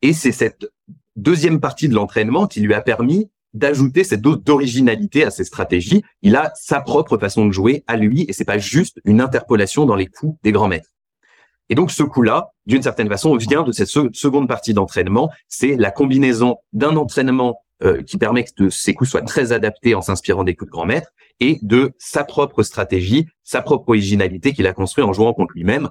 Et 0.01 0.13
c'est 0.13 0.31
cette 0.31 0.67
deuxième 1.15 1.59
partie 1.59 1.89
de 1.89 1.95
l'entraînement 1.95 2.47
qui 2.47 2.61
lui 2.61 2.73
a 2.73 2.81
permis 2.81 3.29
d'ajouter 3.53 4.03
cette 4.03 4.21
dose 4.21 4.41
d'originalité 4.43 5.23
à 5.23 5.31
ses 5.31 5.43
stratégies. 5.43 6.03
Il 6.21 6.35
a 6.35 6.51
sa 6.55 6.81
propre 6.81 7.17
façon 7.17 7.45
de 7.45 7.51
jouer 7.51 7.83
à 7.87 7.97
lui 7.97 8.25
et 8.27 8.33
c'est 8.33 8.45
pas 8.45 8.57
juste 8.57 8.99
une 9.03 9.21
interpolation 9.21 9.85
dans 9.85 9.95
les 9.95 10.07
coups 10.07 10.37
des 10.43 10.51
grands 10.51 10.69
maîtres. 10.69 10.89
Et 11.69 11.75
donc 11.75 11.91
ce 11.91 12.03
coup-là, 12.03 12.51
d'une 12.65 12.81
certaine 12.81 13.07
façon, 13.07 13.35
vient 13.35 13.63
de 13.63 13.71
cette 13.71 13.87
seconde 13.87 14.47
partie 14.47 14.73
d'entraînement. 14.73 15.29
C'est 15.47 15.75
la 15.75 15.91
combinaison 15.91 16.57
d'un 16.73 16.95
entraînement 16.95 17.61
euh, 17.83 18.03
qui 18.03 18.17
permet 18.17 18.43
que 18.43 18.69
ses 18.69 18.93
coups 18.93 19.09
soient 19.09 19.21
très 19.21 19.53
adaptés 19.53 19.95
en 19.95 20.01
s'inspirant 20.01 20.43
des 20.43 20.55
coups 20.55 20.69
de 20.69 20.71
grands 20.71 20.85
maîtres 20.85 21.11
et 21.39 21.59
de 21.61 21.93
sa 21.97 22.23
propre 22.23 22.63
stratégie, 22.63 23.25
sa 23.43 23.61
propre 23.61 23.89
originalité 23.89 24.53
qu'il 24.53 24.67
a 24.67 24.73
construit 24.73 25.03
en 25.03 25.13
jouant 25.13 25.33
contre 25.33 25.53
lui-même 25.55 25.89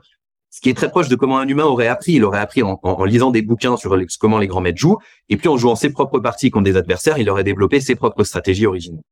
ce 0.50 0.60
qui 0.60 0.68
est 0.68 0.74
très 0.74 0.90
proche 0.90 1.08
de 1.08 1.14
comment 1.14 1.38
un 1.38 1.48
humain 1.48 1.64
aurait 1.64 1.86
appris. 1.86 2.14
Il 2.14 2.24
aurait 2.24 2.40
appris 2.40 2.62
en, 2.62 3.04
lisant 3.04 3.30
des 3.30 3.42
bouquins 3.42 3.76
sur 3.76 3.96
comment 4.18 4.38
les 4.38 4.48
grands 4.48 4.60
maîtres 4.60 4.78
jouent, 4.78 4.98
et 5.28 5.36
puis 5.36 5.48
en 5.48 5.56
jouant 5.56 5.76
ses 5.76 5.90
propres 5.90 6.18
parties 6.18 6.50
contre 6.50 6.64
des 6.64 6.76
adversaires, 6.76 7.18
il 7.18 7.30
aurait 7.30 7.44
développé 7.44 7.80
ses 7.80 7.94
propres 7.94 8.24
stratégies 8.24 8.66
originales. 8.66 9.02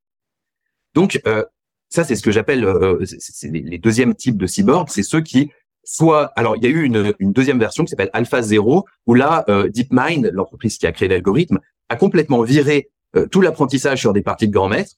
Donc 0.94 1.20
euh, 1.26 1.44
ça, 1.88 2.04
c'est 2.04 2.16
ce 2.16 2.22
que 2.22 2.32
j'appelle 2.32 2.64
euh, 2.64 3.04
les, 3.44 3.78
deuxièmes 3.78 4.14
types 4.14 4.36
de 4.36 4.46
cyborgs. 4.46 4.88
C'est 4.90 5.04
ceux 5.04 5.20
qui 5.20 5.50
soit, 5.84 6.32
alors 6.36 6.56
il 6.56 6.64
y 6.64 6.66
a 6.66 6.70
eu 6.70 6.82
une, 6.82 7.14
deuxième 7.20 7.58
version 7.58 7.84
qui 7.84 7.90
s'appelle 7.90 8.10
Alpha 8.12 8.42
Zero, 8.42 8.84
où 9.06 9.14
là, 9.14 9.44
euh, 9.48 9.68
DeepMind, 9.68 10.30
l'entreprise 10.32 10.76
qui 10.76 10.86
a 10.86 10.92
créé 10.92 11.08
l'algorithme, 11.08 11.60
a 11.88 11.96
complètement 11.96 12.42
viré 12.42 12.90
tout 13.30 13.40
l'apprentissage 13.40 14.00
sur 14.00 14.12
des 14.12 14.20
parties 14.20 14.48
de 14.48 14.52
grands 14.52 14.68
maîtres. 14.68 14.92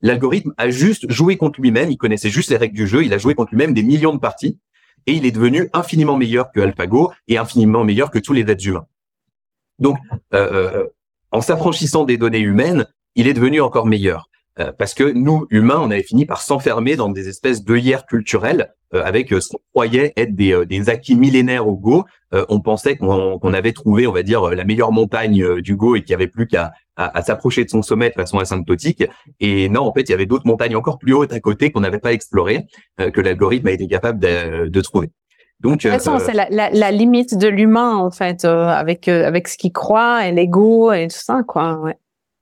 L'algorithme 0.00 0.54
a 0.56 0.70
juste 0.70 1.10
joué 1.10 1.36
contre 1.36 1.60
lui-même, 1.60 1.90
il 1.90 1.96
connaissait 1.96 2.30
juste 2.30 2.50
les 2.50 2.56
règles 2.56 2.76
du 2.76 2.86
jeu, 2.86 3.04
il 3.04 3.12
a 3.12 3.18
joué 3.18 3.34
contre 3.34 3.50
lui-même 3.50 3.74
des 3.74 3.82
millions 3.82 4.14
de 4.14 4.20
parties, 4.20 4.60
et 5.06 5.12
il 5.12 5.26
est 5.26 5.30
devenu 5.30 5.68
infiniment 5.72 6.16
meilleur 6.16 6.50
que 6.52 6.60
AlphaGo 6.60 7.12
et 7.28 7.38
infiniment 7.38 7.84
meilleur 7.84 8.10
que 8.10 8.18
tous 8.18 8.32
les 8.32 8.42
êtres 8.42 8.66
humains. 8.66 8.86
Donc, 9.78 9.98
euh, 10.34 10.52
euh, 10.52 10.86
en 11.32 11.40
s'affranchissant 11.40 12.04
des 12.04 12.16
données 12.16 12.40
humaines, 12.40 12.86
il 13.14 13.26
est 13.28 13.34
devenu 13.34 13.60
encore 13.60 13.86
meilleur. 13.86 14.28
Euh, 14.58 14.72
parce 14.72 14.94
que 14.94 15.04
nous, 15.04 15.46
humains, 15.50 15.78
on 15.78 15.90
avait 15.90 16.02
fini 16.02 16.24
par 16.24 16.40
s'enfermer 16.40 16.96
dans 16.96 17.10
des 17.10 17.28
espèces 17.28 17.62
d'œillères 17.62 18.06
culturelles 18.06 18.72
euh, 18.94 19.04
avec 19.04 19.28
ce 19.28 19.48
qu'on 19.48 19.60
croyait 19.74 20.14
être 20.16 20.34
des, 20.34 20.64
des, 20.64 20.88
acquis 20.88 21.14
millénaires 21.14 21.68
au 21.68 21.76
Go. 21.76 22.04
on 22.32 22.60
pensait 22.60 22.96
qu'on 22.96 23.52
avait 23.52 23.72
trouvé, 23.72 24.06
on 24.06 24.12
va 24.12 24.22
dire, 24.22 24.50
la 24.50 24.64
meilleure 24.64 24.92
montagne 24.92 25.60
du 25.60 25.76
Go 25.76 25.96
et 25.96 26.00
qu'il 26.00 26.10
n'y 26.10 26.22
avait 26.22 26.30
plus 26.30 26.46
qu'à 26.46 26.72
à, 26.96 27.22
s'approcher 27.22 27.64
de 27.64 27.70
son 27.70 27.82
sommet 27.82 28.08
de 28.08 28.14
façon 28.14 28.38
asymptotique. 28.38 29.04
Et 29.40 29.68
non, 29.68 29.82
en 29.82 29.92
fait, 29.92 30.02
il 30.02 30.10
y 30.10 30.14
avait 30.14 30.26
d'autres 30.26 30.46
montagnes 30.46 30.76
encore 30.76 30.98
plus 30.98 31.12
hautes 31.12 31.32
à 31.32 31.40
côté 31.40 31.70
qu'on 31.70 31.80
n'avait 31.80 31.98
pas 31.98 32.12
explorées, 32.12 32.66
que 32.98 33.20
l'algorithme 33.20 33.68
a 33.68 33.72
été 33.72 33.86
capable 33.86 34.18
de, 34.18 34.68
de 34.68 34.80
trouver. 34.80 35.10
Donc, 35.60 35.78
de 35.78 35.82
toute 35.82 35.90
façon, 35.90 36.18
c'est 36.18 36.34
la, 36.34 36.48
la, 36.50 36.70
la, 36.70 36.90
limite 36.90 37.36
de 37.36 37.48
l'humain 37.48 37.96
en 37.96 38.10
fait, 38.10 38.44
avec 38.44 39.08
avec 39.08 39.48
ce 39.48 39.56
qu'il 39.56 39.72
croit 39.72 40.26
et 40.26 40.32
l'ego 40.32 40.92
et 40.92 41.08
tout 41.08 41.18
ça, 41.18 41.42
quoi. 41.46 41.80
Ouais. 41.80 41.96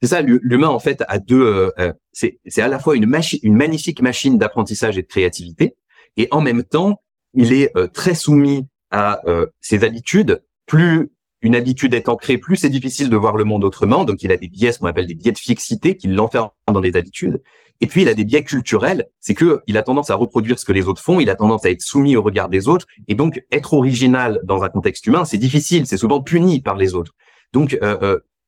C'est 0.05 0.09
ça, 0.09 0.21
l'humain 0.21 0.69
en 0.69 0.79
fait 0.79 1.03
a 1.09 1.19
deux. 1.19 1.41
Euh, 1.41 1.71
euh, 1.79 1.93
c'est 2.13 2.39
c'est 2.45 2.61
à 2.61 2.69
la 2.69 2.79
fois 2.79 2.95
une 2.95 3.07
machine, 3.07 3.39
une 3.43 3.57
magnifique 3.57 4.03
machine 4.03 4.37
d'apprentissage 4.37 4.99
et 4.99 5.03
de 5.03 5.07
créativité, 5.07 5.77
et 6.19 6.29
en 6.31 6.43
même 6.43 6.63
temps, 6.63 7.01
il 7.33 7.55
est 7.55 7.75
euh, 7.75 7.87
très 7.87 8.15
soumis 8.15 8.67
à 8.91 9.23
ses 9.63 9.83
habitudes. 9.83 10.43
Plus 10.67 11.11
une 11.45 11.55
habitude 11.55 11.95
est 11.95 12.09
ancrée, 12.09 12.39
plus 12.39 12.57
c'est 12.57 12.71
difficile 12.71 13.09
de 13.11 13.17
voir 13.17 13.37
le 13.37 13.45
monde 13.45 13.65
autrement. 13.65 14.05
Donc, 14.05 14.23
il 14.23 14.33
a 14.33 14.37
des 14.37 14.49
biais, 14.49 14.73
ce 14.73 14.79
qu'on 14.79 14.87
appelle 14.87 15.07
des 15.07 15.15
biais 15.15 15.33
de 15.33 15.39
fixité, 15.39 15.97
qui 15.97 16.09
l'enferment 16.09 16.53
dans 16.73 16.81
des 16.81 16.97
habitudes. 16.97 17.43
Et 17.81 17.87
puis, 17.87 18.03
il 18.03 18.09
a 18.09 18.15
des 18.15 18.25
biais 18.25 18.45
culturels. 18.45 19.07
C'est 19.21 19.35
que 19.35 19.61
il 19.67 19.77
a 19.77 19.83
tendance 19.83 20.11
à 20.11 20.15
reproduire 20.15 20.59
ce 20.59 20.65
que 20.65 20.73
les 20.73 20.89
autres 20.89 21.03
font. 21.03 21.21
Il 21.21 21.31
a 21.31 21.37
tendance 21.37 21.65
à 21.65 21.71
être 21.71 21.83
soumis 21.83 22.17
au 22.17 22.23
regard 22.23 22.49
des 22.49 22.67
autres. 22.69 22.87
Et 23.09 23.15
donc, 23.15 23.43
être 23.53 23.75
original 23.75 24.41
dans 24.45 24.63
un 24.63 24.69
contexte 24.69 25.07
humain, 25.07 25.25
c'est 25.25 25.39
difficile. 25.39 25.87
C'est 25.87 25.97
souvent 25.97 26.21
puni 26.21 26.61
par 26.61 26.77
les 26.77 26.95
autres. 26.95 27.13
Donc, 27.53 27.79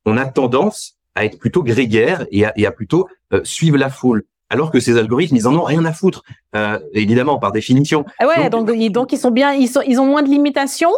on 0.07 0.17
a 0.17 0.25
tendance 0.27 0.97
à 1.17 1.25
être 1.25 1.39
plutôt 1.39 1.63
grégaire 1.65 2.27
et 2.31 2.45
à, 2.45 2.73
plutôt 2.73 3.09
euh, 3.33 3.41
suivre 3.43 3.77
la 3.77 3.91
foule. 3.91 4.23
Alors 4.49 4.71
que 4.71 4.79
ces 4.79 4.97
algorithmes, 4.97 5.35
ils 5.35 5.49
en 5.49 5.57
ont 5.57 5.65
rien 5.65 5.85
à 5.85 5.93
foutre, 5.93 6.23
euh, 6.55 6.79
évidemment 6.93 7.39
par 7.39 7.51
définition. 7.51 8.05
Ah 8.21 8.29
ouais, 8.29 8.49
donc, 8.49 8.71
donc, 8.93 9.13
ils 9.13 9.19
sont 9.19 9.33
bien, 9.33 9.53
ils 9.53 9.67
sont, 9.67 9.81
ils 9.85 9.99
ont 9.99 10.07
moins 10.07 10.23
de 10.23 10.29
limitations, 10.29 10.93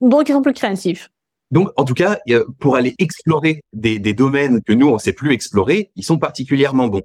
donc 0.00 0.30
ils 0.30 0.32
sont 0.32 0.40
plus 0.40 0.54
créatifs. 0.54 1.10
Donc, 1.54 1.70
en 1.76 1.84
tout 1.84 1.94
cas, 1.94 2.18
pour 2.58 2.74
aller 2.74 2.96
explorer 2.98 3.62
des, 3.72 3.98
domaines 4.12 4.60
que 4.60 4.72
nous 4.72 4.88
on 4.88 4.98
sait 4.98 5.12
plus 5.12 5.32
explorer, 5.32 5.92
ils 5.94 6.02
sont 6.02 6.18
particulièrement 6.18 6.88
bons. 6.88 7.04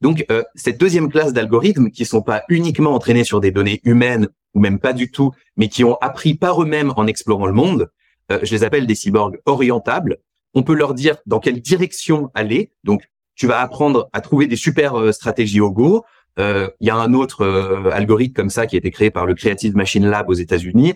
Donc, 0.00 0.24
euh, 0.30 0.44
cette 0.54 0.78
deuxième 0.78 1.10
classe 1.10 1.32
d'algorithmes 1.32 1.90
qui 1.90 2.04
sont 2.04 2.22
pas 2.22 2.44
uniquement 2.48 2.94
entraînés 2.94 3.24
sur 3.24 3.40
des 3.40 3.50
données 3.50 3.80
humaines 3.82 4.28
ou 4.54 4.60
même 4.60 4.78
pas 4.78 4.92
du 4.92 5.10
tout, 5.10 5.32
mais 5.56 5.68
qui 5.68 5.82
ont 5.82 5.96
appris 6.00 6.34
par 6.34 6.62
eux-mêmes 6.62 6.92
en 6.96 7.08
explorant 7.08 7.46
le 7.46 7.52
monde, 7.52 7.90
euh, 8.30 8.38
je 8.44 8.54
les 8.54 8.62
appelle 8.62 8.86
des 8.86 8.94
cyborgs 8.94 9.40
orientables 9.46 10.18
on 10.54 10.62
peut 10.62 10.74
leur 10.74 10.94
dire 10.94 11.16
dans 11.26 11.40
quelle 11.40 11.60
direction 11.60 12.30
aller. 12.34 12.72
Donc, 12.84 13.08
tu 13.34 13.46
vas 13.46 13.60
apprendre 13.60 14.08
à 14.12 14.20
trouver 14.20 14.46
des 14.46 14.56
super 14.56 14.94
euh, 14.94 15.12
stratégies 15.12 15.60
au 15.60 15.70
Go. 15.70 16.04
Euh, 16.38 16.68
il 16.80 16.86
y 16.86 16.90
a 16.90 16.96
un 16.96 17.12
autre 17.12 17.42
euh, 17.42 17.90
algorithme 17.90 18.34
comme 18.34 18.50
ça 18.50 18.66
qui 18.66 18.76
a 18.76 18.78
été 18.78 18.90
créé 18.90 19.10
par 19.10 19.26
le 19.26 19.34
Creative 19.34 19.76
Machine 19.76 20.06
Lab 20.06 20.28
aux 20.28 20.34
États-Unis, 20.34 20.94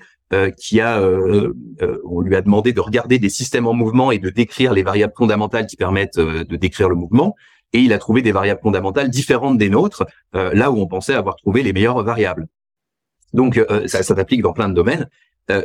qui 0.58 0.80
a, 0.80 1.00
on 2.04 2.20
lui 2.20 2.34
a 2.34 2.42
demandé 2.42 2.72
de 2.72 2.80
regarder 2.80 3.20
des 3.20 3.28
systèmes 3.28 3.68
en 3.68 3.74
mouvement 3.74 4.10
et 4.10 4.18
de 4.18 4.28
décrire 4.28 4.72
les 4.72 4.82
variables 4.82 5.12
fondamentales 5.16 5.68
qui 5.68 5.76
permettent 5.76 6.18
de 6.18 6.56
décrire 6.56 6.88
le 6.88 6.96
mouvement. 6.96 7.36
Et 7.72 7.78
il 7.78 7.92
a 7.92 7.98
trouvé 7.98 8.22
des 8.22 8.32
variables 8.32 8.60
fondamentales 8.60 9.08
différentes 9.08 9.56
des 9.56 9.70
nôtres, 9.70 10.04
là 10.32 10.72
où 10.72 10.80
on 10.80 10.88
pensait 10.88 11.14
avoir 11.14 11.36
trouvé 11.36 11.62
les 11.62 11.72
meilleures 11.72 12.02
variables. 12.02 12.48
Donc, 13.34 13.64
ça, 13.86 14.02
ça 14.02 14.16
s'applique 14.16 14.42
dans 14.42 14.52
plein 14.52 14.68
de 14.68 14.74
domaines. 14.74 15.08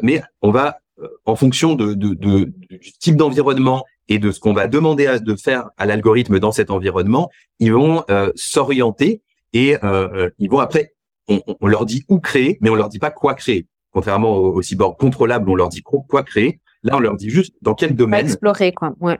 mais 0.03 0.21
on 0.43 0.51
va 0.51 0.77
euh, 1.01 1.07
en 1.25 1.35
fonction 1.35 1.75
de, 1.75 1.93
de, 1.93 2.13
de, 2.13 2.51
du 2.69 2.91
type 2.99 3.15
d'environnement 3.15 3.85
et 4.07 4.19
de 4.19 4.31
ce 4.31 4.39
qu'on 4.39 4.53
va 4.53 4.67
demander 4.67 5.07
à, 5.07 5.19
de 5.19 5.35
faire 5.35 5.69
à 5.77 5.85
l'algorithme 5.85 6.39
dans 6.39 6.51
cet 6.51 6.69
environnement, 6.69 7.29
ils 7.59 7.73
vont 7.73 8.03
euh, 8.09 8.31
s'orienter 8.35 9.21
et 9.53 9.77
euh, 9.83 10.29
ils 10.39 10.49
vont 10.49 10.59
après, 10.59 10.93
on, 11.27 11.41
on, 11.59 11.67
leur 11.67 11.85
dit 11.85 12.03
où 12.09 12.19
créer, 12.19 12.57
mais 12.61 12.69
on 12.69 12.75
leur 12.75 12.89
dit 12.89 12.99
pas 12.99 13.11
quoi 13.11 13.33
créer. 13.35 13.67
contrairement 13.91 14.35
aux, 14.35 14.61
cyborgs 14.61 14.97
contrôlables, 14.97 15.49
on 15.49 15.55
leur 15.55 15.69
dit 15.69 15.81
quoi 15.81 16.23
créer. 16.23 16.59
Là, 16.83 16.95
on 16.95 16.99
leur 16.99 17.15
dit 17.15 17.29
juste 17.29 17.53
dans 17.61 17.75
quel 17.75 17.95
domaine. 17.95 18.25
Explorer, 18.25 18.71
quoi. 18.71 18.93
Ouais. 18.99 19.19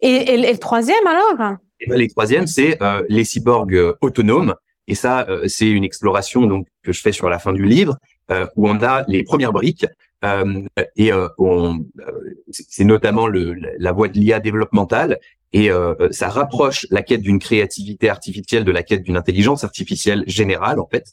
Et, 0.00 0.36
le 0.36 0.58
troisième 0.58 1.06
alors? 1.06 1.58
Et 1.80 1.86
ben, 1.88 1.96
Les 1.96 2.08
troisièmes, 2.08 2.46
c'est 2.46 2.78
les 3.08 3.24
cyborgs 3.24 3.96
autonomes. 4.00 4.54
Et 4.86 4.94
ça, 4.94 5.26
c'est 5.46 5.70
une 5.70 5.84
exploration 5.84 6.46
donc 6.46 6.66
que 6.82 6.92
je 6.92 7.00
fais 7.00 7.12
sur 7.12 7.28
la 7.28 7.38
fin 7.38 7.52
du 7.52 7.64
livre, 7.64 7.98
où 8.56 8.68
on 8.68 8.82
a 8.82 9.04
les 9.06 9.22
premières 9.22 9.52
briques 9.52 9.86
euh, 10.24 10.62
et 10.96 11.12
euh, 11.12 11.28
on, 11.38 11.80
euh, 12.00 12.34
c'est 12.50 12.84
notamment 12.84 13.26
le, 13.26 13.54
la 13.78 13.92
voie 13.92 14.08
de 14.08 14.18
l'IA 14.18 14.40
développementale 14.40 15.18
et 15.52 15.70
ça 16.10 16.28
rapproche 16.28 16.86
la 16.90 17.02
quête 17.02 17.22
d'une 17.22 17.38
créativité 17.38 18.08
artificielle 18.08 18.64
de 18.64 18.70
la 18.70 18.82
quête 18.82 19.02
d'une 19.02 19.16
intelligence 19.16 19.64
artificielle 19.64 20.22
générale 20.26 20.78
en 20.78 20.86
fait. 20.86 21.12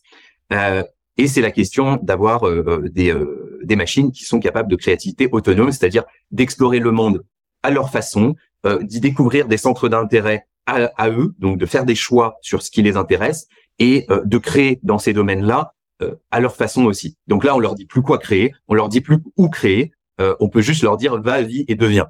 et 1.17 1.27
c'est 1.27 1.41
la 1.41 1.51
question 1.51 1.97
d'avoir 2.03 2.43
des, 2.91 3.15
des 3.63 3.75
machines 3.75 4.11
qui 4.11 4.25
sont 4.25 4.39
capables 4.39 4.69
de 4.69 4.75
créativité 4.75 5.27
autonome, 5.31 5.71
c'est-à-dire 5.71 6.03
d'explorer 6.29 6.79
le 6.79 6.91
monde 6.91 7.23
à 7.63 7.71
leur 7.71 7.89
façon, 7.89 8.35
d'y 8.81 8.99
découvrir 8.99 9.47
des 9.47 9.57
centres 9.57 9.89
d'intérêt 9.89 10.45
à, 10.67 11.09
eux, 11.09 11.33
donc 11.39 11.57
de 11.57 11.65
faire 11.65 11.85
des 11.85 11.95
choix 11.95 12.37
sur 12.41 12.61
ce 12.61 12.69
qui 12.69 12.83
les 12.83 12.95
intéresse 12.95 13.47
et 13.79 14.05
de 14.23 14.37
créer 14.37 14.79
dans 14.83 14.99
ces 14.99 15.13
domaines-là 15.13 15.73
euh, 16.03 16.13
à 16.29 16.39
leur 16.39 16.55
façon 16.55 16.85
aussi. 16.85 17.17
Donc 17.25 17.43
là, 17.43 17.55
on 17.55 17.59
leur 17.59 17.73
dit 17.73 17.85
plus 17.85 18.03
quoi 18.03 18.19
créer, 18.19 18.53
on 18.67 18.75
leur 18.75 18.87
dit 18.87 19.01
plus 19.01 19.17
où 19.35 19.49
créer, 19.49 19.91
euh, 20.21 20.35
on 20.39 20.47
peut 20.47 20.61
juste 20.61 20.83
leur 20.83 20.95
dire 20.95 21.19
va, 21.19 21.41
vie 21.41 21.65
et 21.67 21.73
deviens. 21.73 22.07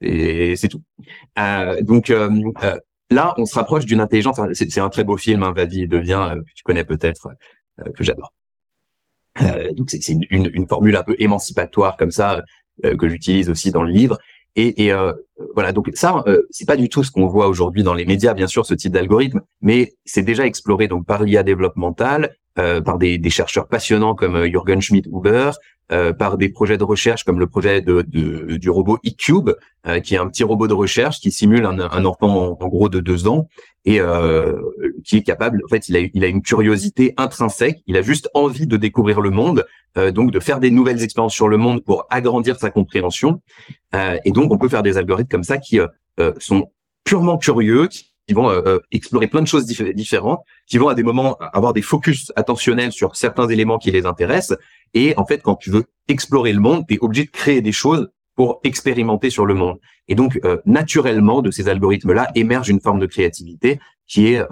Et 0.00 0.56
c'est 0.56 0.68
tout. 0.68 0.82
Euh, 1.38 1.80
donc 1.82 2.12
là, 3.10 3.34
on 3.38 3.46
se 3.46 3.54
rapproche 3.54 3.86
d'une 3.86 4.00
intelligence. 4.00 4.40
C'est 4.52 4.80
un 4.80 4.90
très 4.90 5.04
beau 5.04 5.16
film, 5.16 5.42
hein, 5.42 5.54
et 5.56 5.86
deviens, 5.86 6.36
que 6.36 6.52
tu 6.54 6.62
connais 6.64 6.84
peut-être, 6.84 7.28
que 7.96 8.04
j'adore. 8.04 8.32
donc 9.76 9.90
c'est 9.90 10.08
une, 10.08 10.24
une, 10.30 10.50
une, 10.52 10.66
formule 10.66 10.96
un 10.96 11.02
peu 11.02 11.16
émancipatoire 11.18 11.96
comme 11.96 12.10
ça 12.10 12.42
que 12.82 13.08
j'utilise 13.08 13.50
aussi 13.50 13.70
dans 13.70 13.82
le 13.82 13.90
livre. 13.90 14.18
Et, 14.56 14.84
et 14.84 14.92
euh, 14.92 15.12
voilà, 15.54 15.72
donc 15.72 15.90
ça, 15.94 16.22
euh, 16.26 16.42
c'est 16.50 16.66
pas 16.66 16.76
du 16.76 16.88
tout 16.88 17.02
ce 17.02 17.10
qu'on 17.10 17.26
voit 17.26 17.48
aujourd'hui 17.48 17.82
dans 17.82 17.94
les 17.94 18.04
médias, 18.04 18.34
bien 18.34 18.46
sûr, 18.46 18.64
ce 18.66 18.74
type 18.74 18.92
d'algorithme, 18.92 19.40
mais 19.60 19.94
c'est 20.04 20.22
déjà 20.22 20.46
exploré 20.46 20.86
donc 20.86 21.06
par 21.06 21.24
l'IA 21.24 21.42
développementale, 21.42 22.36
euh, 22.58 22.80
par 22.80 22.98
des, 22.98 23.18
des, 23.18 23.30
chercheurs 23.30 23.66
passionnants 23.66 24.14
comme 24.14 24.36
euh, 24.36 24.48
Jürgen 24.48 24.80
Schmidt-Huber, 24.80 25.50
euh, 25.92 26.12
par 26.12 26.38
des 26.38 26.48
projets 26.48 26.78
de 26.78 26.84
recherche 26.84 27.24
comme 27.24 27.38
le 27.38 27.46
projet 27.46 27.82
de, 27.82 28.02
de 28.08 28.56
du 28.56 28.70
robot 28.70 28.98
eCube, 29.04 29.50
euh, 29.86 30.00
qui 30.00 30.14
est 30.14 30.18
un 30.18 30.28
petit 30.28 30.44
robot 30.44 30.66
de 30.66 30.72
recherche 30.72 31.20
qui 31.20 31.30
simule 31.30 31.66
un, 31.66 31.78
un 31.78 32.04
enfant 32.04 32.56
en, 32.58 32.68
gros 32.68 32.88
de 32.88 33.00
deux 33.00 33.28
ans 33.28 33.48
et 33.84 34.00
qui 35.04 35.18
est 35.18 35.22
capable, 35.22 35.60
en 35.62 35.68
fait, 35.68 35.90
il 35.90 35.96
a, 35.98 36.00
il 36.14 36.24
a 36.24 36.26
une 36.26 36.40
curiosité 36.40 37.12
intrinsèque, 37.18 37.82
il 37.86 37.98
a 37.98 38.02
juste 38.02 38.30
envie 38.32 38.66
de 38.66 38.78
découvrir 38.78 39.20
le 39.20 39.28
monde, 39.28 39.66
donc 40.14 40.30
de 40.30 40.40
faire 40.40 40.58
des 40.58 40.70
nouvelles 40.70 41.02
expériences 41.02 41.34
sur 41.34 41.48
le 41.48 41.58
monde 41.58 41.84
pour 41.84 42.06
agrandir 42.08 42.58
sa 42.58 42.70
compréhension. 42.70 43.42
et 43.92 44.30
donc, 44.30 44.50
on 44.52 44.56
peut 44.56 44.70
faire 44.70 44.82
des 44.82 44.96
algorithmes 44.96 45.28
comme 45.28 45.44
ça 45.44 45.58
qui 45.58 45.80
sont 46.38 46.70
purement 47.04 47.36
curieux, 47.36 47.90
vont 48.32 48.48
euh, 48.48 48.62
euh, 48.66 48.80
explorer 48.90 49.26
plein 49.26 49.42
de 49.42 49.46
choses 49.46 49.66
différentes, 49.66 50.40
qui 50.66 50.78
vont 50.78 50.88
à 50.88 50.94
des 50.94 51.02
moments 51.02 51.36
avoir 51.52 51.72
des 51.72 51.82
focus 51.82 52.32
attentionnels 52.36 52.92
sur 52.92 53.16
certains 53.16 53.48
éléments 53.48 53.78
qui 53.78 53.90
les 53.90 54.06
intéressent. 54.06 54.58
Et 54.94 55.14
en 55.18 55.26
fait, 55.26 55.42
quand 55.42 55.56
tu 55.56 55.70
veux 55.70 55.84
explorer 56.08 56.52
le 56.52 56.60
monde, 56.60 56.84
tu 56.88 56.94
es 56.94 56.98
obligé 57.00 57.24
de 57.24 57.30
créer 57.30 57.60
des 57.60 57.72
choses 57.72 58.08
pour 58.34 58.60
expérimenter 58.64 59.30
sur 59.30 59.46
le 59.46 59.54
monde. 59.54 59.78
Et 60.08 60.14
donc, 60.14 60.40
euh, 60.44 60.58
naturellement, 60.64 61.42
de 61.42 61.50
ces 61.50 61.68
algorithmes-là 61.68 62.30
émerge 62.34 62.68
une 62.68 62.80
forme 62.80 62.98
de 62.98 63.06
créativité 63.06 63.78
qui 64.06 64.34
est 64.34 64.42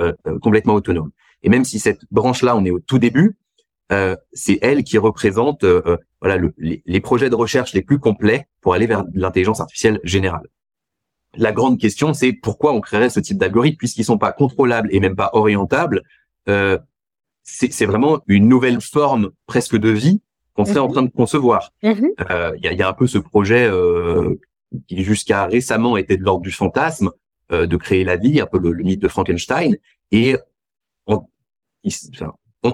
complètement 0.40 0.72
autonome. 0.72 1.10
Et 1.42 1.50
même 1.50 1.66
si 1.66 1.78
cette 1.78 2.00
branche-là, 2.10 2.56
on 2.56 2.64
est 2.64 2.70
au 2.70 2.80
tout 2.80 2.98
début, 2.98 3.36
c'est 4.32 4.58
elle 4.62 4.82
qui 4.82 4.96
représente 4.96 5.66
voilà 6.22 6.38
les, 6.56 6.82
les 6.86 7.00
projets 7.00 7.28
de 7.28 7.34
recherche 7.34 7.74
les 7.74 7.82
plus 7.82 7.98
complets 7.98 8.46
pour 8.62 8.72
aller 8.72 8.86
vers 8.86 9.04
l'intelligence 9.12 9.60
artificielle 9.60 10.00
générale 10.04 10.48
la 11.36 11.52
grande 11.52 11.80
question, 11.80 12.14
c'est 12.14 12.32
pourquoi 12.32 12.72
on 12.72 12.80
créerait 12.80 13.10
ce 13.10 13.20
type 13.20 13.38
d'algorithme 13.38 13.76
puisqu'ils 13.76 14.04
sont 14.04 14.18
pas 14.18 14.32
contrôlables 14.32 14.88
et 14.92 15.00
même 15.00 15.16
pas 15.16 15.30
orientables. 15.32 16.02
Euh, 16.48 16.78
c'est 17.44 17.86
vraiment 17.86 18.20
une 18.28 18.48
nouvelle 18.48 18.80
forme 18.80 19.30
presque 19.46 19.76
de 19.76 19.88
vie 19.88 20.20
qu'on 20.54 20.64
serait 20.64 20.78
en 20.78 20.86
mhm. 20.86 20.92
train 20.92 21.02
de 21.02 21.10
concevoir. 21.10 21.72
Mhm. 21.82 22.10
Euh, 22.30 22.52
il 22.56 22.64
y, 22.64 22.68
a, 22.68 22.72
y, 22.72 22.82
a, 22.82 22.88
un 22.88 22.92
peu 22.92 23.06
ce 23.06 23.18
projet 23.18 23.66
euh, 23.66 24.38
qui 24.86 25.02
jusqu'à 25.02 25.46
récemment 25.46 25.96
était 25.96 26.16
de 26.16 26.22
l'ordre 26.22 26.42
du 26.42 26.52
fantasme 26.52 27.10
euh, 27.50 27.66
de 27.66 27.76
créer 27.76 28.04
la 28.04 28.16
vie, 28.16 28.40
un 28.40 28.46
peu 28.46 28.58
le, 28.58 28.72
mythe 28.74 29.00
de 29.00 29.08
Frankenstein. 29.08 29.76
Et 30.10 30.36
on, 31.06 31.26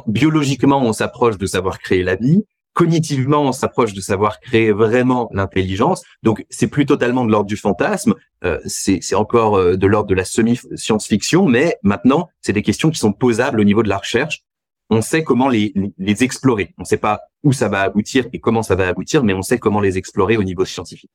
biologiquement, 0.06 0.82
on 0.82 0.92
s'approche 0.92 1.38
de 1.38 1.46
savoir 1.46 1.78
créer 1.78 2.02
la 2.02 2.16
vie 2.16 2.44
cognitivement, 2.74 3.42
on 3.42 3.50
s'approche 3.50 3.92
de 3.92 4.00
savoir 4.00 4.38
créer 4.38 4.70
vraiment 4.70 5.28
l'intelligence. 5.32 6.04
Donc, 6.22 6.46
c'est 6.48 6.68
plus 6.68 6.86
totalement 6.86 7.24
de 7.24 7.32
l'ordre 7.32 7.48
du 7.48 7.56
fantasme. 7.56 8.14
Euh, 8.44 8.60
c'est 8.66 9.14
encore 9.14 9.56
euh, 9.56 9.76
de 9.76 9.86
l'ordre 9.86 10.08
de 10.08 10.14
la 10.14 10.24
semi-science-fiction, 10.24 11.46
mais 11.46 11.76
maintenant, 11.82 12.28
c'est 12.40 12.52
des 12.52 12.62
questions 12.62 12.90
qui 12.90 12.98
sont 12.98 13.12
posables 13.12 13.60
au 13.60 13.64
niveau 13.64 13.82
de 13.82 13.88
la 13.88 13.98
recherche. 13.98 14.44
On 14.90 15.02
sait 15.02 15.24
comment 15.24 15.48
les, 15.48 15.74
les, 15.98 16.24
explorer. 16.24 16.72
On 16.78 16.82
ne 16.82 16.86
sait 16.86 16.98
pas 16.98 17.20
où 17.42 17.52
ça 17.52 17.68
va 17.68 17.82
aboutir 17.82 18.26
et 18.32 18.38
comment 18.38 18.62
ça 18.62 18.74
va 18.74 18.88
aboutir, 18.88 19.24
mais 19.24 19.34
on 19.34 19.42
sait 19.42 19.58
comment 19.58 19.80
les 19.80 19.98
explorer 19.98 20.36
au 20.36 20.44
niveau 20.44 20.64
scientifique. 20.64 21.10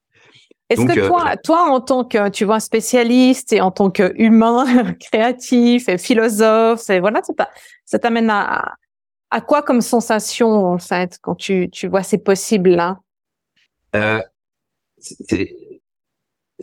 Est-ce 0.69 0.85
que 0.85 0.99
euh, 0.99 1.07
toi, 1.07 1.37
toi, 1.37 1.71
en 1.71 1.81
tant 1.81 2.03
que 2.03 2.29
tu 2.29 2.45
vois 2.45 2.59
spécialiste 2.59 3.53
et 3.53 3.61
en 3.61 3.71
tant 3.71 3.89
que 3.89 4.13
humain 4.15 4.93
créatif 4.99 5.89
et 5.89 5.97
philosophe, 5.97 6.89
et 6.89 6.99
voilà, 6.99 7.21
ça 7.85 7.99
t'amène 7.99 8.29
à, 8.29 8.75
à 9.33 9.41
quoi 9.41 9.63
comme 9.63 9.81
sensation 9.81 10.47
en 10.49 10.77
fait 10.77 11.17
quand 11.21 11.35
tu, 11.35 11.69
tu 11.71 11.87
vois 11.87 12.03
ces 12.03 12.19
possibles 12.19 12.69
là 12.69 12.99
euh, 13.95 14.21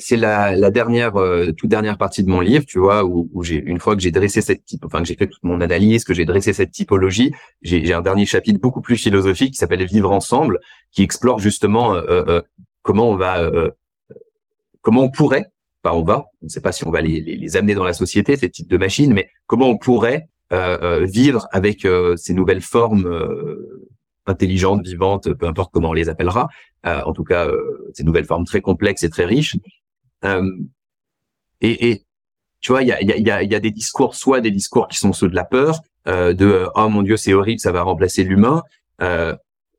C'est 0.01 0.17
la, 0.17 0.57
la 0.57 0.71
dernière 0.71 1.17
euh, 1.17 1.53
toute 1.53 1.71
dernière 1.71 1.99
partie 1.99 2.25
de 2.25 2.31
mon 2.31 2.41
livre, 2.41 2.65
tu 2.67 2.79
vois, 2.79 3.05
où, 3.05 3.31
où 3.33 3.43
j'ai 3.43 3.57
une 3.57 3.79
fois 3.79 3.95
que 3.95 4.03
j'ai 4.03 4.11
dressé 4.11 4.41
cette 4.41 4.65
type, 4.65 4.85
enfin 4.85 5.01
que 5.01 5.07
j'ai 5.07 5.15
fait 5.15 5.29
toute 5.29 5.43
mon 5.45 5.61
analyse, 5.61 6.05
que 6.05 6.15
j'ai 6.15 6.25
dressé 6.25 6.53
cette 6.53 6.73
typologie, 6.73 7.33
j'ai 7.63 7.93
un 7.93 8.03
dernier 8.03 8.27
chapitre 8.27 8.61
beaucoup 8.61 8.81
plus 8.81 8.97
philosophique 8.97 9.53
qui 9.53 9.59
s'appelle 9.59 9.85
Vivre 9.85 10.11
ensemble, 10.11 10.59
qui 10.91 11.03
explore 11.03 11.39
justement 11.39 11.95
euh, 11.95 12.03
euh 12.09 12.43
comment 12.83 13.11
on 13.11 13.17
va, 13.17 13.43
euh, 13.43 13.71
comment 14.81 15.03
on 15.03 15.11
pourrait, 15.11 15.45
pas 15.83 15.95
on 15.95 16.03
va, 16.03 16.27
on 16.41 16.47
ne 16.47 16.49
sait 16.49 16.63
pas 16.63 16.73
si 16.73 16.87
on 16.87 16.91
va 16.91 17.03
les, 17.03 17.21
les, 17.21 17.37
les 17.37 17.57
amener 17.57 17.75
dans 17.75 17.85
la 17.85 17.93
société 17.93 18.37
ces 18.37 18.51
types 18.51 18.71
de 18.71 18.79
machines, 18.79 19.13
mais 19.13 19.29
comment 19.47 19.69
on 19.69 19.77
pourrait 19.77 20.29
euh, 20.53 20.79
euh, 20.83 21.05
vivre 21.05 21.47
avec 21.53 21.85
euh, 21.85 22.17
ces 22.17 22.35
nouvelles 22.35 22.61
formes 22.61 23.09
intelligentes, 24.27 24.85
vivantes, 24.85 25.33
peu 25.33 25.47
importe 25.47 25.73
comment 25.73 25.91
on 25.91 25.93
les 25.93 26.09
appellera, 26.09 26.49
en 26.85 27.13
tout 27.13 27.25
cas 27.25 27.49
ces 27.95 28.05
nouvelles 28.05 28.25
formes 28.25 28.45
très 28.45 28.61
complexes 28.61 29.03
et 29.03 29.11
très 29.11 29.25
riches. 29.25 29.57
Et, 30.23 31.91
et 31.91 32.05
tu 32.61 32.73
vois, 32.73 32.83
il 32.83 32.89
y 32.89 32.93
a, 32.93 33.03
y, 33.03 33.31
a, 33.31 33.43
y 33.43 33.55
a 33.55 33.61
des 33.61 33.71
discours, 33.71 34.15
soit 34.15 34.41
des 34.41 34.51
discours 34.51 34.89
qui 34.89 34.99
sont 34.99 35.13
ceux 35.13 35.29
de 35.29 35.35
la 35.35 35.45
peur, 35.45 35.81
euh, 36.09 36.35
de 36.35 36.67
oh 36.75 36.89
mon 36.89 37.03
dieu 37.03 37.17
c'est 37.17 37.33
horrible, 37.33 37.61
ça 37.61 37.73
va 37.73 37.83
remplacer 37.83 38.25
l'humain. 38.25 38.63
Euh, 39.01 39.35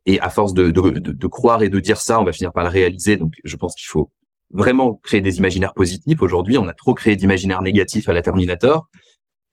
et 0.08 0.20
à 0.20 0.30
force 0.30 0.54
de, 0.54 0.72
de, 0.72 0.82
de, 0.82 1.12
de, 1.12 1.28
croire 1.28 1.62
et 1.62 1.70
de 1.70 1.80
dire 1.80 1.98
ça, 1.98 2.20
on 2.20 2.24
va 2.24 2.32
finir 2.32 2.52
par 2.52 2.64
le 2.64 2.70
réaliser. 2.70 3.18
Donc 3.18 3.34
je 3.44 3.56
pense 3.56 3.76
qu'il 3.76 3.88
faut 3.88 4.10
vraiment 4.50 4.96
créer 4.96 5.22
des 5.22 5.38
imaginaires 5.38 5.76
positifs. 5.76 6.22
Aujourd'hui, 6.22 6.58
on 6.58 6.68
a 6.68 6.74
trop 6.74 6.96
créé 6.96 7.16
d'imaginaires 7.16 7.62
négatifs 7.62 8.10
à 8.10 8.14
la 8.14 8.24
Terminator. 8.24 8.89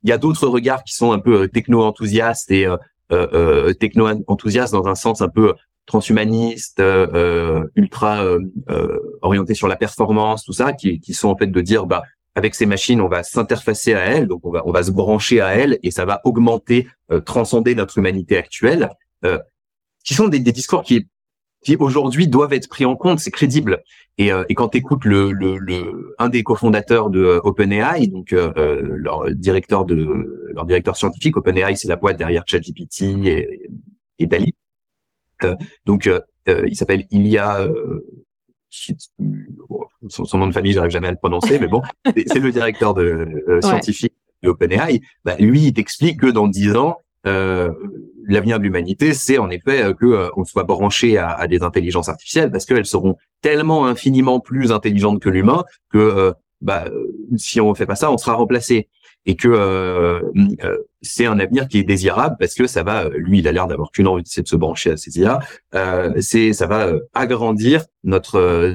Il 0.04 0.10
y 0.10 0.12
a 0.12 0.18
d'autres 0.18 0.46
regards 0.48 0.84
qui 0.84 0.94
sont 0.94 1.12
un 1.12 1.18
peu 1.18 1.42
euh, 1.42 1.48
techno-enthousiastes 1.48 2.50
et 2.50 2.66
euh, 2.66 2.76
euh, 3.12 3.74
techno-enthousiastes 3.74 4.72
dans 4.72 4.86
un 4.86 4.94
sens 4.94 5.20
un 5.20 5.28
peu 5.28 5.54
transhumaniste, 5.88 6.80
ultra 7.74 8.24
orienté 9.22 9.54
sur 9.54 9.66
la 9.66 9.74
performance, 9.74 10.44
tout 10.44 10.52
ça, 10.52 10.72
qui, 10.72 11.00
qui 11.00 11.14
sont 11.14 11.28
en 11.28 11.36
fait 11.36 11.48
de 11.48 11.60
dire 11.60 11.86
bah 11.86 12.02
avec 12.36 12.54
ces 12.54 12.66
machines, 12.66 13.00
on 13.00 13.08
va 13.08 13.24
s'interfacer 13.24 13.94
à 13.94 14.04
elles, 14.04 14.28
donc 14.28 14.46
on 14.46 14.52
va 14.52 14.62
on 14.64 14.70
va 14.70 14.84
se 14.84 14.92
brancher 14.92 15.40
à 15.40 15.56
elles 15.56 15.78
et 15.82 15.90
ça 15.90 16.04
va 16.04 16.20
augmenter, 16.24 16.86
transcender 17.24 17.74
notre 17.74 17.98
humanité 17.98 18.36
actuelle, 18.36 18.90
qui 20.04 20.14
sont 20.14 20.28
des, 20.28 20.38
des 20.38 20.52
discours 20.52 20.84
qui 20.84 21.08
qui 21.64 21.76
aujourd'hui 21.76 22.28
doivent 22.28 22.52
être 22.52 22.68
pris 22.68 22.84
en 22.84 22.96
compte, 22.96 23.18
c'est 23.18 23.30
crédible. 23.30 23.82
Et, 24.16 24.32
euh, 24.32 24.44
et 24.48 24.54
quand 24.54 24.68
tu 24.68 24.82
le, 25.04 25.32
le, 25.32 25.58
le, 25.58 26.14
un 26.18 26.28
des 26.28 26.42
cofondateurs 26.42 27.10
de 27.10 27.20
euh, 27.20 27.40
OpenAI, 27.42 28.06
donc 28.08 28.32
euh, 28.32 28.52
euh, 28.56 28.80
leur 28.82 29.30
directeur 29.32 29.84
de 29.84 30.50
leur 30.54 30.64
directeur 30.66 30.96
scientifique, 30.96 31.36
OpenAI, 31.36 31.76
c'est 31.76 31.88
la 31.88 31.96
boîte 31.96 32.16
derrière 32.16 32.44
ChatGPT 32.46 33.02
et, 33.26 33.68
et 34.18 34.26
Dali. 34.26 34.54
Euh, 35.44 35.54
donc 35.86 36.10
il 36.46 36.76
s'appelle 36.76 37.06
Ilya 37.10 37.68
son, 38.70 40.24
son, 40.24 40.38
nom 40.38 40.46
de 40.46 40.52
famille, 40.52 40.72
j'arrive 40.72 40.90
jamais 40.90 41.08
à 41.08 41.10
le 41.10 41.16
prononcer, 41.16 41.58
mais 41.58 41.68
bon, 41.68 41.82
c'est 42.26 42.38
le 42.38 42.52
directeur 42.52 42.94
de 42.94 43.60
scientifique 43.62 44.14
de 44.42 44.50
OpenAI. 44.50 45.00
Bah, 45.24 45.36
lui, 45.38 45.66
il 45.66 45.72
t'explique 45.72 46.20
que 46.20 46.26
dans 46.26 46.46
dix 46.46 46.76
ans, 46.76 46.98
euh, 47.26 47.72
l'avenir 48.26 48.58
de 48.58 48.64
l'humanité, 48.64 49.12
c'est 49.12 49.38
en 49.38 49.50
effet 49.50 49.82
euh, 49.82 49.94
que 49.94 50.06
euh, 50.06 50.28
on 50.36 50.44
soit 50.44 50.64
branché 50.64 51.18
à, 51.18 51.46
des 51.46 51.62
intelligences 51.62 52.08
artificielles 52.08 52.50
parce 52.50 52.64
qu'elles 52.64 52.86
seront 52.86 53.16
tellement 53.42 53.86
infiniment 53.86 54.40
plus 54.40 54.70
intelligentes 54.70 55.20
que 55.20 55.28
l'humain 55.28 55.64
que 55.90 56.32
bah, 56.60 56.86
si 57.36 57.60
on 57.60 57.74
fait 57.74 57.86
pas 57.86 57.96
ça, 57.96 58.10
on 58.10 58.18
sera 58.18 58.34
remplacé. 58.34 58.88
Et 59.28 59.36
que 59.36 59.46
euh, 59.46 60.22
euh, 60.64 60.78
c'est 61.02 61.26
un 61.26 61.38
avenir 61.38 61.68
qui 61.68 61.78
est 61.78 61.82
désirable 61.84 62.36
parce 62.40 62.54
que 62.54 62.66
ça 62.66 62.82
va, 62.82 63.10
lui, 63.10 63.40
il 63.40 63.46
a 63.46 63.52
l'air 63.52 63.66
d'avoir 63.66 63.90
qu'une 63.92 64.08
envie, 64.08 64.22
c'est 64.24 64.42
de 64.42 64.48
se 64.48 64.56
brancher 64.56 64.92
à 64.92 64.96
ces 64.96 65.20
IA. 65.20 65.40
Euh, 65.74 66.14
c'est, 66.18 66.54
ça 66.54 66.66
va 66.66 66.94
agrandir 67.12 67.84
notre 68.04 68.74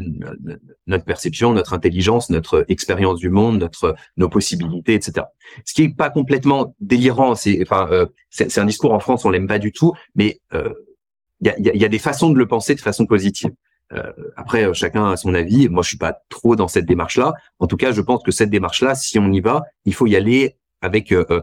notre 0.86 1.06
perception, 1.06 1.54
notre 1.54 1.74
intelligence, 1.74 2.30
notre 2.30 2.66
expérience 2.68 3.18
du 3.18 3.32
monde, 3.32 3.60
notre 3.60 3.96
nos 4.16 4.30
possibilités, 4.30 4.94
etc. 4.94 5.26
Ce 5.66 5.74
qui 5.74 5.84
est 5.84 5.96
pas 5.98 6.12
complètement 6.12 6.76
délirant, 6.80 7.34
c'est 7.34 7.60
enfin 7.64 7.90
c'est, 8.30 8.60
un 8.60 8.66
discours 8.66 8.94
en 8.94 9.00
France, 9.00 9.26
on 9.26 9.32
l'aime 9.32 9.48
pas 9.48 9.60
du 9.60 9.72
tout, 9.72 9.94
mais 10.14 10.40
il 10.54 11.48
y 11.48 11.50
a, 11.50 11.56
y 11.58 11.86
a 11.86 11.90
des 11.90 12.00
façons 12.00 12.30
de 12.30 12.38
le 12.38 12.48
penser 12.48 12.76
de 12.76 12.80
façon 12.80 13.08
positive. 13.08 13.50
Euh, 13.94 14.12
après, 14.36 14.66
euh, 14.66 14.74
chacun 14.74 15.12
a 15.12 15.18
son 15.18 15.34
avis. 15.34 15.70
Moi, 15.70 15.84
je 15.84 15.90
suis 15.90 15.98
pas 15.98 16.18
trop 16.30 16.56
dans 16.56 16.68
cette 16.68 16.86
démarche-là. 16.86 17.34
En 17.60 17.68
tout 17.68 17.78
cas, 17.78 17.92
je 17.92 18.02
pense 18.02 18.24
que 18.24 18.32
cette 18.32 18.50
démarche-là, 18.50 18.96
si 18.96 19.20
on 19.20 19.32
y 19.32 19.40
va, 19.40 19.64
il 19.86 19.94
faut 19.94 20.08
y 20.08 20.16
aller 20.16 20.56
avec 20.82 21.12
euh, 21.12 21.42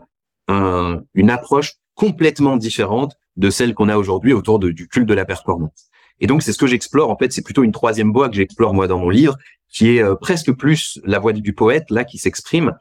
un, 0.49 1.03
une 1.15 1.31
approche 1.31 1.75
complètement 1.95 2.57
différente 2.57 3.15
de 3.37 3.51
celle 3.51 3.75
qu'on 3.75 3.89
a 3.89 3.97
aujourd'hui 3.97 4.33
autour 4.33 4.59
du 4.59 4.89
culte 4.89 5.09
de 5.09 5.15
la 5.15 5.25
performance. 5.25 5.89
Et 6.19 6.27
donc, 6.27 6.43
c'est 6.43 6.53
ce 6.53 6.59
que 6.59 6.67
j'explore. 6.67 7.11
En 7.11 7.17
fait, 7.17 7.33
c'est 7.33 7.43
plutôt 7.43 7.63
une 7.63 7.73
troisième 7.73 8.13
voie 8.13 8.29
que 8.29 8.37
j'explore 8.37 8.75
moi 8.75 8.87
dans 8.87 8.99
mon 8.99 9.09
livre, 9.09 9.37
qui 9.69 9.97
est 9.97 10.05
presque 10.21 10.53
plus 10.53 11.01
la 11.05 11.19
voix 11.19 11.33
du 11.33 11.55
poète 11.55 11.91
là 11.91 12.05
qui 12.05 12.19
s'exprime, 12.19 12.75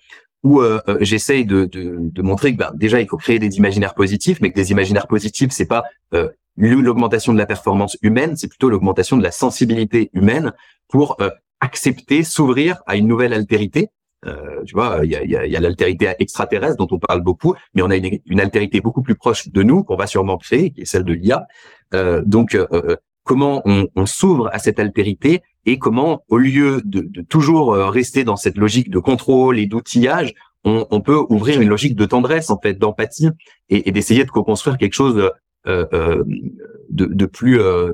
où 0.43 0.61
euh, 0.61 0.79
j'essaye 1.01 1.45
de, 1.45 1.65
de, 1.65 1.97
de, 1.99 2.21
montrer 2.21 2.53
que 2.53 2.57
ben, 2.57 2.71
déjà 2.73 3.01
il 3.01 3.07
faut 3.07 3.17
créer 3.17 3.39
des 3.39 3.57
imaginaires 3.57 3.93
positifs, 3.93 4.39
mais 4.41 4.51
que 4.51 4.55
des 4.55 4.71
imaginaires 4.71 5.07
positifs 5.07 5.51
c'est 5.51 5.65
pas 5.65 5.83
euh, 6.13 6.29
l'augmentation 6.59 7.33
de 7.33 7.37
la 7.37 7.45
performance 7.45 7.97
humaine, 8.01 8.35
c'est 8.35 8.47
plutôt 8.47 8.69
l'augmentation 8.69 9.17
de 9.17 9.23
la 9.23 9.31
sensibilité 9.31 10.09
humaine 10.13 10.53
pour 10.87 11.17
euh, 11.21 11.29
accepter, 11.61 12.23
s'ouvrir 12.23 12.81
à 12.85 12.95
une 12.95 13.07
nouvelle 13.07 13.33
altérité. 13.33 13.89
Euh, 14.25 14.63
tu 14.65 14.73
vois, 14.73 14.99
il 15.03 15.11
y 15.11 15.15
a, 15.15 15.23
y 15.23 15.35
a, 15.35 15.45
y 15.45 15.55
a 15.55 15.59
l'altérité 15.59 16.11
extraterrestre 16.19 16.75
dont 16.75 16.87
on 16.91 16.99
parle 16.99 17.21
beaucoup, 17.21 17.55
mais 17.73 17.81
on 17.81 17.89
a 17.89 17.95
une, 17.95 18.19
une 18.25 18.39
altérité 18.41 18.81
beaucoup 18.81 19.01
plus 19.01 19.15
proche 19.15 19.47
de 19.47 19.63
nous 19.63 19.83
qu'on 19.83 19.95
va 19.95 20.07
sûrement 20.07 20.37
créer, 20.37 20.71
qui 20.71 20.81
est 20.81 20.85
celle 20.85 21.05
de 21.05 21.13
l'IA. 21.13 21.47
Euh, 21.93 22.21
donc, 22.25 22.55
euh, 22.55 22.95
comment 23.23 23.61
on, 23.65 23.87
on 23.95 24.05
s'ouvre 24.05 24.49
à 24.51 24.59
cette 24.59 24.79
altérité 24.79 25.41
et 25.65 25.77
comment, 25.77 26.23
au 26.27 26.37
lieu 26.37 26.81
de, 26.83 27.01
de, 27.01 27.21
toujours 27.21 27.73
rester 27.75 28.23
dans 28.23 28.35
cette 28.35 28.57
logique 28.57 28.89
de 28.89 28.99
contrôle 28.99 29.59
et 29.59 29.67
d'outillage, 29.67 30.33
on, 30.63 30.85
on, 30.91 31.01
peut 31.01 31.25
ouvrir 31.29 31.61
une 31.61 31.69
logique 31.69 31.95
de 31.95 32.05
tendresse, 32.05 32.49
en 32.49 32.59
fait, 32.59 32.73
d'empathie, 32.73 33.29
et, 33.69 33.87
et 33.87 33.91
d'essayer 33.91 34.25
de 34.25 34.29
co-construire 34.29 34.77
quelque 34.77 34.93
chose 34.93 35.17
euh, 35.17 35.29
euh, 35.29 35.31
de, 35.69 37.05
de, 37.05 37.25
plus 37.25 37.59
euh, 37.59 37.93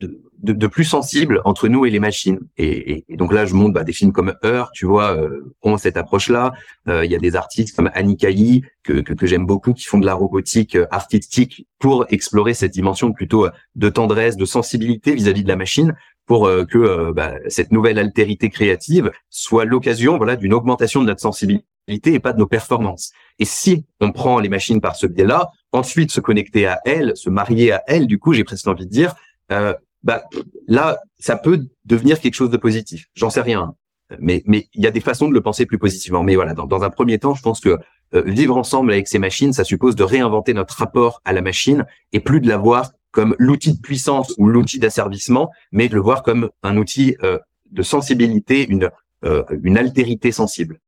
de, 0.00 0.20
de, 0.42 0.66
plus 0.66 0.84
sensible 0.84 1.40
entre 1.44 1.68
nous 1.68 1.86
et 1.86 1.90
les 1.90 2.00
machines. 2.00 2.40
Et, 2.56 3.04
et, 3.08 3.16
donc 3.16 3.32
là, 3.32 3.46
je 3.46 3.54
montre 3.54 3.72
bah, 3.72 3.84
des 3.84 3.92
films 3.92 4.12
comme 4.12 4.34
Heure, 4.44 4.70
tu 4.72 4.86
vois, 4.86 5.16
ont 5.62 5.76
cette 5.76 5.96
approche-là. 5.96 6.52
Il 6.86 7.10
y 7.10 7.14
a 7.14 7.18
des 7.18 7.36
artistes 7.36 7.74
comme 7.74 7.90
Annie 7.94 8.16
que, 8.16 9.00
que, 9.00 9.12
que 9.12 9.26
j'aime 9.26 9.46
beaucoup, 9.46 9.72
qui 9.72 9.84
font 9.84 9.98
de 9.98 10.06
la 10.06 10.14
robotique 10.14 10.76
artistique 10.90 11.66
pour 11.78 12.06
explorer 12.10 12.54
cette 12.54 12.72
dimension 12.72 13.12
plutôt 13.12 13.48
de 13.74 13.88
tendresse, 13.88 14.36
de 14.36 14.44
sensibilité 14.44 15.14
vis-à-vis 15.14 15.44
de 15.44 15.48
la 15.48 15.56
machine, 15.56 15.94
pour 16.26 16.48
que 16.70 17.12
bah, 17.12 17.34
cette 17.48 17.70
nouvelle 17.70 17.98
altérité 17.98 18.48
créative 18.48 19.10
soit 19.28 19.64
l'occasion, 19.64 20.16
voilà, 20.16 20.36
d'une 20.36 20.54
augmentation 20.54 21.02
de 21.02 21.06
notre 21.06 21.20
sensibilité 21.20 21.66
et 21.88 22.18
pas 22.18 22.32
de 22.32 22.38
nos 22.38 22.46
performances. 22.46 23.12
Et 23.38 23.44
si 23.44 23.84
on 24.00 24.12
prend 24.12 24.38
les 24.38 24.48
machines 24.48 24.80
par 24.80 24.96
ce 24.96 25.06
biais-là, 25.06 25.50
ensuite 25.72 26.10
se 26.10 26.20
connecter 26.20 26.66
à 26.66 26.80
elles, 26.84 27.12
se 27.16 27.30
marier 27.30 27.72
à 27.72 27.82
elles, 27.86 28.06
du 28.06 28.18
coup, 28.18 28.32
j'ai 28.32 28.44
presque 28.44 28.66
envie 28.66 28.86
de 28.86 28.90
dire, 28.90 29.14
euh, 29.52 29.74
bah 30.02 30.24
là, 30.66 31.00
ça 31.18 31.36
peut 31.36 31.66
devenir 31.84 32.20
quelque 32.20 32.34
chose 32.34 32.50
de 32.50 32.56
positif. 32.56 33.06
J'en 33.14 33.30
sais 33.30 33.40
rien, 33.40 33.74
mais 34.18 34.42
mais 34.46 34.68
il 34.74 34.82
y 34.82 34.86
a 34.86 34.90
des 34.90 35.00
façons 35.00 35.28
de 35.28 35.34
le 35.34 35.40
penser 35.40 35.66
plus 35.66 35.78
positivement. 35.78 36.22
Mais 36.22 36.36
voilà, 36.36 36.54
dans, 36.54 36.66
dans 36.66 36.82
un 36.82 36.90
premier 36.90 37.18
temps, 37.18 37.34
je 37.34 37.42
pense 37.42 37.60
que 37.60 37.78
euh, 38.14 38.22
vivre 38.26 38.56
ensemble 38.56 38.92
avec 38.92 39.08
ces 39.08 39.18
machines, 39.18 39.52
ça 39.52 39.64
suppose 39.64 39.96
de 39.96 40.04
réinventer 40.04 40.54
notre 40.54 40.76
rapport 40.76 41.20
à 41.24 41.32
la 41.32 41.42
machine 41.42 41.84
et 42.12 42.20
plus 42.20 42.40
de 42.40 42.48
la 42.48 42.58
voir 42.58 42.92
comme 43.14 43.34
l'outil 43.38 43.72
de 43.72 43.80
puissance 43.80 44.34
ou 44.36 44.48
l'outil 44.48 44.78
d'asservissement, 44.78 45.50
mais 45.72 45.88
de 45.88 45.94
le 45.94 46.00
voir 46.00 46.22
comme 46.22 46.50
un 46.62 46.76
outil 46.76 47.16
euh, 47.22 47.38
de 47.70 47.82
sensibilité, 47.82 48.66
une 48.68 48.90
euh, 49.24 49.42
une 49.62 49.78
altérité 49.78 50.32
sensible. 50.32 50.80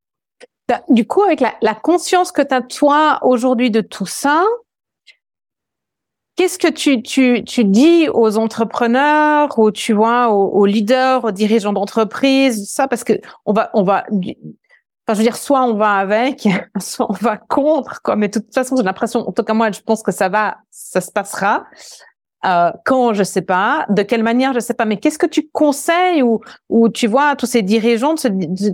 Du 0.91 1.07
coup, 1.07 1.23
avec 1.23 1.41
la, 1.41 1.75
conscience 1.75 2.33
que 2.33 2.43
tu 2.43 2.53
as 2.53 2.61
toi 2.61 3.19
aujourd'hui 3.23 3.71
de 3.71 3.81
tout 3.81 4.05
ça, 4.05 4.45
qu'est-ce 6.35 6.59
que 6.59 6.69
tu, 6.69 7.03
tu, 7.03 7.45
tu 7.45 7.65
dis 7.65 8.09
aux 8.13 8.37
entrepreneurs 8.37 9.59
ou 9.59 9.71
tu 9.71 9.95
vois 9.95 10.29
aux, 10.31 10.67
leaders, 10.67 11.25
aux 11.25 11.31
dirigeants 11.31 11.73
d'entreprise, 11.73 12.69
ça 12.69 12.89
parce 12.89 13.05
que 13.05 13.15
on 13.47 13.55
va 13.55 13.71
on 13.73 13.85
va 13.85 14.05
enfin 14.11 15.15
je 15.15 15.19
veux 15.19 15.23
dire 15.23 15.37
soit 15.37 15.63
on 15.63 15.75
va 15.75 15.95
avec, 15.95 16.47
soit 16.81 17.07
on 17.09 17.15
va 17.15 17.39
contre 17.39 18.03
quoi, 18.03 18.17
mais 18.17 18.29
de 18.29 18.41
toute 18.41 18.53
façon, 18.53 18.77
j'ai 18.77 18.83
l'impression 18.83 19.21
en 19.21 19.33
tout 19.33 19.45
cas 19.45 19.55
moi 19.55 19.71
je 19.71 19.81
pense 19.81 20.03
que 20.03 20.13
ça 20.13 20.29
va 20.29 20.59
ça 20.71 21.01
se 21.01 21.11
passera. 21.11 21.65
Euh, 22.47 22.71
quand 22.85 23.13
je 23.13 23.25
sais 23.25 23.43
pas, 23.43 23.87
de 23.89 24.03
quelle 24.03 24.23
manière 24.23 24.53
je 24.53 24.61
sais 24.61 24.75
pas, 24.75 24.85
mais 24.85 24.99
qu'est-ce 24.99 25.19
que 25.19 25.27
tu 25.27 25.49
conseilles 25.49 26.23
ou 26.23 26.89
tu 26.91 27.09
vois 27.09 27.35
tous 27.35 27.47
ces 27.47 27.63
dirigeants 27.63 28.15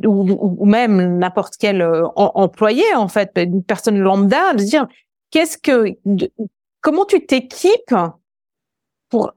ou, 0.04 0.66
même 0.66 1.18
n'importe 1.18 1.56
quel 1.58 1.80
euh, 1.80 2.06
employé 2.16 2.84
en 2.94 3.08
fait, 3.08 3.30
une 3.36 3.64
personne 3.64 3.98
lambda, 3.98 4.52
de 4.52 4.62
dire 4.62 4.86
qu'est-ce 5.30 5.56
que 5.56 5.96
comment 6.82 7.06
tu 7.06 7.24
t'équipes 7.24 7.94
pour 9.08 9.32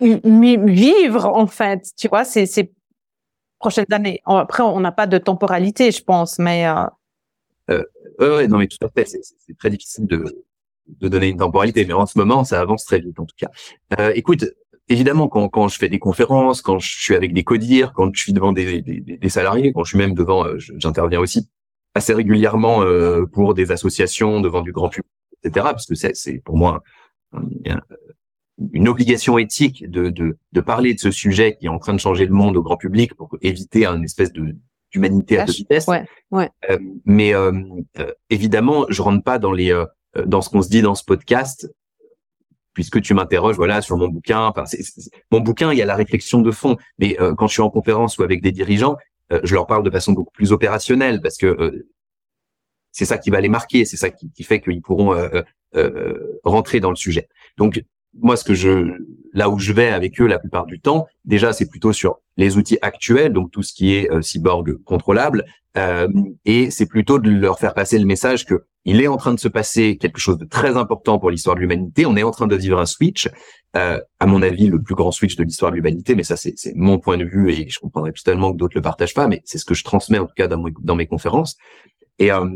vivre 0.00 1.26
en 1.26 1.46
fait, 1.46 1.88
tu 1.96 2.08
vois, 2.08 2.24
ces, 2.24 2.44
ces 2.44 2.70
prochaines 3.58 3.92
années. 3.92 4.20
Après, 4.26 4.62
on 4.62 4.80
n'a 4.80 4.92
pas 4.92 5.06
de 5.06 5.16
temporalité, 5.16 5.90
je 5.90 6.02
pense, 6.02 6.38
mais 6.38 6.66
euh... 6.66 6.84
Euh, 7.70 8.36
ouais, 8.36 8.48
non, 8.48 8.58
mais 8.58 8.66
tout 8.66 8.84
à 8.84 8.88
fait, 8.88 9.06
c'est 9.06 9.56
très 9.56 9.70
difficile 9.70 10.06
de 10.06 10.44
de 11.00 11.08
donner 11.08 11.28
une 11.28 11.38
temporalité, 11.38 11.84
mais 11.84 11.92
en 11.92 12.06
ce 12.06 12.18
moment, 12.18 12.44
ça 12.44 12.60
avance 12.60 12.84
très 12.84 13.00
vite 13.00 13.18
en 13.18 13.26
tout 13.26 13.36
cas. 13.36 13.50
Euh, 13.98 14.12
écoute, 14.14 14.44
évidemment, 14.88 15.28
quand, 15.28 15.48
quand 15.48 15.68
je 15.68 15.78
fais 15.78 15.88
des 15.88 15.98
conférences, 15.98 16.62
quand 16.62 16.78
je 16.78 17.00
suis 17.00 17.14
avec 17.14 17.32
des 17.32 17.44
codires, 17.44 17.92
quand 17.92 18.14
je 18.14 18.20
suis 18.20 18.32
devant 18.32 18.52
des, 18.52 18.82
des, 18.82 19.00
des 19.00 19.28
salariés, 19.28 19.72
quand 19.72 19.84
je 19.84 19.90
suis 19.90 19.98
même 19.98 20.14
devant, 20.14 20.46
euh, 20.46 20.56
j'interviens 20.58 21.20
aussi 21.20 21.48
assez 21.94 22.14
régulièrement 22.14 22.82
euh, 22.82 23.26
pour 23.26 23.54
des 23.54 23.72
associations, 23.72 24.40
devant 24.40 24.62
du 24.62 24.72
grand 24.72 24.88
public, 24.88 25.10
etc. 25.42 25.66
Parce 25.70 25.86
que 25.86 25.94
c'est 25.94 26.38
pour 26.44 26.56
moi 26.56 26.82
une 28.72 28.88
obligation 28.88 29.38
éthique 29.38 29.88
de, 29.88 30.10
de, 30.10 30.36
de 30.52 30.60
parler 30.60 30.94
de 30.94 30.98
ce 31.00 31.10
sujet 31.10 31.56
qui 31.56 31.66
est 31.66 31.70
en 31.70 31.78
train 31.78 31.94
de 31.94 32.00
changer 32.00 32.26
le 32.26 32.32
monde 32.32 32.56
au 32.56 32.62
grand 32.62 32.76
public 32.76 33.14
pour 33.14 33.30
éviter 33.40 33.86
un 33.86 34.02
espèce 34.02 34.32
de 34.32 34.54
d'humanité 34.92 35.38
à 35.38 35.46
toute 35.46 35.54
vitesse. 35.54 35.86
Ouais, 35.86 36.04
ouais. 36.32 36.50
Euh, 36.68 36.76
mais 37.04 37.32
euh, 37.32 37.52
euh, 38.00 38.12
évidemment, 38.28 38.86
je 38.88 39.02
rentre 39.02 39.22
pas 39.22 39.38
dans 39.38 39.52
les 39.52 39.72
euh, 39.72 39.84
dans 40.26 40.42
ce 40.42 40.50
qu'on 40.50 40.62
se 40.62 40.68
dit 40.68 40.82
dans 40.82 40.94
ce 40.94 41.04
podcast, 41.04 41.72
puisque 42.74 43.00
tu 43.00 43.14
m'interroges 43.14 43.56
voilà 43.56 43.82
sur 43.82 43.96
mon 43.96 44.08
bouquin. 44.08 44.46
Enfin, 44.46 44.64
mon 45.30 45.40
bouquin, 45.40 45.72
il 45.72 45.78
y 45.78 45.82
a 45.82 45.86
la 45.86 45.96
réflexion 45.96 46.40
de 46.40 46.50
fond, 46.50 46.76
mais 46.98 47.20
euh, 47.20 47.34
quand 47.34 47.46
je 47.46 47.52
suis 47.52 47.62
en 47.62 47.70
conférence 47.70 48.18
ou 48.18 48.22
avec 48.22 48.42
des 48.42 48.52
dirigeants, 48.52 48.96
euh, 49.32 49.40
je 49.44 49.54
leur 49.54 49.66
parle 49.66 49.82
de 49.82 49.90
façon 49.90 50.12
beaucoup 50.12 50.32
plus 50.32 50.52
opérationnelle 50.52 51.20
parce 51.20 51.36
que 51.36 51.84
c'est 52.92 53.04
ça 53.04 53.18
qui 53.18 53.30
va 53.30 53.40
les 53.40 53.48
marquer, 53.48 53.84
c'est 53.84 53.96
ça 53.96 54.10
qui, 54.10 54.30
qui 54.32 54.42
fait 54.42 54.60
qu'ils 54.60 54.82
pourront 54.82 55.14
rentrer 56.44 56.80
dans 56.80 56.90
le 56.90 56.96
sujet. 56.96 57.28
Donc 57.56 57.82
moi, 58.14 58.36
ce 58.36 58.44
que 58.44 58.54
je, 58.54 58.92
là 59.32 59.48
où 59.48 59.58
je 59.58 59.72
vais 59.72 59.88
avec 59.88 60.20
eux 60.20 60.26
la 60.26 60.38
plupart 60.38 60.66
du 60.66 60.80
temps, 60.80 61.06
déjà, 61.24 61.52
c'est 61.52 61.68
plutôt 61.68 61.92
sur 61.92 62.20
les 62.36 62.56
outils 62.56 62.78
actuels, 62.82 63.32
donc 63.32 63.50
tout 63.50 63.62
ce 63.62 63.72
qui 63.72 63.94
est 63.94 64.10
euh, 64.10 64.22
cyborg 64.22 64.82
contrôlable, 64.84 65.44
euh, 65.76 66.08
et 66.44 66.70
c'est 66.70 66.86
plutôt 66.86 67.18
de 67.18 67.30
leur 67.30 67.58
faire 67.58 67.74
passer 67.74 67.98
le 67.98 68.06
message 68.06 68.44
que 68.44 68.64
il 68.84 69.00
est 69.02 69.08
en 69.08 69.16
train 69.16 69.34
de 69.34 69.40
se 69.40 69.48
passer 69.48 69.98
quelque 69.98 70.18
chose 70.18 70.38
de 70.38 70.46
très 70.46 70.76
important 70.76 71.18
pour 71.18 71.30
l'histoire 71.30 71.54
de 71.54 71.60
l'humanité. 71.60 72.06
On 72.06 72.16
est 72.16 72.22
en 72.22 72.30
train 72.30 72.46
de 72.46 72.56
vivre 72.56 72.78
un 72.78 72.86
switch, 72.86 73.28
euh, 73.76 74.00
à 74.18 74.26
mon 74.26 74.42
avis, 74.42 74.68
le 74.68 74.80
plus 74.80 74.94
grand 74.94 75.10
switch 75.10 75.36
de 75.36 75.44
l'histoire 75.44 75.70
de 75.70 75.76
l'humanité, 75.76 76.14
mais 76.14 76.22
ça, 76.22 76.36
c'est 76.36 76.54
mon 76.74 76.98
point 76.98 77.18
de 77.18 77.24
vue 77.24 77.52
et 77.52 77.68
je 77.68 77.78
comprendrais 77.78 78.12
totalement 78.12 78.52
que 78.52 78.56
d'autres 78.56 78.76
le 78.76 78.82
partagent 78.82 79.14
pas, 79.14 79.28
mais 79.28 79.42
c'est 79.44 79.58
ce 79.58 79.64
que 79.64 79.74
je 79.74 79.84
transmets 79.84 80.18
en 80.18 80.26
tout 80.26 80.34
cas 80.34 80.48
dans, 80.48 80.96
mes 80.96 81.06
conférences. 81.06 81.56
Et, 82.18 82.32
euh, 82.32 82.48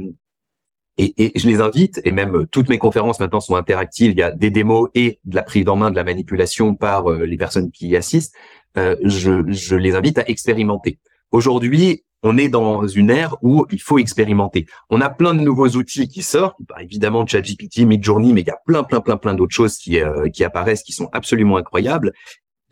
et, 0.96 1.12
et, 1.18 1.38
je 1.38 1.46
les 1.46 1.60
invite, 1.60 2.00
et 2.04 2.12
même 2.12 2.34
euh, 2.34 2.46
toutes 2.50 2.68
mes 2.68 2.78
conférences 2.78 3.20
maintenant 3.20 3.40
sont 3.40 3.56
interactives, 3.56 4.12
il 4.12 4.18
y 4.18 4.22
a 4.22 4.30
des 4.30 4.50
démos 4.50 4.88
et 4.94 5.20
de 5.24 5.34
la 5.34 5.42
prise 5.42 5.68
en 5.68 5.76
main 5.76 5.90
de 5.90 5.96
la 5.96 6.04
manipulation 6.04 6.74
par 6.74 7.10
euh, 7.10 7.26
les 7.26 7.36
personnes 7.36 7.70
qui 7.70 7.88
y 7.88 7.96
assistent, 7.96 8.34
je, 8.76 9.44
je, 9.46 9.76
les 9.76 9.94
invite 9.94 10.18
à 10.18 10.28
expérimenter. 10.28 10.98
Aujourd'hui, 11.30 12.04
on 12.24 12.36
est 12.36 12.48
dans 12.48 12.86
une 12.88 13.10
ère 13.10 13.36
où 13.42 13.66
il 13.70 13.80
faut 13.80 13.98
expérimenter. 13.98 14.66
On 14.90 15.00
a 15.00 15.10
plein 15.10 15.34
de 15.34 15.40
nouveaux 15.40 15.68
outils 15.68 16.08
qui 16.08 16.22
sortent, 16.22 16.56
bah, 16.68 16.76
évidemment 16.80 17.24
ChatGPT, 17.24 17.80
Midjourney, 17.80 18.32
mais 18.32 18.40
il 18.40 18.48
y 18.48 18.50
a 18.50 18.58
plein, 18.66 18.82
plein, 18.82 19.00
plein, 19.00 19.16
plein 19.16 19.34
d'autres 19.34 19.54
choses 19.54 19.76
qui, 19.76 19.98
qui 20.32 20.42
apparaissent, 20.42 20.82
qui 20.82 20.92
sont 20.92 21.08
absolument 21.12 21.58
incroyables. 21.58 22.12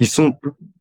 Ils 0.02 0.08
sont 0.08 0.34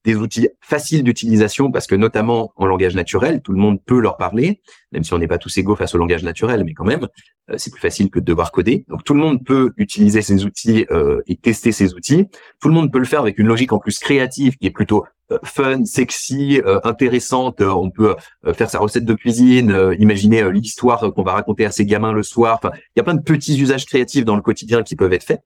des 0.03 0.15
outils 0.15 0.49
faciles 0.61 1.03
d'utilisation 1.03 1.71
parce 1.71 1.85
que 1.85 1.93
notamment 1.93 2.53
en 2.55 2.65
langage 2.65 2.95
naturel, 2.95 3.41
tout 3.43 3.51
le 3.51 3.59
monde 3.59 3.79
peut 3.85 3.99
leur 3.99 4.17
parler, 4.17 4.61
même 4.91 5.03
si 5.03 5.13
on 5.13 5.19
n'est 5.19 5.27
pas 5.27 5.37
tous 5.37 5.55
égaux 5.59 5.75
face 5.75 5.93
au 5.93 5.99
langage 5.99 6.23
naturel, 6.23 6.63
mais 6.63 6.73
quand 6.73 6.85
même, 6.85 7.07
euh, 7.51 7.55
c'est 7.57 7.71
plus 7.71 7.79
facile 7.79 8.09
que 8.09 8.19
de 8.19 8.25
devoir 8.25 8.51
coder. 8.51 8.83
Donc 8.87 9.03
tout 9.03 9.13
le 9.13 9.19
monde 9.19 9.45
peut 9.45 9.73
utiliser 9.77 10.23
ces 10.23 10.43
outils 10.43 10.87
euh, 10.89 11.21
et 11.27 11.35
tester 11.35 11.71
ces 11.71 11.93
outils. 11.93 12.25
Tout 12.59 12.67
le 12.67 12.73
monde 12.73 12.91
peut 12.91 12.97
le 12.99 13.05
faire 13.05 13.19
avec 13.19 13.37
une 13.37 13.45
logique 13.45 13.73
en 13.73 13.79
plus 13.79 13.99
créative 13.99 14.57
qui 14.57 14.65
est 14.65 14.71
plutôt 14.71 15.05
fun, 15.43 15.85
sexy, 15.85 16.61
intéressante. 16.83 17.61
On 17.61 17.89
peut 17.89 18.15
faire 18.53 18.69
sa 18.69 18.79
recette 18.79 19.05
de 19.05 19.13
cuisine, 19.13 19.95
imaginer 19.99 20.51
l'histoire 20.51 21.11
qu'on 21.13 21.23
va 21.23 21.33
raconter 21.33 21.65
à 21.65 21.71
ses 21.71 21.85
gamins 21.85 22.13
le 22.13 22.23
soir. 22.23 22.59
Enfin, 22.61 22.71
il 22.95 22.99
y 22.99 23.01
a 23.01 23.03
plein 23.03 23.15
de 23.15 23.21
petits 23.21 23.59
usages 23.59 23.85
créatifs 23.85 24.25
dans 24.25 24.35
le 24.35 24.41
quotidien 24.41 24.83
qui 24.83 24.95
peuvent 24.95 25.13
être 25.13 25.23
faits. 25.23 25.41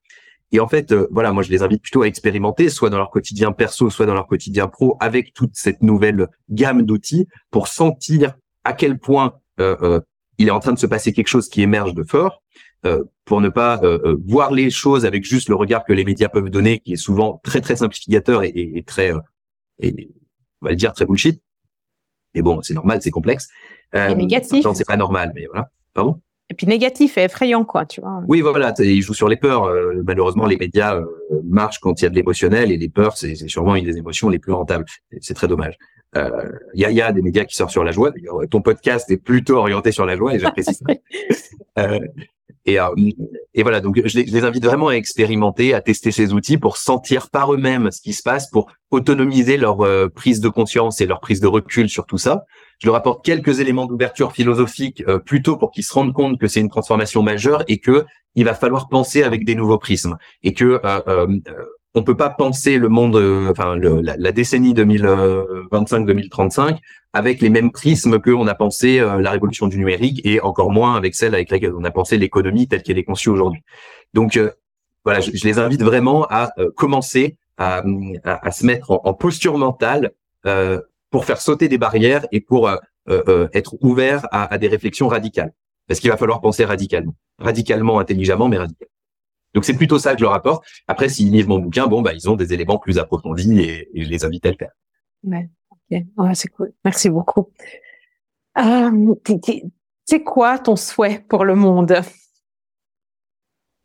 Et 0.52 0.60
en 0.60 0.68
fait, 0.68 0.94
voilà, 1.12 1.32
moi 1.32 1.44
je 1.44 1.50
les 1.50 1.64
invite 1.64 1.82
plutôt 1.82 2.04
à 2.04 2.08
expérimenter, 2.08 2.70
soit 2.70 2.90
dans 2.90 2.98
leur 2.98 3.10
quotidien 3.10 3.52
perso, 3.52 3.90
soit 3.90 4.06
dans 4.06 4.14
leur 4.14 4.28
quotidien 4.28 4.68
pro, 4.68 4.98
avec 5.00 5.34
toute 5.34 5.52
cette 5.54 5.82
nouvelle 5.82 6.28
gamme 6.50 6.84
d'outils 6.84 7.28
pour 7.52 7.68
sentir 7.68 8.36
à 8.64 8.74
quel 8.74 9.00
point 9.00 9.34
il 10.38 10.48
est 10.48 10.52
en 10.52 10.60
train 10.60 10.74
de 10.74 10.80
se 10.80 10.88
passer 10.88 11.14
quelque 11.14 11.28
chose 11.28 11.50
qui 11.50 11.62
émerge 11.62 11.94
de 11.94 12.04
fort, 12.04 12.42
euh, 12.86 13.04
pour 13.26 13.42
ne 13.42 13.50
pas 13.50 13.80
euh, 13.84 14.00
euh, 14.06 14.18
voir 14.28 14.52
les 14.52 14.70
choses 14.70 15.06
avec 15.06 15.24
juste 15.24 15.50
le 15.50 15.56
regard 15.56 15.84
que 15.86 15.94
les 15.94 16.04
médias 16.04 16.30
peuvent 16.30 16.50
donner, 16.50 16.80
qui 16.80 16.94
est 16.94 16.98
souvent 16.98 17.42
très 17.44 17.62
très 17.62 17.78
simplificateur 17.78 18.44
et, 18.44 18.52
et, 18.54 18.84
très, 18.84 19.12
et, 19.80 20.10
on 20.62 20.66
va 20.66 20.72
le 20.72 20.78
dire 20.78 20.94
très 20.94 21.06
bullshit. 21.06 21.42
Mais 22.34 22.42
bon, 22.42 22.62
c'est 22.62 22.74
normal, 22.74 23.00
c'est 23.02 23.12
complexe. 23.12 23.48
Euh, 23.94 24.10
et 24.10 24.16
négatif. 24.16 24.66
c'est 24.74 24.88
pas 24.88 24.98
normal, 24.98 25.32
mais 25.36 25.46
voilà. 25.46 25.70
Pardon? 25.94 26.20
Et 26.50 26.54
puis 26.54 26.68
négatif 26.68 27.18
et 27.18 27.24
effrayant, 27.24 27.66
quoi, 27.66 27.86
tu 27.86 28.02
vois. 28.02 28.22
Oui, 28.28 28.42
voilà, 28.42 28.74
il 28.80 29.02
joue 29.02 29.14
sur 29.14 29.28
les 29.28 29.38
peurs. 29.38 29.72
malheureusement, 30.04 30.46
les 30.46 30.58
médias 30.58 31.02
marchent 31.44 31.80
quand 31.80 32.00
il 32.02 32.04
y 32.04 32.08
a 32.08 32.10
de 32.10 32.16
l'émotionnel 32.16 32.72
et 32.72 32.78
les 32.78 32.90
peurs, 32.90 33.18
c'est 33.18 33.36
sûrement 33.48 33.76
une 33.76 33.86
des 33.86 33.98
émotions 33.98 34.30
les 34.30 34.38
plus 34.38 34.52
rentables. 34.52 34.86
C'est 35.22 35.34
très 35.34 35.48
dommage. 35.48 35.76
Il 36.14 36.22
y, 36.76 36.86
a, 36.86 36.92
y, 36.92 37.02
a, 37.02 37.12
des 37.12 37.22
médias 37.22 37.46
qui 37.46 37.56
sortent 37.56 37.72
sur 37.72 37.84
la 37.84 37.92
joie. 37.92 38.12
Ton 38.52 38.62
podcast 38.62 39.10
est 39.10 39.18
plutôt 39.18 39.56
orienté 39.56 39.92
sur 39.92 40.06
la 40.06 40.16
joie 40.16 40.36
et 40.36 40.40
j'apprécie 40.40 40.76
ça. 40.76 40.86
euh, 42.68 42.72
et, 42.72 42.80
euh, 42.80 42.90
et 43.54 43.64
voilà, 43.64 43.80
donc 43.80 44.02
je 44.04 44.20
les, 44.20 44.44
invite 44.44 44.66
vraiment 44.66 44.90
à 44.90 44.94
expérimenter, 44.94 45.74
à 45.74 45.82
tester 45.82 46.12
ces 46.12 46.34
outils 46.34 46.58
pour 46.58 46.78
sentir 46.78 47.30
par 47.30 47.54
eux-mêmes 47.54 47.92
ce 47.92 48.02
qui 48.02 48.14
se 48.14 48.24
passe, 48.24 48.50
pour 48.50 48.72
autonomiser 48.92 49.58
leur 49.58 49.82
euh, 49.82 50.10
prise 50.10 50.40
de 50.40 50.50
conscience 50.50 51.00
et 51.02 51.06
leur 51.06 51.20
prise 51.20 51.40
de 51.40 51.48
recul 51.48 51.90
sur 51.90 52.06
tout 52.06 52.18
ça. 52.18 52.44
Je 52.80 52.88
leur 52.88 52.96
apporte 52.96 53.24
quelques 53.24 53.60
éléments 53.60 53.86
d'ouverture 53.86 54.34
philosophique 54.34 55.04
euh, 55.08 55.20
plutôt 55.20 55.58
pour 55.58 55.72
qu'ils 55.72 55.84
se 55.84 55.94
rendent 55.94 56.14
compte 56.14 56.40
que 56.40 56.48
c'est 56.48 56.60
une 56.60 56.70
transformation 56.70 57.24
majeure 57.24 57.64
et 57.68 57.80
que 57.80 58.06
il 58.38 58.44
va 58.44 58.54
falloir 58.54 58.90
penser 58.90 59.24
avec 59.24 59.46
des 59.46 59.56
nouveaux 59.56 59.78
prismes 59.78 60.18
et 60.44 60.54
que 60.54 60.82
on 61.96 62.04
peut 62.04 62.18
pas 62.18 62.30
penser 62.30 62.78
le 62.78 62.90
monde, 62.90 63.16
enfin 63.50 63.78
la, 63.78 64.32
décennie 64.32 64.74
2025-2035 64.74 66.78
avec 67.16 67.42
les 67.42 67.50
mêmes 67.50 67.72
prismes 67.72 68.20
que 68.20 68.30
on 68.30 68.46
a 68.46 68.56
pensé 68.56 69.00
euh, 69.00 69.22
la 69.22 69.32
révolution 69.32 69.68
du 69.68 69.78
numérique 69.78 70.20
et 70.26 70.42
encore 70.42 70.70
moins 70.70 70.96
avec 70.96 71.16
celle 71.16 71.34
avec 71.34 71.50
laquelle 71.50 71.74
on 71.74 71.86
a 71.86 71.92
pensé 71.92 72.18
l'économie 72.18 72.68
telle 72.68 72.84
qu'elle 72.84 72.98
est 72.98 73.06
conçue 73.06 73.30
aujourd'hui. 73.30 73.62
Donc 74.14 74.36
euh, 74.36 74.52
voilà, 75.06 75.22
je, 75.22 75.32
les 75.32 75.58
invite 75.58 75.82
vraiment 75.82 76.28
à 76.30 76.52
euh, 76.58 76.72
commencer 76.76 77.38
à, 77.58 77.84
à, 78.26 78.52
se 78.52 78.66
mettre 78.66 78.92
en, 78.92 79.14
posture 79.14 79.58
mentale 79.58 80.12
pour 81.10 81.24
faire 81.24 81.40
sauter 81.40 81.70
des 81.70 81.78
barrières 81.78 82.28
et 82.34 82.42
pour 82.42 82.70
être 83.08 83.82
ouvert 83.82 84.28
à, 84.32 84.54
à, 84.54 84.58
des 84.58 84.68
réflexions 84.68 85.08
radicales. 85.08 85.54
Parce 85.88 86.02
qu'il 86.02 86.10
va 86.10 86.18
falloir 86.18 86.42
penser 86.42 86.66
radicalement, 86.66 87.16
radicalement, 87.40 87.98
intelligemment, 87.98 88.50
mais 88.50 88.58
radicalement. 88.58 88.95
Donc 89.56 89.66
c'est 89.66 89.74
plutôt 89.74 89.98
ça 89.98 90.14
que 90.14 90.20
je 90.20 90.24
leur 90.26 90.34
apporte. 90.34 90.64
Après, 90.88 91.10
s'ils 91.10 91.32
lisent 91.32 91.48
mon 91.48 91.60
bouquin, 91.60 91.88
bon 91.88 92.02
bah 92.02 92.14
ils 92.14 92.30
ont 92.30 92.36
des 92.36 92.54
éléments 92.54 92.78
plus 92.78 93.00
approfondis 93.00 93.60
et, 93.62 93.90
et 93.94 94.04
je 94.04 94.10
les 94.10 94.26
invite 94.26 94.46
à 94.46 94.52
le 94.52 94.58
faire. 94.58 94.72
Ouais. 95.24 95.50
Ouais, 95.90 96.36
c'est 96.36 96.50
cool. 96.50 96.74
Merci 96.84 97.10
beaucoup. 97.10 97.50
Euh, 98.58 99.16
c'est 100.06 100.24
quoi 100.24 100.60
ton 100.60 100.76
souhait 100.76 101.24
pour 101.28 101.46
le 101.46 101.56
monde? 101.56 101.96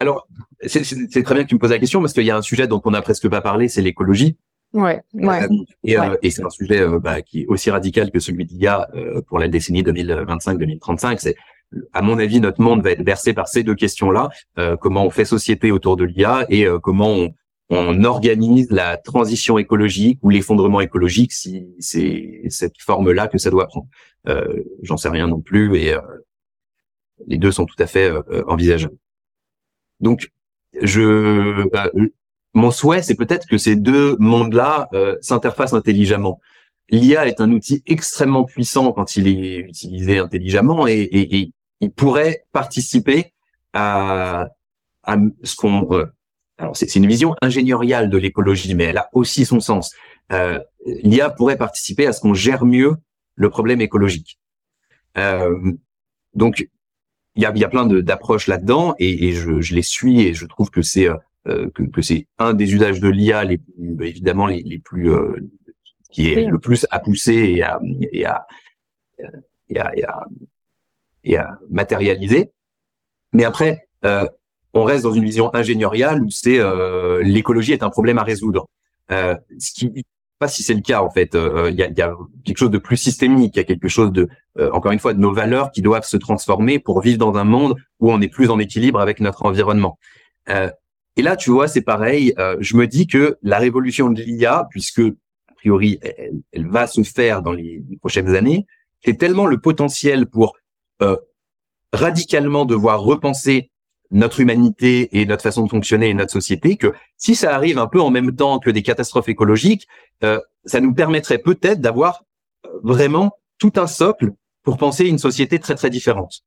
Alors, 0.00 0.26
c'est 0.66 0.82
très 1.22 1.34
bien 1.34 1.44
que 1.44 1.48
tu 1.48 1.54
me 1.54 1.60
poses 1.60 1.70
la 1.70 1.78
question 1.78 2.00
parce 2.00 2.14
qu'il 2.14 2.24
y 2.24 2.30
a 2.30 2.36
un 2.36 2.42
sujet 2.42 2.66
dont 2.66 2.80
on 2.84 2.90
n'a 2.90 3.02
presque 3.02 3.28
pas 3.28 3.42
parlé, 3.42 3.68
c'est 3.68 3.82
l'écologie. 3.82 4.38
Ouais, 4.72 5.02
ouais. 5.14 5.48
et, 5.82 5.98
euh, 5.98 6.16
et 6.22 6.30
c'est 6.30 6.44
un 6.44 6.50
sujet 6.50 6.80
euh, 6.80 7.00
bah, 7.00 7.22
qui 7.22 7.42
est 7.42 7.46
aussi 7.46 7.70
radical 7.70 8.10
que 8.10 8.20
celui 8.20 8.44
d'il 8.44 8.58
y 8.58 8.68
a 8.68 8.88
pour 9.26 9.38
la 9.38 9.48
décennie 9.48 9.82
2025-2035. 9.82 11.18
C'est, 11.18 11.36
à 11.92 12.02
mon 12.02 12.18
avis, 12.18 12.40
notre 12.40 12.60
monde 12.60 12.82
va 12.82 12.90
être 12.90 13.04
bercé 13.04 13.32
par 13.32 13.48
ces 13.48 13.62
deux 13.62 13.74
questions-là 13.74 14.30
comment 14.80 15.04
on 15.04 15.10
fait 15.10 15.24
société 15.24 15.70
autour 15.70 15.96
de 15.96 16.04
l'IA 16.04 16.44
et 16.48 16.66
comment 16.82 17.10
on, 17.10 17.34
on 17.70 18.02
organise 18.02 18.70
la 18.70 18.96
transition 18.96 19.56
écologique 19.56 20.18
ou 20.22 20.30
l'effondrement 20.30 20.80
écologique 20.80 21.32
si 21.32 21.68
c'est 21.78 22.42
cette 22.48 22.80
forme-là 22.80 23.28
que 23.28 23.38
ça 23.38 23.50
doit 23.50 23.68
prendre. 23.68 23.86
Euh, 24.28 24.64
J'en 24.82 24.96
sais 24.96 25.08
rien 25.08 25.28
non 25.28 25.40
plus 25.40 25.76
et 25.76 25.94
euh, 25.94 26.00
les 27.28 27.38
deux 27.38 27.52
sont 27.52 27.66
tout 27.66 27.80
à 27.80 27.86
fait 27.86 28.10
euh, 28.10 28.42
envisageables. 28.48 28.96
Donc, 30.00 30.32
je, 30.82 31.68
bah, 31.70 31.90
mon 32.54 32.72
souhait, 32.72 33.02
c'est 33.02 33.14
peut-être 33.14 33.46
que 33.46 33.56
ces 33.56 33.76
deux 33.76 34.16
mondes-là 34.18 34.88
euh, 34.92 35.16
s'interfacent 35.20 35.74
intelligemment. 35.74 36.40
L'IA 36.90 37.28
est 37.28 37.40
un 37.40 37.52
outil 37.52 37.84
extrêmement 37.86 38.44
puissant 38.44 38.92
quand 38.92 39.16
il 39.16 39.28
est 39.28 39.58
utilisé 39.58 40.18
intelligemment 40.18 40.88
et, 40.88 41.02
et, 41.02 41.36
et 41.36 41.52
il 41.80 41.90
pourrait 41.92 42.44
participer 42.52 43.32
à, 43.72 44.48
à 45.04 45.16
ce 45.42 45.56
qu'on 45.56 45.88
alors 46.60 46.76
c'est 46.76 46.94
une 46.94 47.06
vision 47.06 47.34
ingénieriale 47.40 48.10
de 48.10 48.18
l'écologie, 48.18 48.74
mais 48.74 48.84
elle 48.84 48.98
a 48.98 49.08
aussi 49.14 49.46
son 49.46 49.60
sens. 49.60 49.94
Euh, 50.30 50.58
L'IA 50.84 51.30
pourrait 51.30 51.56
participer 51.56 52.06
à 52.06 52.12
ce 52.12 52.20
qu'on 52.20 52.34
gère 52.34 52.66
mieux 52.66 52.96
le 53.34 53.48
problème 53.48 53.80
écologique. 53.80 54.38
Euh, 55.16 55.72
donc 56.34 56.68
il 57.34 57.42
y 57.42 57.46
a, 57.46 57.56
y 57.56 57.64
a 57.64 57.68
plein 57.68 57.86
d'approches 57.86 58.46
là-dedans 58.46 58.94
et, 58.98 59.28
et 59.28 59.32
je, 59.32 59.60
je, 59.60 59.74
les 59.74 59.82
suis 59.82 60.20
et 60.20 60.34
je 60.34 60.44
trouve 60.44 60.70
que 60.70 60.82
c'est 60.82 61.08
euh, 61.08 61.70
que, 61.74 61.82
que 61.84 62.02
c'est 62.02 62.26
un 62.38 62.52
des 62.52 62.74
usages 62.74 63.00
de 63.00 63.08
l'IA 63.08 63.44
les 63.44 63.58
plus, 63.58 63.96
évidemment 64.06 64.46
les, 64.46 64.62
les 64.62 64.78
plus 64.78 65.10
euh, 65.10 65.34
qui 66.12 66.30
est 66.30 66.44
le 66.44 66.58
plus 66.58 66.86
à 66.90 67.00
pousser 67.00 67.34
et 67.34 67.62
à 67.62 67.80
et 68.12 68.26
à, 68.26 68.46
et 69.68 69.78
à, 69.78 69.96
et 69.96 70.04
à, 70.04 70.26
et 71.24 71.36
à 71.36 71.58
matérialiser. 71.70 72.50
Mais 73.32 73.44
après, 73.44 73.88
euh, 74.04 74.26
on 74.72 74.84
reste 74.84 75.04
dans 75.04 75.12
une 75.12 75.24
vision 75.24 75.54
ingénieriale 75.54 76.22
où 76.22 76.30
c'est 76.30 76.58
euh, 76.58 77.22
l'écologie 77.22 77.72
est 77.72 77.82
un 77.82 77.90
problème 77.90 78.18
à 78.18 78.22
résoudre. 78.22 78.68
Euh, 79.10 79.36
ce 79.58 79.72
qui 79.72 80.04
pas 80.38 80.48
si 80.48 80.62
c'est 80.62 80.72
le 80.72 80.80
cas 80.80 81.02
en 81.02 81.10
fait. 81.10 81.34
Euh, 81.34 81.68
il 81.70 81.76
y, 81.76 81.82
a, 81.82 81.90
y, 81.90 82.00
a, 82.00 82.16
quelque 82.44 82.56
chose 82.56 82.70
de 82.70 82.78
plus 82.78 82.96
systémique, 82.96 83.56
il 83.56 83.58
y 83.58 83.60
a 83.60 83.64
quelque 83.64 83.88
chose 83.88 84.10
de 84.10 84.26
euh, 84.58 84.70
encore 84.72 84.90
une 84.90 84.98
fois 84.98 85.12
de 85.12 85.20
nos 85.20 85.34
valeurs 85.34 85.70
qui 85.70 85.82
doivent 85.82 86.06
se 86.06 86.16
transformer 86.16 86.78
pour 86.78 87.02
vivre 87.02 87.18
dans 87.18 87.34
un 87.34 87.44
monde 87.44 87.74
où 87.98 88.10
on 88.10 88.22
est 88.22 88.28
plus 88.28 88.48
en 88.48 88.58
équilibre 88.58 89.00
avec 89.00 89.20
notre 89.20 89.44
environnement. 89.44 89.98
et 90.48 91.22
là, 91.22 91.36
tu 91.36 91.50
vois, 91.50 91.68
c'est 91.68 91.82
pareil. 91.82 92.34
je 92.60 92.76
me 92.76 92.86
dis 92.86 93.06
que 93.06 93.36
la 93.42 93.58
révolution 93.58 94.08
de 94.08 94.22
l'IA, 94.22 94.66
puisque 94.70 95.00
a 95.00 95.54
priori 95.56 95.98
elle, 96.52 96.68
va 96.68 96.86
se 96.86 97.02
faire 97.02 97.42
dans 97.42 97.52
les 97.52 97.82
prochaines 98.00 98.34
années, 98.34 98.64
c'est 99.04 99.18
tellement 99.18 99.46
le 99.46 99.60
potentiel 99.60 100.26
pour 100.26 100.56
radicalement 101.92 102.64
devoir 102.64 103.00
repenser 103.00 103.70
notre 104.10 104.40
humanité 104.40 105.20
et 105.20 105.24
notre 105.24 105.42
façon 105.42 105.64
de 105.64 105.70
fonctionner 105.70 106.08
et 106.08 106.14
notre 106.14 106.32
société, 106.32 106.76
que 106.76 106.92
si 107.16 107.34
ça 107.34 107.54
arrive 107.54 107.78
un 107.78 107.86
peu 107.86 108.00
en 108.00 108.10
même 108.10 108.34
temps 108.34 108.58
que 108.58 108.70
des 108.70 108.82
catastrophes 108.82 109.28
écologiques, 109.28 109.86
euh, 110.24 110.40
ça 110.64 110.80
nous 110.80 110.94
permettrait 110.94 111.38
peut-être 111.38 111.80
d'avoir 111.80 112.24
euh, 112.66 112.70
vraiment 112.82 113.32
tout 113.58 113.72
un 113.76 113.86
socle 113.86 114.32
pour 114.62 114.78
penser 114.78 115.06
une 115.06 115.18
société 115.18 115.58
très 115.58 115.74
très 115.74 115.90
différente. 115.90 116.40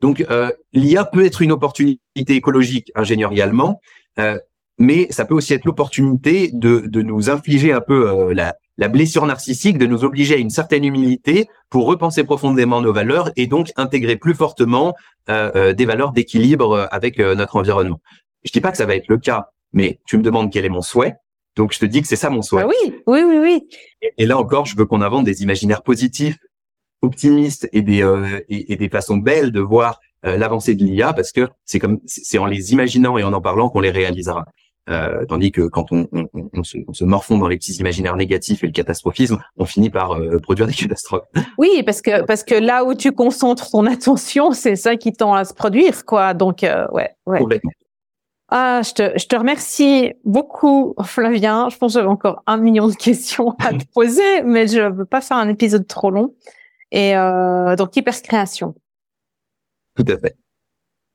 Donc 0.00 0.24
euh, 0.30 0.52
l'IA 0.72 1.04
peut 1.04 1.24
être 1.24 1.42
une 1.42 1.52
opportunité 1.52 1.98
écologique 2.28 2.92
ingénierialement, 2.94 3.80
euh, 4.20 4.38
mais 4.78 5.06
ça 5.10 5.24
peut 5.24 5.34
aussi 5.34 5.54
être 5.54 5.64
l'opportunité 5.64 6.50
de, 6.52 6.84
de 6.86 7.02
nous 7.02 7.30
infliger 7.30 7.72
un 7.72 7.80
peu 7.80 8.08
euh, 8.08 8.34
la, 8.34 8.54
la 8.78 8.88
blessure 8.88 9.26
narcissique 9.26 9.76
de 9.76 9.86
nous 9.86 10.04
obliger 10.04 10.36
à 10.36 10.38
une 10.38 10.50
certaine 10.50 10.84
humilité 10.84 11.48
pour 11.68 11.86
repenser 11.86 12.24
profondément 12.24 12.80
nos 12.80 12.92
valeurs 12.92 13.30
et 13.36 13.46
donc 13.46 13.72
intégrer 13.76 14.16
plus 14.16 14.34
fortement 14.34 14.94
euh, 15.28 15.50
euh, 15.56 15.72
des 15.74 15.84
valeurs 15.84 16.12
d'équilibre 16.12 16.72
euh, 16.72 16.86
avec 16.90 17.18
notre 17.18 17.56
environnement. 17.56 18.00
Je 18.44 18.52
dis 18.52 18.60
pas 18.60 18.70
que 18.70 18.78
ça 18.78 18.86
va 18.86 18.94
être 18.94 19.08
le 19.08 19.18
cas, 19.18 19.48
mais 19.72 19.98
tu 20.06 20.16
me 20.16 20.22
demandes 20.22 20.50
quel 20.50 20.64
est 20.64 20.70
mon 20.70 20.80
souhait. 20.80 21.16
Donc 21.56 21.72
je 21.72 21.80
te 21.80 21.84
dis 21.84 22.00
que 22.00 22.08
c'est 22.08 22.16
ça 22.16 22.30
mon 22.30 22.40
souhait. 22.40 22.62
Ah 22.62 22.68
oui, 22.68 22.94
oui, 23.08 23.22
oui, 23.26 23.38
oui. 23.38 23.68
Et, 24.16 24.26
là 24.26 24.38
encore, 24.38 24.64
je 24.64 24.76
veux 24.76 24.86
qu'on 24.86 25.02
invente 25.02 25.24
des 25.24 25.42
imaginaires 25.42 25.82
positifs, 25.82 26.38
optimistes 27.02 27.68
et 27.72 27.82
des 27.82 28.04
et, 28.48 28.76
des 28.76 28.88
façons 28.88 29.16
belles 29.16 29.50
de 29.50 29.60
voir 29.60 29.98
l'avancée 30.22 30.76
de 30.76 30.84
l'IA 30.84 31.12
parce 31.12 31.32
que 31.32 31.48
c'est 31.64 31.80
comme 31.80 31.98
c'est 32.06 32.38
en 32.38 32.46
les 32.46 32.72
imaginant 32.72 33.18
et 33.18 33.24
en 33.24 33.32
en 33.32 33.40
parlant 33.40 33.70
qu'on 33.70 33.80
les 33.80 33.90
réalisera. 33.90 34.44
Euh, 34.88 35.26
tandis 35.26 35.52
que 35.52 35.62
quand 35.62 35.92
on, 35.92 36.08
on, 36.12 36.28
on, 36.32 36.62
se, 36.64 36.78
on, 36.86 36.94
se, 36.94 37.04
morfond 37.04 37.36
dans 37.36 37.48
les 37.48 37.58
petits 37.58 37.74
imaginaires 37.74 38.16
négatifs 38.16 38.64
et 38.64 38.66
le 38.66 38.72
catastrophisme, 38.72 39.38
on 39.58 39.66
finit 39.66 39.90
par 39.90 40.12
euh, 40.12 40.38
produire 40.38 40.66
des 40.66 40.72
catastrophes. 40.74 41.26
Oui, 41.58 41.82
parce 41.84 42.00
que 42.00 42.24
parce 42.24 42.42
que 42.42 42.54
là 42.54 42.84
où 42.84 42.94
tu 42.94 43.12
concentres 43.12 43.70
ton 43.70 43.84
attention, 43.86 44.52
c'est 44.52 44.76
ça 44.76 44.96
qui 44.96 45.12
tend 45.12 45.34
à 45.34 45.44
se 45.44 45.52
produire, 45.52 46.04
quoi. 46.06 46.32
Donc 46.32 46.64
euh, 46.64 46.86
ouais, 46.92 47.10
ouais. 47.26 47.38
Complètement. 47.38 47.70
Ah, 48.50 48.80
je 48.82 48.94
te, 48.94 49.18
je 49.18 49.26
te 49.26 49.36
remercie 49.36 50.14
beaucoup, 50.24 50.94
Flavien. 51.04 51.68
Je 51.68 51.76
pense 51.76 51.92
que 51.92 51.98
j'avais 51.98 52.10
encore 52.10 52.42
un 52.46 52.56
million 52.56 52.88
de 52.88 52.94
questions 52.94 53.54
à 53.58 53.74
te 53.74 53.84
poser, 53.94 54.42
mais 54.42 54.66
je 54.68 54.80
veux 54.90 55.04
pas 55.04 55.20
faire 55.20 55.36
un 55.36 55.50
épisode 55.50 55.86
trop 55.86 56.10
long. 56.10 56.34
Et 56.90 57.12
donc, 57.76 57.94
hypercréation. 57.94 58.74
Tout 59.94 60.06
à 60.08 60.16
fait. 60.16 60.34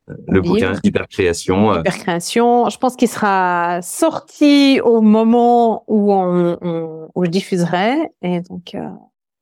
Le 0.07 0.41
bouquin 0.41 0.73
Hypercréation. 0.83 1.79
Hypercréation. 1.79 2.69
Je 2.69 2.77
pense 2.77 2.95
qu'il 2.95 3.07
sera 3.07 3.81
sorti 3.81 4.81
au 4.83 5.01
moment 5.01 5.83
où 5.87 6.13
on, 6.13 7.09
où 7.15 7.25
je 7.25 7.29
diffuserai. 7.29 8.11
Et 8.21 8.41
donc, 8.41 8.75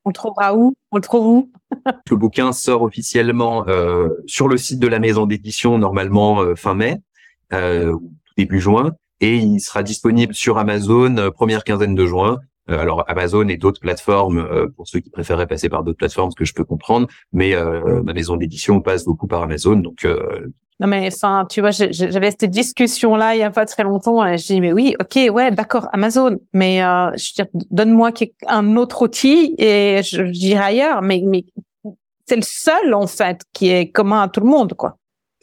on 0.05 0.09
le 0.09 0.13
trouvera 0.13 0.55
où? 0.55 0.73
On 0.91 0.97
le 0.97 1.01
trouve 1.01 1.27
où? 1.27 1.51
Le 2.09 2.17
bouquin 2.17 2.51
sort 2.51 2.81
officiellement 2.81 3.65
euh, 3.67 4.09
sur 4.25 4.47
le 4.47 4.57
site 4.57 4.79
de 4.79 4.87
la 4.87 4.99
maison 4.99 5.25
d'édition 5.25 5.77
normalement 5.77 6.41
euh, 6.41 6.55
fin 6.55 6.73
mai, 6.73 6.97
euh, 7.53 7.95
début 8.37 8.59
juin, 8.59 8.91
et 9.21 9.37
il 9.37 9.59
sera 9.59 9.83
disponible 9.83 10.33
sur 10.33 10.57
Amazon 10.57 11.15
euh, 11.17 11.31
première 11.31 11.63
quinzaine 11.63 11.95
de 11.95 12.05
juin. 12.05 12.39
Euh, 12.71 12.79
alors 12.79 13.03
Amazon 13.07 13.47
et 13.47 13.57
d'autres 13.57 13.81
plateformes 13.81 14.71
pour 14.75 14.87
ceux 14.87 14.99
qui 14.99 15.09
préféraient 15.09 15.47
passer 15.47 15.69
par 15.69 15.83
d'autres 15.83 15.97
plateformes, 15.97 16.31
ce 16.31 16.35
que 16.35 16.45
je 16.45 16.53
peux 16.53 16.63
comprendre, 16.63 17.07
mais 17.33 17.53
ma 18.03 18.13
maison 18.13 18.37
d'édition 18.37 18.81
passe 18.81 19.05
beaucoup 19.05 19.27
par 19.27 19.41
Amazon, 19.43 19.75
donc 19.75 20.05
non, 20.81 20.87
mais 20.87 21.09
enfin, 21.13 21.45
tu 21.47 21.61
vois, 21.61 21.69
j'avais 21.69 22.31
cette 22.31 22.49
discussion-là 22.49 23.35
il 23.35 23.39
y 23.39 23.43
a 23.43 23.51
pas 23.51 23.67
très 23.67 23.83
longtemps 23.83 24.25
et 24.25 24.39
je 24.39 24.47
dis, 24.47 24.59
mais 24.59 24.73
oui, 24.73 24.95
ok, 24.99 25.31
ouais, 25.31 25.51
d'accord, 25.51 25.87
Amazon, 25.93 26.39
mais 26.53 26.83
euh, 26.83 27.11
je 27.15 27.29
veux 27.29 27.45
dire, 27.45 27.45
donne-moi 27.69 28.09
un 28.47 28.75
autre 28.77 29.03
outil 29.03 29.53
et 29.59 30.01
je, 30.01 30.23
dirai 30.23 30.63
ailleurs, 30.63 31.03
mais, 31.03 31.21
mais 31.23 31.45
c'est 32.25 32.35
le 32.35 32.41
seul, 32.41 32.95
en 32.95 33.05
fait, 33.05 33.41
qui 33.53 33.69
est 33.69 33.91
commun 33.91 34.23
à 34.23 34.27
tout 34.27 34.39
le 34.39 34.47
monde, 34.47 34.73
quoi. 34.73 34.97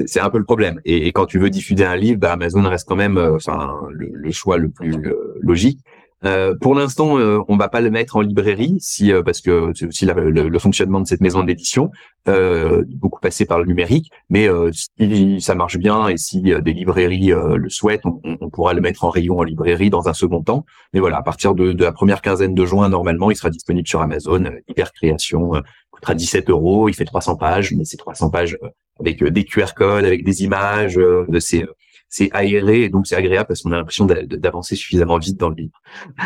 C'est 0.06 0.20
un 0.20 0.30
peu 0.30 0.38
le 0.38 0.44
problème. 0.44 0.80
Et, 0.84 1.12
quand 1.12 1.26
tu 1.26 1.38
veux 1.38 1.50
diffuser 1.50 1.84
un 1.84 1.96
livre, 1.96 2.18
bah, 2.18 2.32
Amazon 2.32 2.62
reste 2.62 2.88
quand 2.88 2.96
même 2.96 3.16
euh, 3.16 3.36
enfin, 3.36 3.78
le, 3.90 4.30
choix 4.32 4.56
le 4.56 4.70
plus 4.70 4.94
euh, 4.94 5.38
logique. 5.40 5.78
Euh, 6.24 6.54
pour 6.60 6.74
l'instant, 6.74 7.18
euh, 7.18 7.38
on 7.48 7.56
va 7.56 7.68
pas 7.68 7.80
le 7.80 7.90
mettre 7.90 8.16
en 8.16 8.20
librairie, 8.20 8.76
si 8.80 9.12
euh, 9.12 9.22
parce 9.22 9.40
que 9.40 9.72
c'est 9.74 9.86
aussi 9.86 10.04
le, 10.06 10.58
fonctionnement 10.58 11.00
de 11.00 11.06
cette 11.06 11.20
maison 11.20 11.44
d'édition, 11.44 11.90
euh, 12.28 12.84
beaucoup 12.88 13.20
passé 13.20 13.44
par 13.44 13.60
le 13.60 13.66
numérique. 13.66 14.10
Mais 14.28 14.48
si 14.72 15.40
ça 15.40 15.54
marche 15.54 15.78
bien 15.78 16.08
et 16.08 16.16
si 16.16 16.40
des 16.40 16.72
librairies 16.72 17.32
le 17.32 17.68
souhaitent, 17.68 18.04
on, 18.04 18.20
on, 18.40 18.50
pourra 18.50 18.74
le 18.74 18.80
mettre 18.80 19.04
en 19.04 19.10
rayon 19.10 19.38
en 19.38 19.42
librairie 19.44 19.90
dans 19.90 20.08
un 20.08 20.14
second 20.14 20.42
temps. 20.42 20.64
Mais 20.92 21.00
voilà, 21.00 21.18
à 21.18 21.22
partir 21.22 21.54
de, 21.54 21.72
de 21.72 21.84
la 21.84 21.92
première 21.92 22.20
quinzaine 22.22 22.54
de 22.54 22.64
juin, 22.64 22.88
normalement, 22.88 23.30
il 23.30 23.36
sera 23.36 23.50
disponible 23.50 23.86
sur 23.86 24.02
Amazon. 24.02 24.44
Hyper 24.68 24.92
création 24.92 25.52
coûtera 25.90 26.14
17 26.14 26.50
euros. 26.50 26.88
Il 26.88 26.94
fait 26.94 27.04
300 27.04 27.36
pages, 27.36 27.72
mais 27.72 27.84
c'est 27.84 27.96
300 27.96 28.30
pages 28.30 28.58
avec 28.98 29.22
des 29.22 29.44
QR 29.44 29.74
codes, 29.76 30.04
avec 30.04 30.24
des 30.24 30.42
images 30.42 30.96
de 30.96 31.38
ces 31.38 31.64
c'est 32.08 32.30
aéré 32.32 32.84
et 32.84 32.88
donc 32.88 33.06
c'est 33.06 33.16
agréable 33.16 33.46
parce 33.46 33.62
qu'on 33.62 33.72
a 33.72 33.76
l'impression 33.76 34.06
d'avancer 34.06 34.76
suffisamment 34.76 35.18
vite 35.18 35.38
dans 35.38 35.50
le 35.50 35.56
livre. 35.56 35.80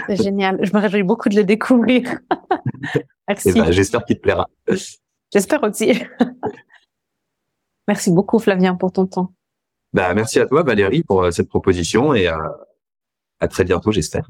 C'est 0.06 0.22
génial. 0.22 0.58
Je 0.62 0.72
me 0.72 0.80
réjouis 0.80 1.02
beaucoup 1.02 1.28
de 1.28 1.36
le 1.36 1.44
découvrir. 1.44 2.18
Merci. 3.28 3.50
Eh 3.50 3.60
ben, 3.60 3.70
j'espère 3.70 4.04
qu'il 4.04 4.16
te 4.16 4.22
plaira. 4.22 4.48
J'espère 5.32 5.62
aussi. 5.62 5.94
merci 7.88 8.10
beaucoup 8.12 8.38
Flavien 8.38 8.74
pour 8.74 8.92
ton 8.92 9.06
temps. 9.06 9.32
Bah, 9.92 10.12
merci 10.14 10.38
à 10.40 10.46
toi 10.46 10.62
Valérie 10.62 11.02
pour 11.02 11.22
euh, 11.22 11.30
cette 11.30 11.48
proposition 11.48 12.14
et 12.14 12.28
euh, 12.28 12.36
à 13.40 13.48
très 13.48 13.64
bientôt 13.64 13.92
j'espère. 13.92 14.28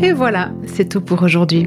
Et 0.00 0.12
voilà, 0.12 0.52
c'est 0.66 0.88
tout 0.88 1.00
pour 1.00 1.22
aujourd'hui. 1.22 1.66